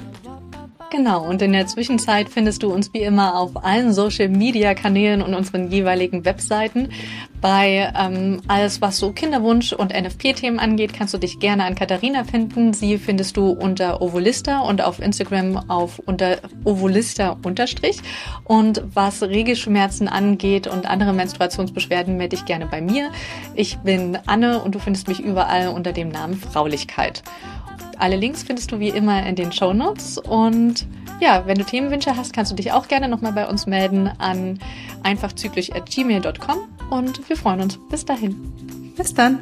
Genau, 0.93 1.25
und 1.27 1.41
in 1.41 1.55
der 1.55 1.67
Zwischenzeit 1.67 2.29
findest 2.29 2.63
du 2.63 2.71
uns 2.71 2.93
wie 2.93 3.01
immer 3.01 3.39
auf 3.39 3.65
allen 3.65 3.95
Social-Media-Kanälen 3.95 5.23
und 5.23 5.33
unseren 5.33 5.71
jeweiligen 5.71 6.27
Webseiten. 6.27 6.91
Bei 7.41 7.91
ähm, 7.99 8.43
alles, 8.47 8.83
was 8.83 8.99
so 8.99 9.11
Kinderwunsch 9.11 9.73
und 9.73 9.95
NFP-Themen 9.99 10.59
angeht, 10.59 10.93
kannst 10.93 11.15
du 11.15 11.19
dich 11.19 11.39
gerne 11.39 11.65
an 11.65 11.77
Katharina 11.77 12.25
finden. 12.25 12.75
Sie 12.75 12.99
findest 12.99 13.39
du 13.39 13.49
unter 13.53 14.03
Ovolista 14.03 14.61
und 14.61 14.83
auf 14.85 15.01
Instagram 15.01 15.71
auf 15.71 15.99
unter 15.99 16.37
Ovolista 16.65 17.39
unterstrich. 17.43 17.97
Und 18.45 18.83
was 18.93 19.23
Regelschmerzen 19.23 20.09
angeht 20.09 20.67
und 20.67 20.85
andere 20.85 21.15
Menstruationsbeschwerden, 21.15 22.19
melde 22.19 22.37
dich 22.37 22.45
gerne 22.45 22.67
bei 22.67 22.83
mir. 22.83 23.09
Ich 23.55 23.79
bin 23.79 24.19
Anne 24.27 24.63
und 24.63 24.75
du 24.75 24.79
findest 24.79 25.09
mich 25.09 25.21
überall 25.21 25.69
unter 25.69 25.95
dem 25.95 26.11
Namen 26.11 26.35
Fraulichkeit. 26.35 27.23
Alle 28.03 28.17
Links 28.17 28.43
findest 28.43 28.73
du 28.73 28.81
wie 28.81 28.89
immer 28.89 29.25
in 29.25 29.37
den 29.37 29.53
Show 29.53 29.73
Notes. 29.73 30.19
Und 30.19 30.89
ja, 31.21 31.47
wenn 31.47 31.57
du 31.57 31.65
Themenwünsche 31.65 32.17
hast, 32.17 32.33
kannst 32.33 32.51
du 32.51 32.57
dich 32.57 32.73
auch 32.73 32.89
gerne 32.89 33.07
nochmal 33.07 33.33
bei 33.33 33.47
uns 33.47 33.67
melden 33.67 34.09
an 34.19 34.59
einfachzyklisch.gmail.com 35.05 36.59
und 36.91 37.29
wir 37.29 37.37
freuen 37.37 37.61
uns. 37.61 37.79
Bis 37.91 38.05
dahin. 38.05 38.93
Bis 38.97 39.15
dann. 39.15 39.39